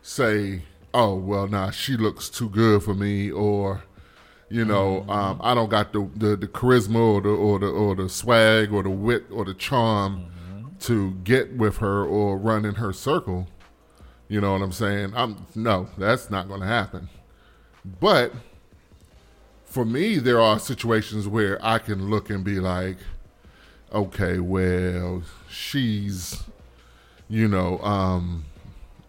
[0.02, 0.62] say,
[0.94, 3.82] oh well, nah, she looks too good for me, or
[4.48, 7.94] you know, um, I don't got the, the, the charisma or the or the or
[7.96, 10.26] the swag or the wit or the charm
[10.80, 13.48] to get with her or run in her circle.
[14.28, 15.12] You know what I'm saying?
[15.16, 17.08] I'm no, that's not going to happen.
[18.00, 18.32] But
[19.64, 22.98] for me, there are situations where I can look and be like,
[23.92, 26.44] okay, well, she's,
[27.28, 28.44] you know, um,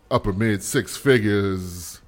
[0.10, 2.02] upper mid six figures,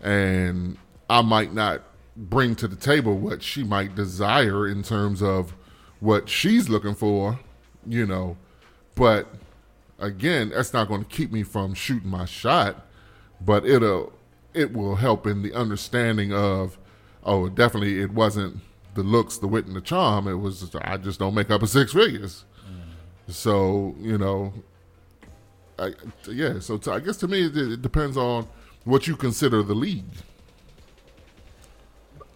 [0.00, 0.76] and
[1.08, 1.82] I might not
[2.16, 5.54] bring to the table what she might desire in terms of
[6.00, 7.40] what she's looking for,
[7.86, 8.36] you know.
[8.94, 9.28] But
[9.98, 12.86] again, that's not going to keep me from shooting my shot,
[13.40, 14.12] but it'll
[14.54, 16.76] it will help in the understanding of
[17.24, 18.60] oh, definitely it wasn't
[18.94, 20.28] the looks, the wit, and the charm.
[20.28, 22.44] It was I just don't make up a six figures.
[23.28, 24.52] So you know,
[25.78, 25.92] I,
[26.28, 26.58] yeah.
[26.60, 28.48] So to, I guess to me it, it depends on
[28.84, 30.04] what you consider the league.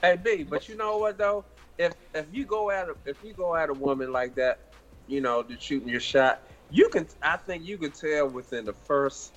[0.01, 1.45] Hey B, but you know what though?
[1.79, 4.61] If if you go at a, if you go at a woman like that,
[5.07, 7.07] you know, to shooting your shot, you can.
[7.23, 9.35] I think you could tell within the first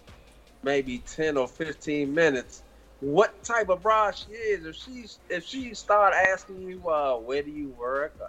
[0.63, 2.63] maybe ten or fifteen minutes
[3.01, 4.65] what type of broad she is.
[4.65, 8.15] If she's if she start asking you, uh, where do you work?
[8.21, 8.27] Uh,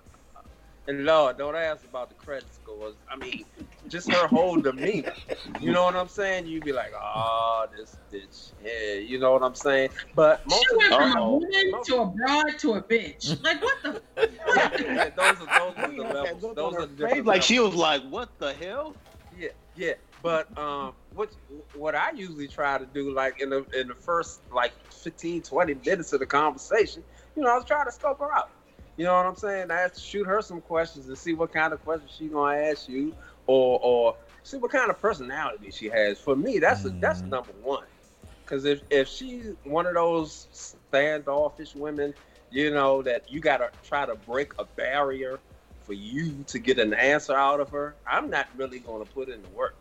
[0.87, 2.95] and Lord, don't ask about the credit scores.
[3.09, 3.45] I mean,
[3.89, 5.13] just her whole demeanor.
[5.61, 6.47] You know what I'm saying?
[6.47, 8.53] You'd be like, oh, this bitch.
[8.65, 9.91] Yeah, you know what I'm saying?
[10.15, 13.43] But most She went from a woman to a broad to a bitch.
[13.43, 14.03] Like what the?
[14.53, 16.55] yeah, those are those are the levels.
[16.55, 18.97] Those are the Face different like she was like, "What the hell?"
[19.37, 19.93] Yeah, yeah.
[20.23, 21.31] But um, what
[21.75, 25.75] what I usually try to do, like in the in the first like 15, 20
[25.75, 27.03] minutes of the conversation,
[27.37, 28.51] you know, I was trying to scope her out.
[28.97, 29.71] You know what I'm saying?
[29.71, 32.57] I have to shoot her some questions and see what kind of questions she's gonna
[32.57, 33.15] ask you,
[33.47, 36.19] or or see what kind of personality she has.
[36.19, 37.85] For me, that's a, that's number one.
[38.45, 42.13] Because if if she's one of those standoffish women,
[42.51, 45.41] you know that you gotta try to break a barrier
[45.83, 49.41] for you to get an answer out of her, I'm not really gonna put in
[49.41, 49.77] the work.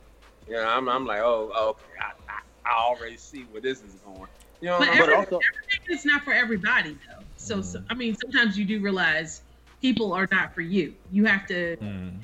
[0.49, 3.83] You know, I'm, I'm like, oh, oh, okay, I, I, I already see where this
[3.83, 4.27] is going.
[4.61, 5.41] You know, But, what every, I'm everything
[5.89, 7.23] is not for everybody though.
[7.37, 7.85] So, so mm.
[7.89, 9.41] I mean, sometimes you do realize
[9.81, 10.95] people are not for you.
[11.11, 11.77] You have to.
[11.77, 12.19] Mm.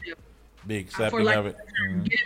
[0.67, 1.57] Be for accepting lack of of it.
[1.61, 2.09] a term, mm.
[2.09, 2.19] get-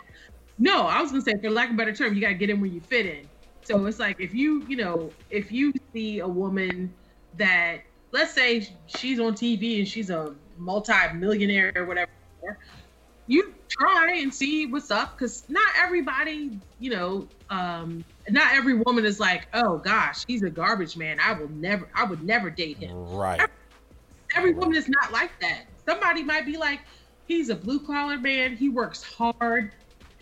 [0.57, 2.61] No, I was gonna say for lack of a better term, you gotta get in
[2.61, 3.27] where you fit in.
[3.63, 6.91] So it's like if you, you know, if you see a woman
[7.37, 7.81] that,
[8.11, 12.09] let's say she's on TV and she's a multi-millionaire or whatever,
[13.29, 19.05] you try and see what's up because not everybody, you know, um, not every woman
[19.05, 21.19] is like, oh gosh, he's a garbage man.
[21.19, 23.39] I will never, I would never date him Right.
[24.35, 25.65] every woman is not like that.
[25.87, 26.79] Somebody might be like,
[27.25, 28.55] he's a blue collar man.
[28.55, 29.71] He works hard.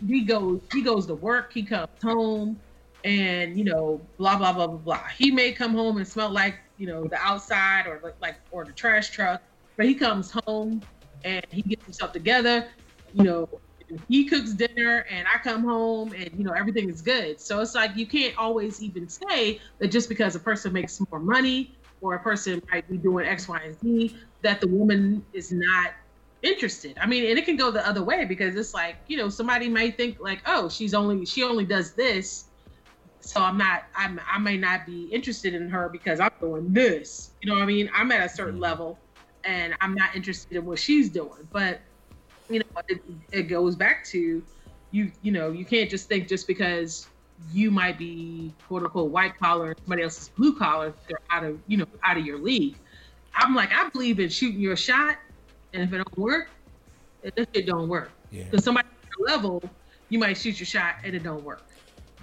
[0.06, 1.52] He goes he goes to work.
[1.52, 2.60] He comes home,
[3.04, 5.08] and you know, blah blah blah blah blah.
[5.16, 8.72] He may come home and smell like you know the outside or like or the
[8.72, 9.42] trash truck,
[9.76, 10.86] but he comes home
[11.24, 12.68] and he gets himself together.
[13.14, 13.48] You know,
[14.08, 17.40] he cooks dinner, and I come home, and you know everything is good.
[17.40, 21.20] So it's like you can't always even say that just because a person makes more
[21.20, 25.50] money or a person might be doing X, Y, and Z, that the woman is
[25.50, 25.92] not
[26.42, 26.96] interested.
[27.00, 29.68] I mean, and it can go the other way because it's like, you know, somebody
[29.68, 32.44] might think like, oh, she's only she only does this.
[33.20, 37.30] So I'm not I'm I may not be interested in her because I'm doing this.
[37.42, 37.90] You know what I mean?
[37.94, 38.62] I'm at a certain mm-hmm.
[38.62, 38.98] level
[39.44, 41.48] and I'm not interested in what she's doing.
[41.52, 41.80] But
[42.48, 43.02] you know, it,
[43.32, 44.42] it goes back to
[44.90, 47.08] you, you know, you can't just think just because
[47.52, 51.44] you might be quote unquote white collar and somebody else is blue collar, they're out
[51.44, 52.76] of, you know, out of your league.
[53.34, 55.16] I'm like, I believe in shooting your shot,
[55.72, 56.48] and if it don't work,
[57.22, 58.10] it, that shit don't work.
[58.30, 58.44] Yeah.
[58.44, 59.62] Because somebody at your level,
[60.08, 61.62] you might shoot your shot and it don't work.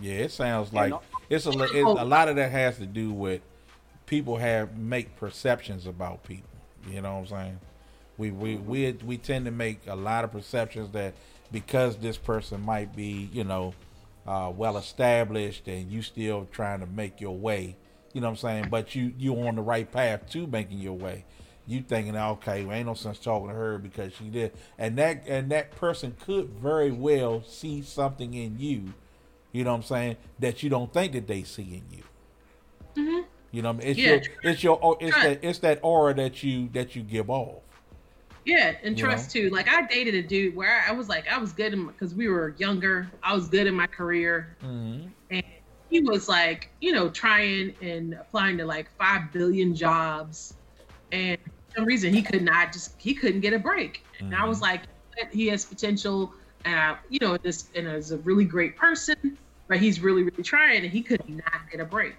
[0.02, 0.93] Yeah, it sounds like
[1.30, 3.41] it's a it's, a lot of that has to do with
[4.06, 6.49] people have make perceptions about people.
[6.89, 7.60] You know what I'm saying?
[8.18, 11.14] We we we we tend to make a lot of perceptions that
[11.52, 13.74] because this person might be you know
[14.26, 17.76] uh, well established and you still trying to make your way.
[18.14, 18.68] You know what I'm saying?
[18.70, 21.26] But you you on the right path to making your way.
[21.68, 25.24] You thinking, okay, well, ain't no sense talking to her because she did, and that
[25.28, 28.94] and that person could very well see something in you
[29.56, 30.18] you know what I'm saying?
[30.40, 32.04] That you don't think that they see in you.
[32.98, 33.22] Mm-hmm.
[33.52, 33.88] You know, what I mean?
[33.88, 37.30] it's Yeah, your, it's your, it's that, it's that aura that you that you give
[37.30, 37.62] off.
[38.45, 39.49] Yeah, and You trust too.
[39.49, 42.13] Like I dated a dude where I, I was like, I was good in because
[42.13, 43.11] we were younger.
[43.23, 45.07] I was good in my career, Mm-hmm.
[45.31, 45.43] and
[45.89, 50.57] he was like, you know, trying and applying to like five billion jobs,
[51.11, 54.03] and for some reason he could not just he couldn't get a break.
[54.19, 54.84] And I was like,
[55.31, 56.34] he has potential,
[56.65, 59.15] and I, you know, this and is a really great person,
[59.67, 62.15] but he's really really trying, and he could not get a break.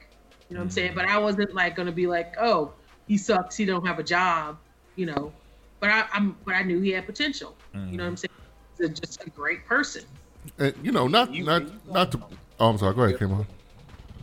[0.48, 0.94] You know what I'm saying?
[0.94, 2.74] But I wasn't like gonna be like, oh,
[3.06, 3.56] he sucks.
[3.56, 4.58] He don't have a job.
[4.96, 5.32] You know,
[5.80, 7.56] but I, I'm but I knew he had potential.
[7.74, 8.30] You know what I'm saying?
[8.78, 10.02] He's a- just a great person.
[10.58, 12.20] And you know, not not not to.
[12.58, 12.94] Oh, I'm sorry.
[12.94, 13.32] Go ahead, Kim.
[13.32, 13.46] on.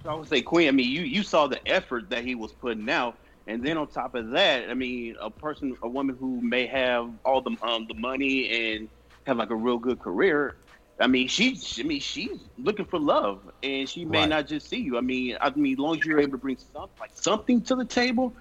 [0.08, 0.68] I would say Queen.
[0.68, 3.18] I mean, you you saw the effort that he was putting out,
[3.48, 7.10] and then on top of that, I mean, a person, a woman who may have
[7.26, 8.90] all the um the money and
[9.26, 10.56] have like a real good career.
[11.00, 14.30] I mean, she, I mean, she's looking for love, and she may Right.
[14.30, 14.98] not just see you.
[14.98, 17.76] I mean, I mean, as long as you're able to bring something like something to
[17.76, 18.36] the table,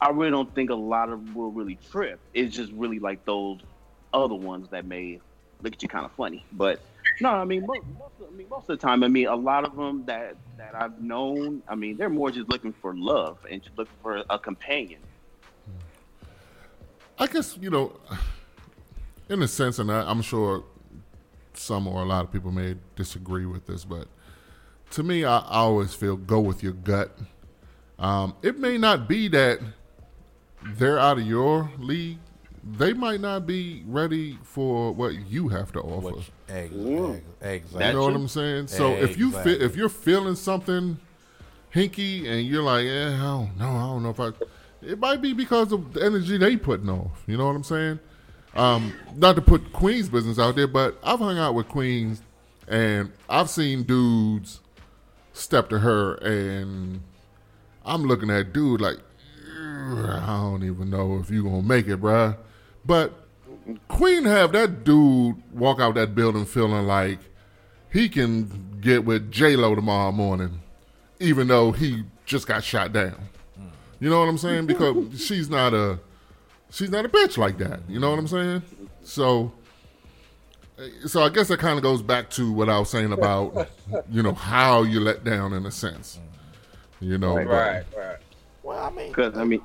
[0.00, 2.20] I really don't think a lot of will really trip.
[2.34, 3.60] It's just really like those
[4.12, 5.20] other ones that may
[5.62, 6.44] look at you kind of funny.
[6.52, 6.80] But
[7.20, 9.34] no, I mean, most, most, of, I mean, most of the time, I mean, a
[9.34, 13.38] lot of them that that I've known, I mean, they're more just looking for love
[13.50, 15.00] and just looking for a companion.
[17.18, 17.98] I guess you know,
[19.28, 20.64] in a sense, and I, I'm sure
[21.54, 24.06] some or a lot of people may disagree with this, but
[24.90, 27.18] to me, I, I always feel go with your gut.
[27.98, 29.58] Um, it may not be that
[30.64, 32.18] they're out of your league.
[32.76, 36.20] They might not be ready for what you have to offer.
[36.48, 37.86] Ex- You ex- exactly.
[37.86, 38.66] You know what I'm saying?
[38.66, 39.54] So if you Exactly.
[39.54, 40.98] feel if you're feeling something
[41.74, 44.30] hinky and you're like, yeah, I don't know, I don't know if I.
[44.82, 47.22] It might be because of the energy they putting off.
[47.26, 47.98] You know what I'm saying?
[48.54, 52.22] Um, not to put Queen's business out there, but I've hung out with Queens
[52.66, 54.60] and I've seen dudes
[55.32, 57.00] step to her and
[57.84, 59.02] I'm looking at dude like, "Ugh,
[59.78, 62.36] I don't even know if you gonna make it, bruh.
[62.84, 63.12] But
[63.88, 67.18] Queen have that dude walk out that building feeling like
[67.92, 70.60] he can get with J Lo tomorrow morning,
[71.20, 73.16] even though he just got shot down.
[74.00, 74.66] You know what I'm saying?
[74.66, 75.98] Because she's not a
[76.70, 77.80] she's not a bitch like that.
[77.88, 78.62] You know what I'm saying?
[79.04, 79.52] So
[81.06, 83.68] so I guess that kind of goes back to what I was saying about
[84.10, 86.18] you know how you let down in a sense.
[87.00, 88.16] You know, Right, but- right, right.
[88.68, 89.62] Well, I mean, Because I mean,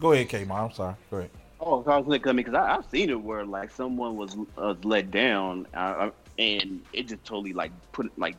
[0.00, 0.46] go ahead, K.
[0.50, 0.94] I'm sorry.
[1.10, 1.30] Go ahead.
[1.60, 4.74] Oh, so I was looking because I I've seen it where like someone was uh,
[4.82, 6.08] let down, uh,
[6.38, 8.36] and it just totally like put like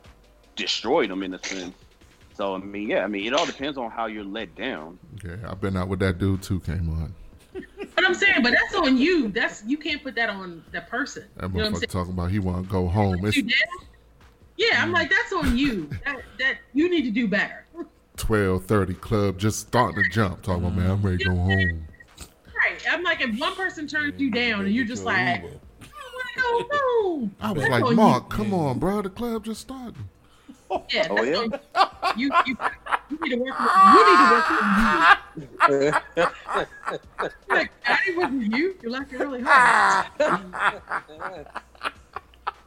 [0.56, 1.72] destroyed them in a sense.
[2.34, 4.98] So I mean, yeah, I mean, it all depends on how you're let down.
[5.24, 6.58] Yeah, I've been out with that dude too.
[6.60, 7.14] Came on.
[7.94, 9.28] But I'm saying, but that's on you.
[9.28, 11.26] That's you can't put that on the person.
[11.36, 13.24] That You know what I'm motherfucker talking about he want to go home.
[13.24, 13.36] It's
[14.56, 15.88] Yeah, I'm like that's on you.
[16.04, 17.64] That that you need to do better.
[18.18, 20.42] Twelve thirty club just starting to jump.
[20.42, 21.86] Talking about man, I'm ready to go home.
[22.18, 22.82] Right.
[22.90, 25.52] I'm like if one person turns you down and you're just like, I want
[26.34, 27.34] to go home.
[27.40, 29.02] I was like, Mark, come on, bro.
[29.02, 29.94] The club just started.
[30.70, 30.82] You.
[30.90, 31.42] Yeah, Oh, yeah?
[32.16, 32.30] you.
[32.46, 32.56] You,
[33.10, 33.58] you need to work.
[33.58, 34.46] With, you need to work
[35.68, 37.54] with you.
[37.54, 38.76] like, I wasn't you.
[38.82, 40.06] You're like really hard.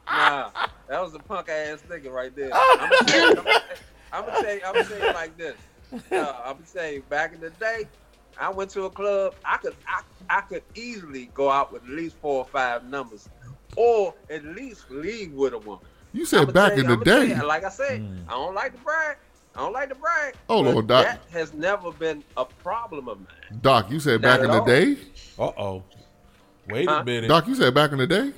[0.08, 0.50] Nah,
[0.88, 2.50] that was a punk ass nigga right there.
[2.54, 3.44] I'm gonna tell you,
[4.14, 5.56] I'm gonna say, I'm gonna tell you like this.
[6.12, 7.88] Uh, I'm gonna say back in the day,
[8.40, 9.36] I went to a club.
[9.46, 10.02] I could, I,
[10.38, 13.28] I could easily go out with at least four or five numbers,
[13.76, 15.86] or at least leave with a woman.
[16.14, 17.28] You said I'ma back tell in the I'ma day.
[17.28, 19.18] you, like I said, I don't like to brag.
[19.56, 20.36] I don't like to brag.
[20.48, 21.06] Oh, but Lord, Doc.
[21.06, 23.60] that has never been a problem of mine.
[23.62, 24.66] Doc, you said Not back in at the all.
[24.66, 24.98] day.
[25.38, 25.84] Uh oh.
[26.68, 27.00] Wait Huh?
[27.02, 27.28] a minute.
[27.28, 28.32] Doc, you said back in the day.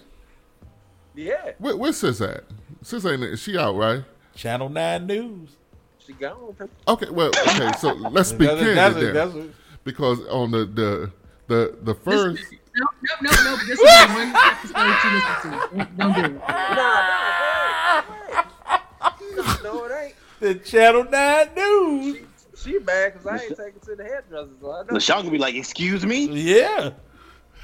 [1.16, 2.44] Yeah, Where, where's Sis at?
[2.82, 4.04] Sis ain't she out right?
[4.36, 5.58] Channel Nine News.
[6.06, 6.56] She gone.
[6.88, 7.72] Okay, well, okay.
[7.80, 9.34] So let's speak That's candid that's there, that's
[9.84, 11.12] because on the the
[11.48, 12.42] the the first.
[12.76, 12.88] No,
[13.22, 13.56] no, no, no.
[13.68, 15.58] This is the one episode you listen to.
[15.78, 16.42] Don't- Don't do it.
[19.64, 20.16] No, it ain't.
[20.40, 22.18] The Channel Nine News.
[22.58, 24.50] She bad because I ain't taken to the hairdresser.
[24.62, 24.94] So I know.
[24.94, 26.92] LaShawn gonna be like, "Excuse me." Yeah.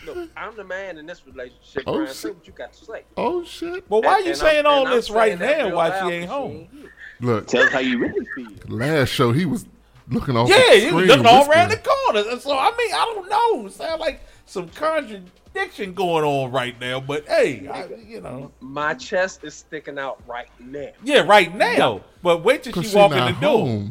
[0.06, 1.84] Look, I'm the man in this relationship.
[1.86, 2.07] Oh, Brian.
[2.07, 2.16] shit.
[2.16, 3.03] Say what you got to say.
[3.18, 3.88] Oh shit!
[3.90, 5.98] But why And- you saying I'm- all and I'm this right now real while loud
[5.98, 6.90] she 'cause ain't home?
[7.22, 8.48] Look, Tell us how you really feel.
[8.68, 9.66] last show he was
[10.10, 10.50] looking off.
[10.50, 11.96] Yeah, the he was looking all around the whispering.
[12.06, 12.26] corners.
[12.28, 13.68] And so I mean, I don't know.
[13.68, 17.00] It sound like some contradiction going on right now.
[17.02, 20.90] But hey, I, you know, My chest is sticking out right now.
[21.04, 22.02] yeah, right now.
[22.24, 23.88] But wait till she she walk in not the door,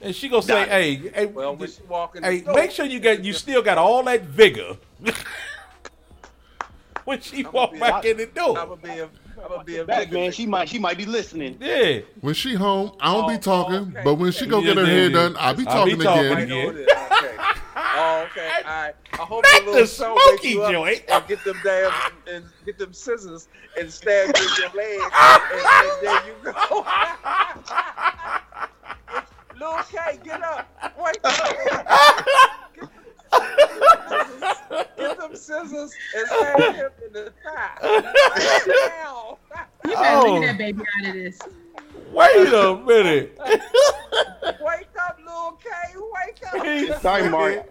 [0.00, 2.86] and she gonna say, "Hey, hey, Well, when she walk in hey, door, make sure
[2.86, 4.76] you got you still got all that vigor."
[7.04, 9.08] when she walk be- back in the I'm door, gonna be a,
[9.42, 11.56] I'm gonna be a Back man, she might she might be listening.
[11.60, 12.00] yeah.
[12.20, 13.74] When she home, I don't Oh, be talking.
[13.94, 14.02] okay.
[14.04, 15.16] But when she go Yeah, get her yeah, hair yeah.
[15.16, 16.42] done, I be I'll be talking talking again.
[16.42, 16.66] again.
[16.66, 16.88] know this.
[16.88, 17.36] Okay.
[18.00, 18.48] Oh, okay.
[18.64, 18.94] All right.
[19.12, 21.02] I hope Not the little the show smoky wakes you up joint.
[21.08, 21.92] And get them damn
[22.32, 23.48] and get them scissors
[23.78, 25.00] and stab you in your leg,
[25.52, 26.86] and, and there you go.
[29.58, 30.68] Lil K, get up!
[30.98, 32.50] Wake up!
[34.96, 37.78] Get them scissors and stab him in the thigh.
[38.98, 39.38] Now.
[39.84, 40.32] You better Oh.
[40.34, 41.38] leave that baby out of this.
[42.12, 43.38] Wait a minute.
[44.60, 45.68] Wake up, little K!
[45.96, 46.64] Wake up!
[46.64, 47.64] Hey, Sorry, Mark.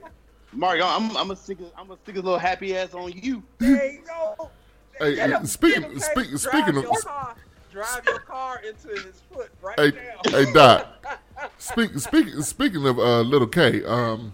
[0.54, 3.44] Mark, I'm I'm gonna stick a, I'm gonna stick a little happy ass on you.
[3.60, 4.50] There you go.
[5.00, 7.36] Hey, Get him, speaking get speak, drive speaking your of car,
[7.72, 10.32] drive your car into his foot right hey now.
[10.32, 10.88] hey Doc,
[11.60, 14.34] speak, speaking speaking of uh, little K, um,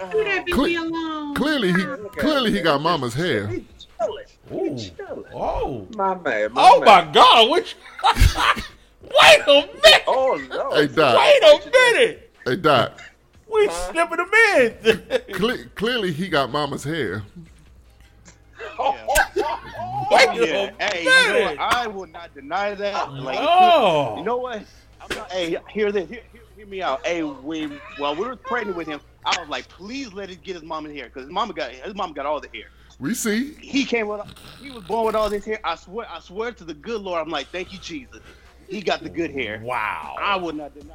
[0.00, 1.34] Leave that baby Cle- alone.
[1.34, 1.84] clearly he
[2.18, 3.46] clearly he got mama's hair.
[3.48, 3.64] He
[3.98, 4.24] chilling.
[4.52, 4.74] Ooh.
[4.76, 5.24] He chilling.
[5.34, 6.52] Oh, My man.
[6.52, 7.06] My oh man.
[7.06, 7.50] my God!
[7.50, 7.76] Which?
[9.02, 10.02] Wait a minute.
[10.06, 10.70] Oh no.
[10.74, 12.30] Hey Doc, Wait a minute.
[12.46, 13.00] hey Doc,
[13.52, 15.32] We slipping them in.
[15.34, 17.22] Cle- clearly, he got mama's hair.
[20.10, 20.70] Wait yeah.
[20.78, 21.58] a Hey, you know minute.
[21.58, 21.74] what?
[21.76, 23.08] I will not deny that.
[23.08, 23.12] Oh.
[23.12, 24.16] Like, Oh.
[24.18, 24.62] you know what?
[25.00, 26.08] I'm not, hey, hear this.
[26.08, 27.04] Hear, hear, hear me out.
[27.06, 29.00] Hey, when while we were pregnant with him,
[29.36, 31.94] I was like, please let it get his mama's hair because his mama got his
[31.94, 32.68] mama got all the hair.
[32.98, 33.54] We see.
[33.60, 34.22] He came with
[34.60, 35.60] he was born with all this hair.
[35.64, 38.20] I swear, I swear to the good Lord, I'm like, thank you, Jesus.
[38.68, 39.60] He got the good hair.
[39.62, 40.16] Wow.
[40.18, 40.94] I would not deny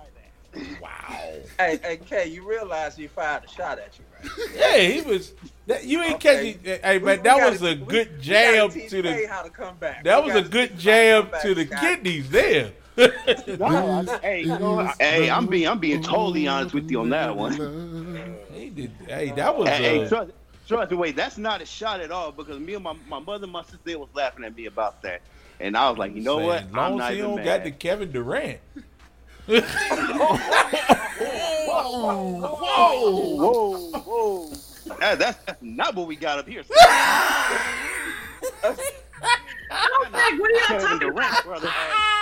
[0.54, 0.82] that.
[0.82, 0.90] Wow.
[1.60, 4.50] Hey, hey, Kay, you realize he fired a shot at you, right?
[4.56, 5.34] Yeah, he was.
[5.68, 6.54] That, you ain't Okay.
[6.54, 6.82] catch.
[6.84, 9.28] Hey We- man, we that gotta- was a we- good we gotta jab to the.
[9.30, 10.04] how to come back.
[10.04, 12.72] That We was a good teach to jab to the back, kidneys there.
[13.60, 17.10] No, I- hey, you know hey, I'm being I'm being totally honest with you on
[17.10, 18.38] that one.
[18.54, 18.92] He did.
[19.08, 19.68] Hey, that was.
[19.70, 20.32] Hey, hey, uh, trust,
[20.68, 23.44] trust me, wait, that's not a shot at all because me and my, my mother
[23.46, 25.22] and my sister they was laughing at me about that.
[25.60, 26.64] And I was like, you know saying, what?
[26.64, 27.46] As long I'm as not he even don't mad.
[27.46, 28.60] got the Kevin Durant.
[31.68, 32.38] whoa,
[33.40, 34.50] whoa, whoa.
[35.00, 36.64] That, that's, that's not what we got up here.
[39.76, 41.44] Oh, Meg, what are y'all talking about?
[41.46, 41.68] brother.
[41.68, 42.13] Can you-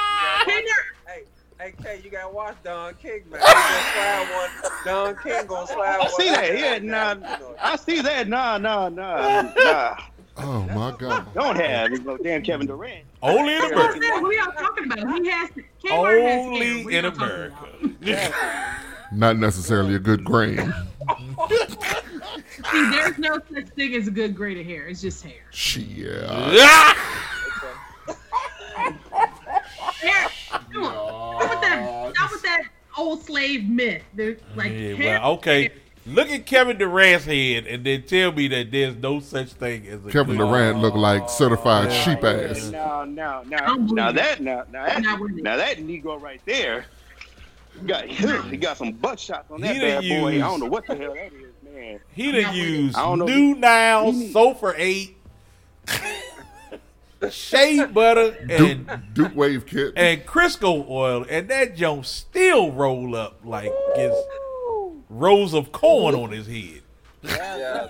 [0.46, 1.24] Hey,
[1.60, 3.40] hey, Kay, you gotta watch Don King, man.
[3.42, 4.72] He gonna slide one.
[4.86, 6.10] Don King gonna slide I one.
[6.12, 6.58] see that.
[6.58, 8.28] Yeah, nah, I see that.
[8.28, 9.96] Nah, nah, nah, nah.
[10.38, 11.28] Oh my God.
[11.34, 13.04] Don't have no damn Kevin Durant.
[13.22, 14.02] Only in That's what I America.
[14.02, 14.22] said.
[14.22, 15.24] What are y'all talking about?
[15.24, 16.00] He has Kmart has hair.
[16.00, 18.74] What Only are in America.
[19.12, 20.58] Not necessarily a good grain.
[22.72, 24.88] See, there's no such thing as a good grade of hair.
[24.88, 25.34] It's just hair.
[25.52, 25.86] Shit.
[26.24, 26.94] Hair.
[32.98, 34.04] Old slave myth.
[34.14, 35.72] They're like Yeah, well, okay.
[36.08, 40.04] Look at Kevin Durant's head and then tell me that there's no such thing as
[40.04, 42.72] a Kevin good- Durant looked like certified sheep ass.
[42.72, 46.86] Now, now, now, now that, now, now that, Not with now that Negro right there,
[47.80, 48.06] he got
[48.50, 50.28] he got some butt shots on that He bad done boy.
[50.28, 52.00] I used- don't know what the hell that is, man.
[52.14, 53.26] He done used I don't know.
[53.26, 55.18] new now, He need- Sulfur 8,
[57.30, 59.94] shea butter, Duke, and Duke Wave Kit.
[59.96, 64.28] and Crisco oil, and that junk still roll up like it's
[65.10, 66.82] rows of corn on his head.
[67.24, 67.38] Yeah,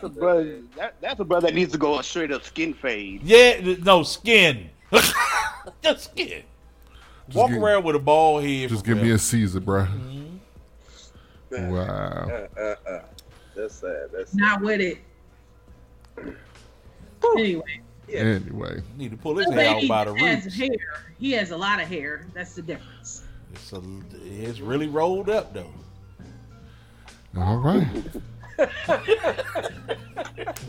[0.01, 0.59] That's a brother.
[0.75, 3.23] That, that's a brother that needs to go a straight up skin fade.
[3.23, 4.69] Yeah, no skin,
[5.81, 6.43] just skin.
[7.33, 8.69] Walk give- around with a bald head.
[8.69, 9.83] Just from give me a Caesar, bro.
[9.85, 11.71] Mm-hmm.
[11.71, 12.47] Wow.
[12.57, 12.99] Uh, uh, uh.
[13.55, 14.09] That's sad.
[14.13, 14.39] That's sad.
[14.39, 14.97] Not with it.
[17.37, 17.81] Anyway,
[18.13, 18.81] Anyway.
[18.97, 20.57] Need to pull his hair out by the has roots.
[20.57, 21.03] hair.
[21.19, 22.25] He has a lot of hair.
[22.33, 23.23] That's the difference.
[23.53, 23.81] It's, a,
[24.23, 25.71] it's really rolled up though.
[27.37, 27.87] All right.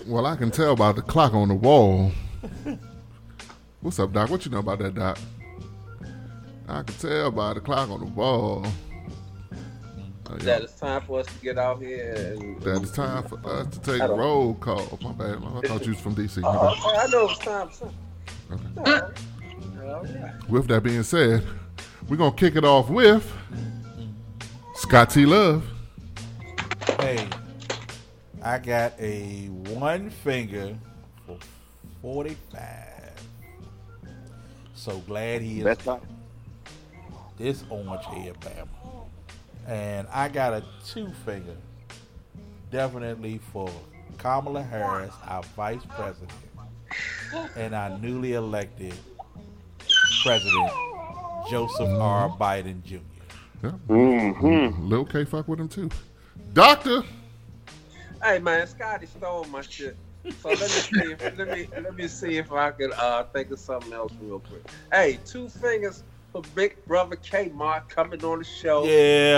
[0.07, 2.13] well, I can tell by the clock on the wall.
[3.81, 4.31] What's up, Doc?
[4.31, 5.19] What you know about that, Doc?
[6.69, 8.65] I can tell by the clock on the wall.
[10.31, 10.45] Oh, yeah.
[10.45, 12.61] That it's time for us to get out here and.
[12.63, 14.99] That it's time for us to take I a don't- roll call.
[15.03, 15.43] My bad.
[15.43, 16.41] I thought you was from DC.
[16.43, 16.61] My bad.
[16.63, 17.69] oh, I know it's time.
[17.69, 18.87] For something.
[18.87, 19.11] Uh,
[19.85, 20.49] All right.
[20.49, 21.45] With that being said,
[22.09, 23.31] we're going to kick it off with
[24.77, 25.65] Scotty Love.
[27.01, 27.27] Hey,
[28.43, 30.77] I got a one finger
[31.27, 31.39] for
[32.01, 32.69] 45.
[34.75, 36.03] So glad he is That's not.
[37.39, 38.69] this orange hair Bama.
[39.67, 41.57] And I got a two finger
[42.71, 43.71] definitely for
[44.19, 46.33] Kamala Harris, our vice president,
[47.57, 48.95] and our newly elected
[50.25, 50.71] president,
[51.51, 52.29] Joseph R.
[52.31, 52.97] Biden Jr.
[53.63, 53.71] Yeah.
[53.89, 54.89] Mm-hmm.
[54.89, 55.89] Lil K fuck with him too.
[56.53, 57.03] Doctor.
[58.23, 59.97] Hey man, Scotty stole my shit.
[60.41, 61.13] So let me see.
[61.13, 64.41] If, let me let me see if I can uh, think of something else real
[64.41, 64.63] quick.
[64.93, 68.85] Hey, two fingers for Big Brother Kmart coming on the show.
[68.85, 68.91] Yeah.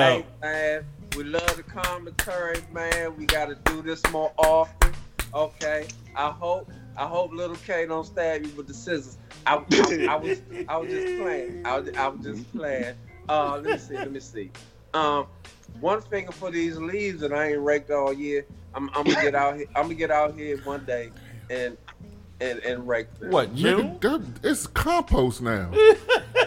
[0.09, 0.85] Hey man,
[1.17, 3.17] we love the commentary, man.
[3.17, 4.93] We got to do this more often.
[5.35, 5.89] Okay.
[6.15, 9.19] I hope I hope little K don't stab you with the scissors.
[9.47, 11.67] I, I, I was I was just playing.
[11.67, 12.95] I was, I was just playing.
[13.29, 13.95] Uh, let me see.
[13.95, 14.51] Let me see.
[14.95, 15.27] Um,
[15.81, 18.47] one finger for these leaves that I ain't raked all year.
[18.75, 19.67] I'm, I'm gonna get out here.
[19.75, 21.11] I'm gonna get out here one day
[21.51, 21.77] and
[22.41, 23.31] and and rake them.
[23.31, 23.99] What, June?
[23.99, 25.73] Nigga, that, it's compost now.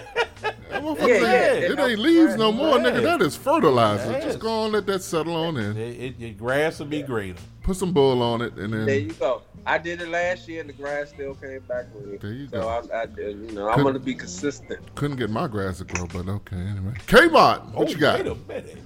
[0.78, 1.72] That motherfucker Yeah, yeah.
[1.72, 2.86] It ain't leaves no more, Right.
[2.94, 3.04] nigga.
[3.04, 4.12] That is fertilizer.
[4.12, 4.24] Yes.
[4.24, 5.76] Just go on, let that settle on in.
[5.78, 7.38] It, it, your grass will be greener.
[7.64, 9.42] Put some bull on it, and then There then you go.
[9.66, 12.18] I did it last year, and the grass still came back with me.
[12.18, 12.70] There you so go.
[12.94, 13.38] I, I did.
[13.38, 14.80] You know, I'm Could- gonna be consistent.
[14.96, 16.56] couldn't get my grass to grow, but okay.
[16.56, 18.20] Anyway, Kmart, what oh, you got?
[18.20, 18.78] Wait a minute.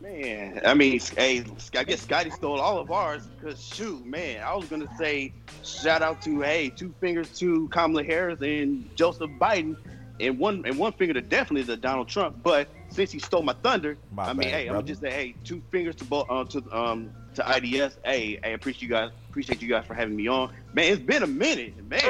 [0.00, 1.44] Man, I mean, hey,
[1.76, 5.32] I guess Scotty stole all of ours because shoot, man, I was gonna say
[5.64, 9.76] shout out to hey, two fingers to Kamala Harris and Joseph Biden,
[10.20, 12.38] and one and one finger to definitely to Donald Trump.
[12.42, 15.34] But since he stole my thunder, My I mean, bad, hey, I'm just say, hey,
[15.44, 17.98] two fingers to both uh, to um to IDS.
[18.04, 19.10] Hey, I appreciate you guys.
[19.28, 20.52] Appreciate you guys for having me on.
[20.72, 22.00] Man, it's been a minute, man.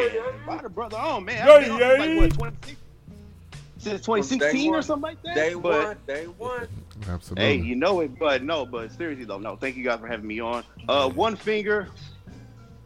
[0.45, 1.49] Brought a brother on, man.
[1.49, 2.81] I've been on since, like what 26
[3.79, 5.35] since 2016 or something like that.
[5.35, 6.69] Day But- one, day one.
[7.09, 7.45] Absolutely.
[7.45, 9.55] Hey, you know it, but no, but seriously though, no.
[9.55, 10.65] Thank you guys for having me on.
[10.89, 11.89] Uh, one finger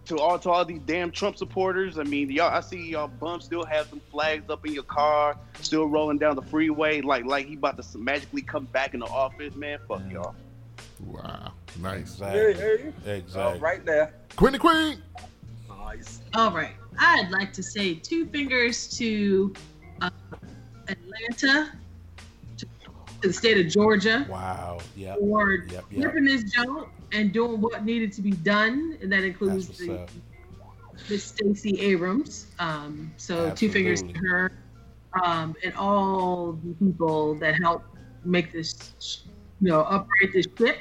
[0.07, 1.99] to all to all these damn Trump supporters.
[1.99, 5.37] I mean, y'all, I see y'all bums still have some flags up in your car,
[5.61, 9.07] still rolling down the freeway, like like he about to magically come back in the
[9.07, 9.79] office, man.
[9.89, 10.35] Fuck y'all.
[11.05, 12.19] Wow, nice.
[12.19, 13.17] Hey, hey.
[13.19, 13.59] Exactly.
[13.59, 14.15] Uh, right there.
[14.37, 15.03] Queenie Queen.
[15.69, 16.21] Nice.
[16.35, 16.75] All right.
[16.99, 19.53] I'd like to say two fingers to
[20.01, 20.11] uh,
[20.89, 21.73] Atlanta,
[22.57, 22.69] to, to
[23.23, 24.79] the state of Georgia Wow.
[24.97, 25.17] Yeah.
[25.17, 25.71] for Yep.
[25.71, 25.85] Yep.
[25.91, 30.07] flipping this junk and doing what needed to be done, and that includes the.
[31.09, 32.47] Miss Stacey Abrams.
[32.59, 34.53] Um, so two fingers to her,
[35.23, 39.25] um, and all the people that helped make this,
[39.61, 40.79] you know, upright this ship.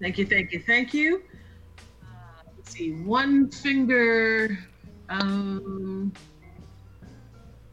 [0.00, 1.22] Thank you, thank you, thank you.
[2.02, 4.58] Uh, let's see, one finger,
[5.08, 6.12] um,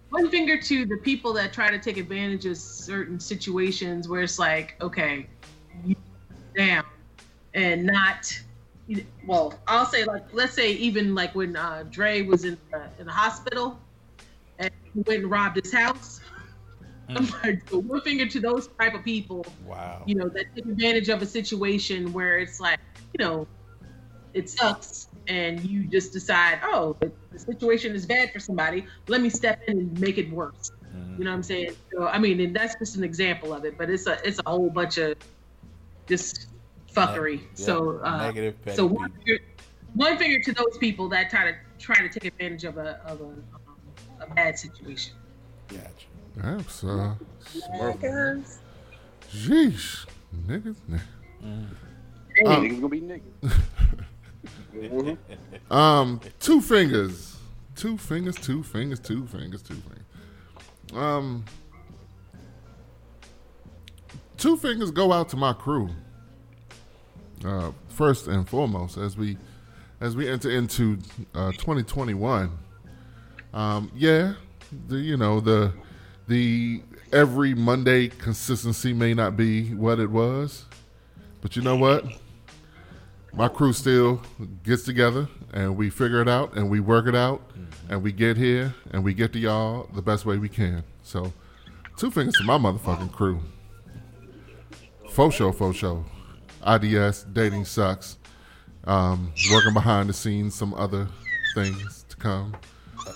[0.10, 4.40] one finger to the people that try to take advantage of certain situations where it's
[4.40, 5.28] like, okay,
[5.86, 5.96] you
[6.56, 6.84] down,
[7.58, 8.32] and not
[9.26, 13.08] well, I'll say like let's say even like when uh, Dre was in uh, in
[13.08, 13.78] the hospital
[14.60, 16.22] and he went and robbed his house.
[17.10, 20.04] I'm like, so one finger to those type of people, Wow.
[20.06, 22.80] you know, that take advantage of a situation where it's like,
[23.18, 23.48] you know,
[24.34, 28.86] it sucks, and you just decide, oh, the the situation is bad for somebody.
[29.08, 30.72] Let me step in and make it worse.
[31.18, 31.76] You know what I'm saying?
[31.94, 34.50] So I mean, and that's just an example of it, but it's a it's a
[34.50, 35.16] whole bunch of
[36.08, 36.48] just
[36.98, 37.40] fuckery.
[37.40, 39.40] Yeah, so uh, negative petty so one finger,
[39.94, 43.22] one finger to those people that try to try to take advantage of a of
[43.22, 43.44] a, um,
[44.22, 45.14] a bad situation.
[45.68, 45.84] Gotcha.
[46.38, 47.16] That's uh,
[47.74, 48.58] Niggas.
[49.32, 50.06] jeez,
[50.46, 50.76] niggas.
[50.90, 51.00] Hey,
[52.46, 53.58] Um, niggas gonna be niggas.
[55.72, 57.36] Um, two fingers,
[57.76, 60.04] two fingers, two fingers, two fingers, two fingers.
[60.94, 61.44] Um,
[64.38, 65.90] two fingers go out to my crew.
[67.46, 69.38] Uh, first and foremost, as we
[70.02, 71.00] as we enter into
[71.34, 72.52] uh, 2021.
[73.54, 74.34] Um, yeah,
[74.88, 75.74] the you know the
[76.28, 76.82] the
[77.12, 80.66] every Monday consistency may not be what it was,
[81.42, 82.06] but you know what?
[83.38, 84.20] my crew still
[84.64, 87.40] gets together and we figure it out and we work it out
[87.88, 90.84] and we get here and we get to y'all the best way we can.
[91.04, 91.32] So,
[91.98, 93.40] two fingers to my motherfucking crew.
[95.12, 96.04] Faux show, faux show.
[96.66, 98.18] IDS, dating sucks.
[98.86, 101.08] Um, working behind the scenes, some other
[101.56, 102.56] things to come.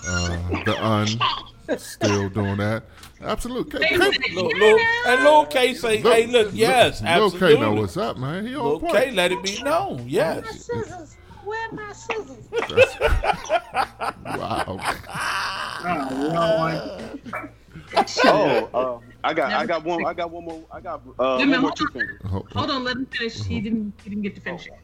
[0.06, 2.82] Uh, the un, still doing that.
[3.22, 3.80] Absolutely.
[3.80, 7.54] K- K- Lil, Lil, and Lil K say, Lil- hey, look, yes, Lil absolutely.
[7.56, 8.46] K know what's up, man.
[8.46, 8.92] He on Lil point.
[8.94, 10.42] K let it be known, yes.
[10.42, 10.50] Where my
[10.82, 11.16] scissors.
[11.44, 12.96] Where my scissors?
[14.24, 14.78] Wow.
[15.84, 17.48] Oh,
[17.94, 21.50] uh, I got, I got one, I got one more, I got uh, Wait one
[21.50, 21.92] more hold two on.
[21.92, 22.20] fingers.
[22.52, 23.42] Hold on, let him finish.
[23.44, 24.74] He didn't he didn't get to finish it.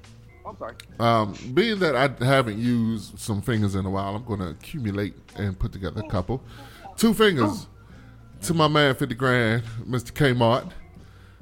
[0.47, 0.75] I'm sorry.
[0.99, 5.15] Um, being that I haven't used some fingers in a while, I'm going to accumulate
[5.37, 6.43] and put together a couple.
[6.97, 7.67] Two fingers
[8.43, 10.13] to my man, 50 grand, Mr.
[10.13, 10.71] Kmart,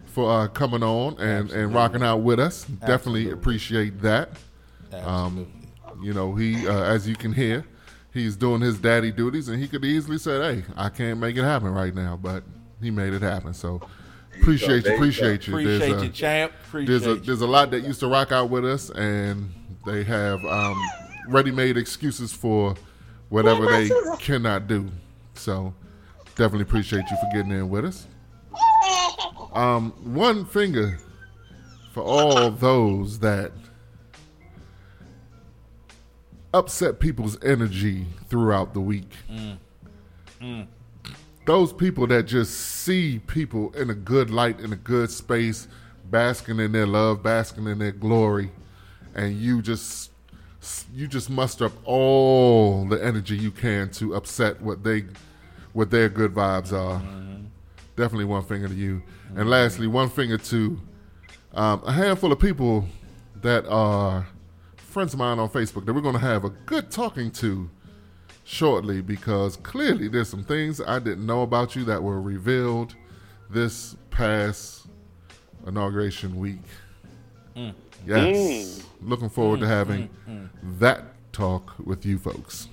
[0.06, 2.64] for uh, coming on and, and rocking out with us.
[2.64, 4.30] Definitely appreciate that.
[4.93, 5.47] Um,
[6.02, 7.64] you know, he, uh, as you can hear,
[8.16, 11.43] he's doing his daddy duties, and he could easily say, "Hey, I can't make it
[11.43, 12.43] happen right now," but
[12.80, 13.55] he made it happen.
[13.55, 13.80] So
[14.40, 15.55] appreciate you, you appreciate you.
[15.55, 16.52] Appreciate There's, you, champ.
[16.66, 17.20] Appreciate there's a you.
[17.20, 19.52] there's a lot that used to rock out with us, and
[19.86, 20.76] they have um,
[21.28, 22.74] ready-made excuses for
[23.28, 24.90] whatever they cannot do.
[25.34, 25.74] So
[26.36, 28.06] definitely appreciate you for getting in with us.
[29.52, 30.98] Um, one finger
[31.93, 33.52] for all those that
[36.57, 39.11] upset people's energy throughout the week.
[39.31, 39.59] Mm.
[40.41, 40.66] Mm.
[41.45, 45.69] Those people that just see people in a good light, in a good space,
[46.11, 48.51] basking in their love, basking in their glory,
[49.15, 50.11] and you just
[50.93, 55.05] you just muster up all the energy you can to upset what they
[55.73, 57.01] what their good vibes are.
[57.01, 57.45] Mm-hmm.
[57.97, 59.03] Definitely one finger to you.
[59.28, 59.49] And mm-hmm.
[59.49, 60.81] lastly, one finger to
[61.55, 62.87] um, a handful of people
[63.43, 64.27] that are
[64.97, 67.68] friends of mine on Facebook that we're going to have a good talking to
[68.44, 72.94] shortly because clearly there's some things I didn't know about you that were revealed
[73.51, 74.86] this past
[75.66, 76.62] inauguration week.
[77.55, 77.74] Mm.
[78.06, 78.36] Yes.
[78.39, 78.85] Mm.
[79.02, 80.09] Looking forward to mm, having
[80.78, 82.70] that talk with you folks.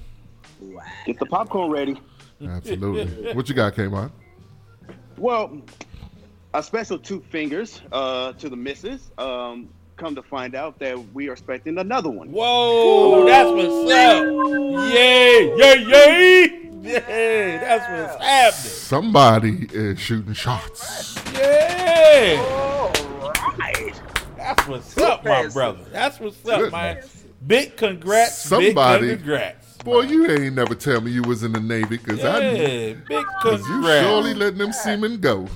[1.06, 2.00] Get the popcorn ready.
[2.42, 3.34] Absolutely.
[3.34, 4.12] what you got, Kmart?
[5.18, 5.62] Well,
[6.54, 9.12] a special two fingers uh, to the missus.
[9.18, 9.68] Um,
[10.04, 12.30] come to find out that we are expecting another one.
[12.30, 14.26] Whoa, that's what's up.
[14.94, 16.60] Yay, yay, yay.
[16.82, 18.54] Yay, that's what's happening.
[18.54, 21.16] Somebody is shooting shots.
[21.34, 22.36] Yeah.
[22.46, 23.94] All right.
[24.36, 25.86] That's what's up, my brother.
[25.90, 26.72] That's what's up, Good.
[26.74, 27.02] man.
[27.48, 28.40] Big congrats.
[28.40, 29.78] Somebody- Big congrats.
[29.86, 33.26] Boy, you ain't never tell me you was in the Navy, cause Yeah, I big
[33.42, 35.48] cause you surely letting them seamen go.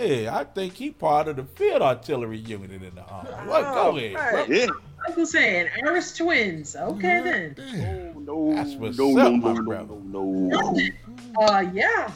[0.00, 3.30] Yeah, I think he part of the field artillery unit in the army.
[3.48, 3.62] What?
[3.62, 4.46] Go ahead.
[4.46, 4.60] Hey.
[4.64, 4.66] Yeah.
[5.08, 6.76] Uncle saying Irish twins.
[6.76, 7.54] Okay then.
[7.56, 8.24] Damn.
[8.24, 9.94] No, That's what's no, up, no, my no, brother.
[10.04, 11.42] no, no, no.
[11.42, 12.12] Uh yeah.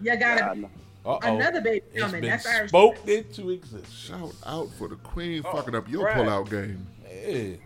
[0.00, 0.70] You got Yeah, no.
[1.06, 1.36] Uh-oh.
[1.36, 2.20] another baby It's coming.
[2.20, 2.68] been That's Irish.
[2.70, 3.92] spoke into existence.
[3.92, 6.16] Shout out for the queen Oh, fucking up your right.
[6.16, 6.86] pullout game.
[7.10, 7.56] Yeah.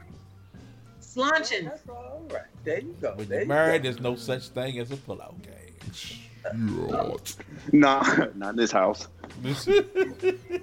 [1.03, 1.65] Slunching.
[1.65, 2.43] That's all right.
[2.65, 3.12] There you go.
[3.16, 3.90] When there you're you married, go.
[3.90, 6.22] there's no such thing as a pullout game.
[6.51, 7.36] Shit.
[7.73, 8.02] Nah,
[8.35, 9.09] not in this house.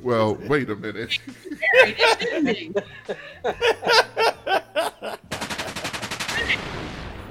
[0.01, 1.19] Well, wait a minute.
[1.73, 2.73] It shouldn't be.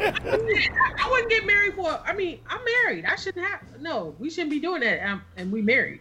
[0.01, 1.89] I wouldn't get married for.
[2.05, 3.05] I mean, I'm married.
[3.05, 3.61] I shouldn't have.
[3.81, 5.05] No, we shouldn't be doing that.
[5.09, 6.01] Um, and we married.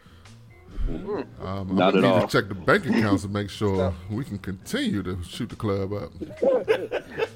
[0.89, 2.27] Um, I'm Not gonna at need all.
[2.27, 5.91] to check the bank accounts to make sure we can continue to shoot the club
[5.93, 6.11] up.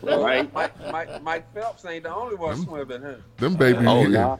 [0.01, 0.53] Right.
[0.53, 3.15] Mike, Mike, Mike Phelps ain't the only one swimming, huh?
[3.37, 4.37] Them babies, Oh, yeah, nah.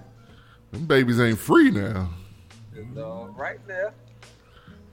[0.72, 2.10] Them babies ain't free now.
[2.96, 3.94] So, right there.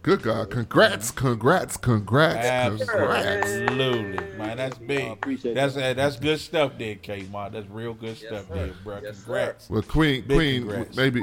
[0.03, 0.51] Good God!
[0.51, 3.47] Congrats, congrats, congrats, congrats.
[3.51, 4.57] Absolutely, man.
[4.57, 5.11] That's big.
[5.11, 7.53] appreciate That's uh, that's good stuff there, Kmart.
[7.53, 8.55] That's real good stuff sir.
[8.55, 9.01] there, bro.
[9.03, 9.25] Yes, sir.
[9.25, 9.69] Congrats.
[9.69, 10.97] Well, Queen, Big Queen, congrats.
[10.97, 11.21] maybe,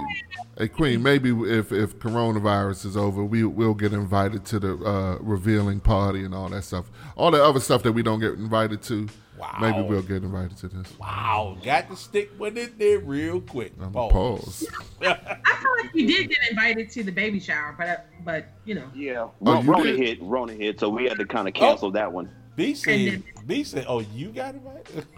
[0.57, 5.17] hey, Queen, maybe if if coronavirus is over, we will get invited to the uh,
[5.21, 6.91] revealing party and all that stuff.
[7.15, 9.07] All the other stuff that we don't get invited to,
[9.37, 9.57] Wow.
[9.59, 10.97] maybe we'll get invited to this.
[10.99, 13.73] Wow, got to stick with it there real quick.
[13.81, 14.11] Um, Pause.
[14.13, 14.67] pause.
[15.01, 15.15] I
[15.61, 18.89] feel like we did get invited to the baby shower, but uh, but you know,
[18.93, 19.97] Yeah, Oh, Rona did?
[19.99, 22.29] hit, Rona hit, so we had to kind of cancel that one.
[22.55, 25.05] B And said, B said, oh, you got invited?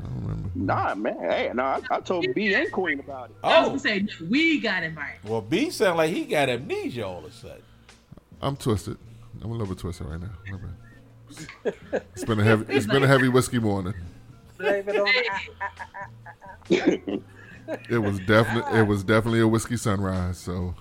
[0.00, 0.50] I don't remember.
[0.56, 3.36] Nah, man, hey, no, I, I told B and Queen about it.
[3.44, 5.20] I was Oh, gonna say no, we got invited.
[5.22, 7.62] well, B sound like he got amnesia all of a sudden.
[8.40, 8.98] I'm twisted.
[9.40, 10.30] I'm a little bit twisted right now.
[11.64, 12.04] My bad.
[12.14, 12.74] It's been a heavy.
[12.74, 13.94] It's been a heavy whiskey morning.
[14.58, 14.96] Blame it
[16.68, 17.22] on
[17.88, 18.78] It was definitely.
[18.78, 20.38] It was definitely a whiskey sunrise.
[20.38, 20.74] So,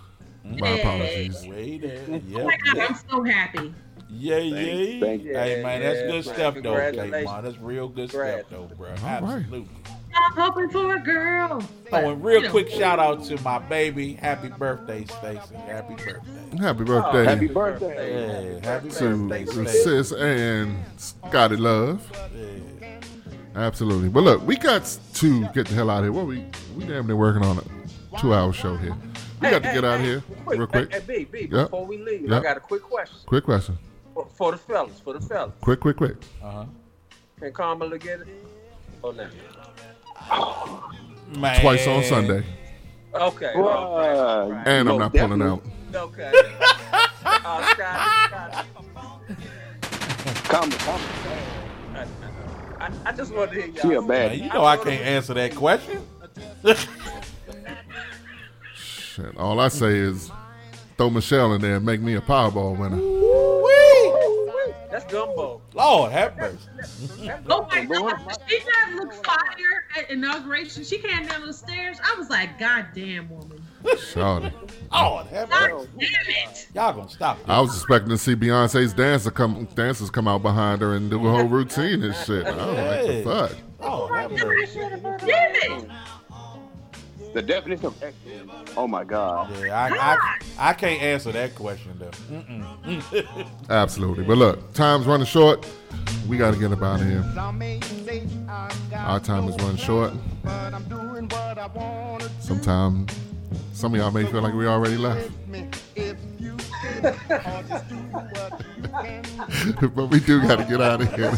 [0.43, 1.45] my apologies.
[1.45, 2.01] Way there.
[2.09, 3.73] Oh my god, I'm so happy.
[4.09, 4.99] Yay, yay.
[4.99, 5.33] thank you.
[5.33, 6.35] Hey, man, that's Yeah, good man.
[6.35, 7.29] stuff, though, Congratulations.
[7.31, 7.43] Kmart.
[7.43, 8.47] That's real good Congrats.
[8.47, 8.89] stuff, though, bro.
[8.89, 9.01] right.
[9.03, 9.67] Absolutely.
[10.15, 11.63] I'm hoping for a girl.
[11.91, 14.13] Oh, and real You know, quick shout out to my baby.
[14.13, 15.55] Happy birthday, Stacy.
[15.55, 16.57] Happy birthday.
[16.59, 18.53] Happy birthday Happy birthday.
[18.61, 19.83] Yeah, happy to birthday, to Stacy.
[19.83, 22.09] sis and Scotty Love.
[22.35, 22.99] Yeah.
[23.55, 24.09] Absolutely.
[24.09, 26.11] But look, we got to get the hell out of here.
[26.13, 26.45] What we
[26.77, 28.95] we damn near working on a two hour show here.
[29.41, 30.93] We got to get out of here Quick, real quick.
[30.93, 31.65] Hey, hey, B, B, Yep.
[31.71, 32.39] before we leave, Yep.
[32.39, 33.77] I got a quick question Quick question.
[34.13, 34.99] for, for the fellas.
[34.99, 36.15] For the fellas, Quick, quick, quick.
[36.43, 36.65] Uh-huh.
[37.39, 38.27] can Kamala get it?
[39.03, 39.27] Oh no.
[41.37, 41.61] Man.
[41.61, 42.43] Twice on Sunday.
[43.13, 43.51] Okay.
[43.55, 44.45] Bruh.
[44.51, 44.71] okay.
[44.71, 45.63] And I'm No, not pulling out.
[45.93, 46.31] Okay.
[47.25, 48.67] uh, Scotty, Scotty.
[50.43, 51.01] Come, come.
[51.95, 52.05] I,
[52.79, 53.81] I, I just wanted to hear y'all.
[53.89, 54.37] She a Man, bad.
[54.39, 56.01] you know I can't answer that question.
[58.75, 59.37] Shit.
[59.37, 60.31] All I say is
[60.97, 62.95] throw Michelle in there and make me a Powerball winner.
[62.97, 63.05] That's
[65.11, 65.61] gumbo.
[65.73, 66.57] Lord have mercy.
[67.49, 70.83] Oh my god, she not look fire at inauguration.
[70.83, 71.97] She came down the stairs.
[72.03, 73.61] I was like, God damn woman.
[73.83, 74.51] Shawty.
[74.91, 75.89] Lord have God mercy.
[75.99, 76.67] damn it.
[76.73, 77.49] Y'all gonna stop this.
[77.49, 81.25] I was expecting to see Beyonce's dancer come, dancers come out behind her and do
[81.27, 82.45] a whole routine and shit.
[82.45, 83.51] I was like, the fuck?
[83.81, 84.79] Lord oh have mercy.
[84.79, 85.91] Damn it.
[87.33, 88.71] The definition of excellence.
[88.75, 89.55] Oh my God.
[89.57, 92.11] Yeah, I, I, I can't answer that question though.
[92.29, 93.47] Mm-mm.
[93.69, 94.25] Absolutely.
[94.25, 95.65] But look, time's running short.
[96.27, 97.23] We got to get up out of here.
[98.95, 100.13] Our time is running short.
[102.41, 103.11] Sometimes
[103.73, 105.29] some of y'all may feel like we already left.
[109.95, 111.27] But we do got to get out of here.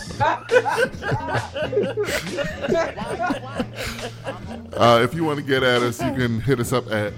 [4.78, 7.14] uh, if you want to get at us, you can hit us up at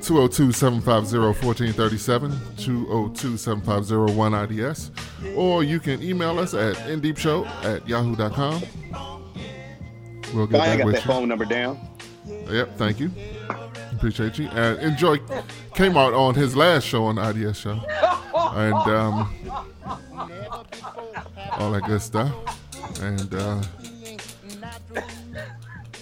[0.00, 4.90] 202-750-1437, 202-750-1IDS,
[5.36, 8.62] or you can email us at indeepshow at yahoo.com.
[10.34, 11.10] We'll get I got with that you.
[11.10, 11.78] phone number down.
[12.26, 13.10] Yep, thank you.
[13.96, 14.48] Appreciate you.
[14.48, 15.18] And enjoy
[15.74, 17.80] came out on his last show on the IDS show.
[18.54, 19.34] And um,
[21.52, 22.32] all that good stuff.
[23.00, 23.62] And uh,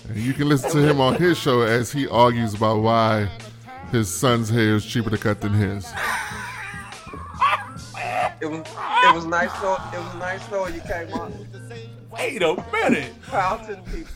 [0.09, 3.29] and you can listen to him on his show as he argues about why
[3.93, 5.87] his son's hair is cheaper to cut than his.
[8.41, 9.79] It was it was nice though.
[9.93, 11.33] It was nice though you came up.
[12.11, 13.13] Wait a minute.
[13.23, 14.11] Proud people.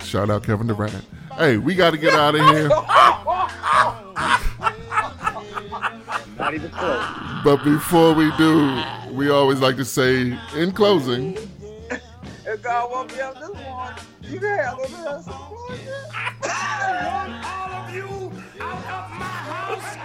[0.00, 1.04] Shout out Kevin Durant.
[1.38, 2.68] Hey, we got to get out of here.
[6.38, 7.04] Not even close.
[7.44, 8.82] But before we do,
[9.12, 11.36] we always like to say, in closing,
[12.44, 15.34] If God woke me up this morning, you can have a little of some
[17.44, 19.96] all of you out of my house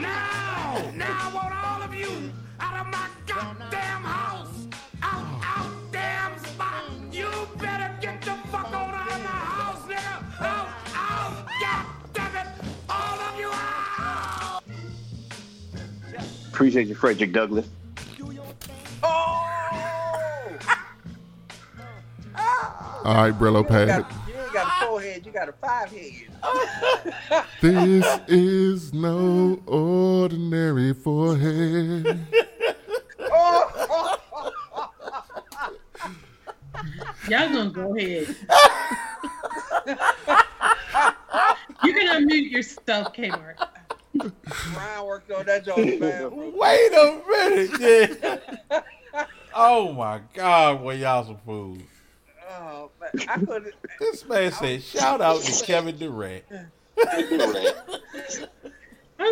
[0.00, 0.90] now.
[0.94, 4.49] Now I want all of you out of my goddamn house.
[10.40, 12.46] Out, out, god damn it.
[12.88, 14.62] All of you out.
[16.52, 17.66] Appreciate you, Frederick Douglass.
[23.04, 24.04] all right, Brillo pad.
[24.28, 26.12] you ain't got a four head, you got a five head.
[27.60, 32.26] This is no ordinary forehead.
[37.30, 38.26] Y'all gonna go ahead.
[41.84, 43.54] you can unmute yourself, Kmart.
[44.74, 46.52] Ryan worked on that joint, man.
[46.56, 47.80] Wait a minute.
[48.72, 48.80] Yeah.
[49.54, 51.78] oh my God, well y'all some fools.
[52.50, 53.10] Oh, man.
[53.28, 53.74] I couldn't.
[54.00, 56.42] This man said, shout out to Kevin Durant.
[56.50, 56.72] I'm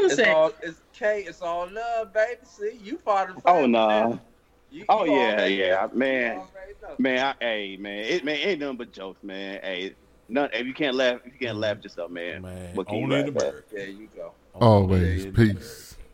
[0.04, 1.24] It's saying, all it's K.
[1.26, 2.38] It's all love, baby.
[2.44, 3.88] See, you part of the Oh no.
[3.88, 4.20] now.
[4.70, 5.90] You, Oh you yeah, already yeah, know.
[5.94, 6.96] man, You already know.
[6.98, 7.18] man.
[7.40, 9.60] I, hey, man, it man ain't nothing but jokes, man.
[9.62, 9.94] Hey,
[10.28, 10.50] none.
[10.52, 12.42] If you can't laugh, if you can't laugh at yourself, man.
[12.42, 13.54] Man, what can only you the laugh at?
[13.54, 13.64] bird.
[13.72, 14.34] There you go.
[14.54, 15.87] Always peace.